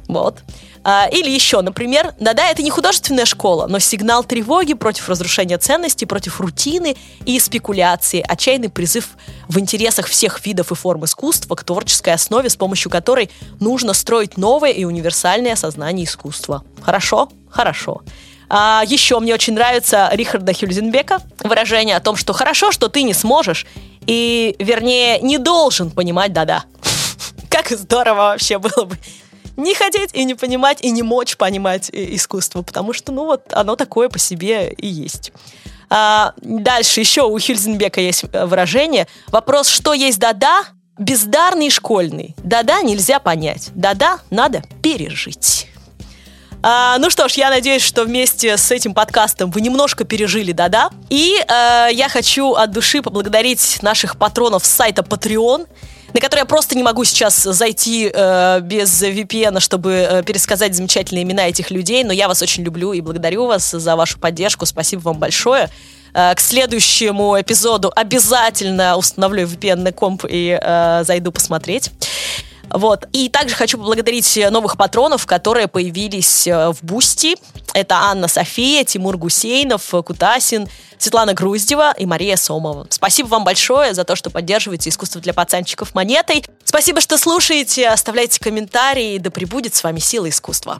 Вот. 0.07 0.39
А, 0.87 1.07
или 1.11 1.31
еще, 1.31 1.61
например, 1.61 2.13
да-да, 2.19 2.51
это 2.51 2.61
не 2.61 2.69
художественная 2.69 3.25
школа, 3.25 3.65
но 3.65 3.79
сигнал 3.79 4.23
тревоги 4.23 4.75
против 4.75 5.09
разрушения 5.09 5.57
ценностей, 5.57 6.05
против 6.05 6.39
рутины 6.39 6.95
и 7.25 7.39
спекуляции, 7.39 8.23
отчаянный 8.25 8.69
призыв 8.69 9.09
в 9.47 9.57
интересах 9.57 10.05
всех 10.05 10.45
видов 10.45 10.71
и 10.71 10.75
форм 10.75 11.03
искусства 11.05 11.55
к 11.55 11.63
творческой 11.63 12.13
основе, 12.13 12.51
с 12.51 12.55
помощью 12.55 12.91
которой 12.91 13.31
нужно 13.59 13.93
строить 13.93 14.37
новое 14.37 14.69
и 14.69 14.83
универсальное 14.83 15.55
сознание 15.55 16.05
искусства. 16.05 16.63
Хорошо? 16.83 17.29
Хорошо. 17.49 18.03
А 18.47 18.83
еще 18.85 19.19
мне 19.19 19.33
очень 19.33 19.55
нравится 19.55 20.11
Рихарда 20.13 20.53
Хюльзенбека 20.53 21.19
выражение 21.39 21.95
о 21.95 21.99
том, 21.99 22.15
что 22.15 22.31
хорошо, 22.31 22.71
что 22.71 22.89
ты 22.89 23.01
не 23.01 23.15
сможешь, 23.15 23.65
и, 24.05 24.55
вернее, 24.59 25.19
не 25.21 25.39
должен 25.39 25.89
понимать 25.89 26.31
да-да. 26.31 26.65
Как 27.49 27.69
здорово 27.69 28.17
вообще 28.17 28.59
было 28.59 28.85
бы 28.85 28.99
не 29.57 29.73
хотеть 29.73 30.13
и 30.13 30.23
не 30.23 30.35
понимать, 30.35 30.81
и 30.81 30.91
не 30.91 31.03
мочь 31.03 31.37
понимать 31.37 31.89
э, 31.93 32.15
искусство, 32.15 32.61
потому 32.61 32.93
что, 32.93 33.11
ну 33.11 33.25
вот, 33.25 33.53
оно 33.53 33.75
такое 33.75 34.09
по 34.09 34.19
себе 34.19 34.71
и 34.71 34.87
есть. 34.87 35.31
А, 35.89 36.33
дальше 36.37 36.99
еще 36.99 37.23
у 37.23 37.37
Хильзенбека 37.37 38.01
есть 38.01 38.25
э, 38.31 38.45
выражение. 38.45 39.07
Вопрос, 39.27 39.67
что 39.67 39.93
есть 39.93 40.19
да-да, 40.19 40.65
бездарный 40.97 41.69
школьный. 41.69 42.35
Да-да 42.43 42.81
нельзя 42.81 43.19
понять. 43.19 43.69
Да-да 43.75 44.19
надо 44.29 44.63
пережить. 44.81 45.67
А, 46.67 46.97
ну 46.97 47.11
что 47.11 47.27
ж, 47.27 47.33
я 47.33 47.49
надеюсь, 47.49 47.83
что 47.83 48.05
вместе 48.05 48.57
с 48.57 48.71
этим 48.71 48.95
подкастом 48.95 49.51
вы 49.51 49.61
немножко 49.61 50.03
пережили 50.03 50.51
да-да. 50.51 50.89
И 51.09 51.35
а, 51.47 51.87
я 51.89 52.09
хочу 52.09 52.53
от 52.53 52.71
души 52.71 53.01
поблагодарить 53.01 53.79
наших 53.83 54.17
патронов 54.17 54.65
с 54.65 54.69
сайта 54.69 55.03
Patreon 55.03 55.67
на 56.15 56.21
который 56.21 56.39
я 56.39 56.45
просто 56.45 56.77
не 56.77 56.83
могу 56.83 57.03
сейчас 57.03 57.43
зайти 57.43 58.09
э, 58.11 58.61
без 58.61 59.03
VPN, 59.03 59.59
чтобы 59.59 59.91
э, 59.91 60.23
пересказать 60.23 60.73
замечательные 60.73 61.23
имена 61.23 61.49
этих 61.49 61.71
людей, 61.71 62.05
но 62.05 62.13
я 62.13 62.29
вас 62.29 62.41
очень 62.41 62.63
люблю 62.63 62.93
и 62.93 63.01
благодарю 63.01 63.47
вас 63.47 63.69
за 63.69 63.97
вашу 63.97 64.17
поддержку. 64.17 64.65
Спасибо 64.65 65.01
вам 65.01 65.19
большое. 65.19 65.69
Э, 66.13 66.33
к 66.33 66.39
следующему 66.39 67.37
эпизоду 67.37 67.91
обязательно 67.93 68.95
установлю 68.95 69.45
VPN 69.45 69.91
комп 69.91 70.23
и 70.29 70.57
э, 70.57 71.03
зайду 71.03 71.33
посмотреть. 71.33 71.91
Вот. 72.69 73.09
И 73.11 73.27
также 73.27 73.53
хочу 73.53 73.77
поблагодарить 73.77 74.39
новых 74.51 74.77
патронов, 74.77 75.25
которые 75.25 75.67
появились 75.67 76.47
э, 76.47 76.71
в 76.71 76.77
Boosty. 76.81 77.35
Это 77.75 77.95
Анна 77.95 78.29
София, 78.29 78.85
Тимур 78.85 79.17
Гусейнов, 79.17 79.83
Кутасин, 80.05 80.69
Светлана 80.97 81.33
Груздева 81.33 81.93
и 81.97 82.05
Мария 82.05 82.37
Сомова. 82.37 82.87
Спасибо 82.89 83.27
вам 83.27 83.43
большое 83.43 83.93
за 83.93 84.05
то, 84.05 84.15
что 84.15 84.29
поддерживаете 84.29 84.89
искусство 84.89 85.19
для 85.19 85.33
пацанчиков 85.33 85.93
монетой. 85.93 86.45
Спасибо, 86.63 87.01
что 87.01 87.17
слушаете, 87.17 87.89
оставляйте 87.89 88.39
комментарии, 88.39 89.17
да 89.17 89.29
пребудет 89.29 89.75
с 89.75 89.83
вами 89.83 89.99
сила 89.99 90.29
искусства. 90.29 90.79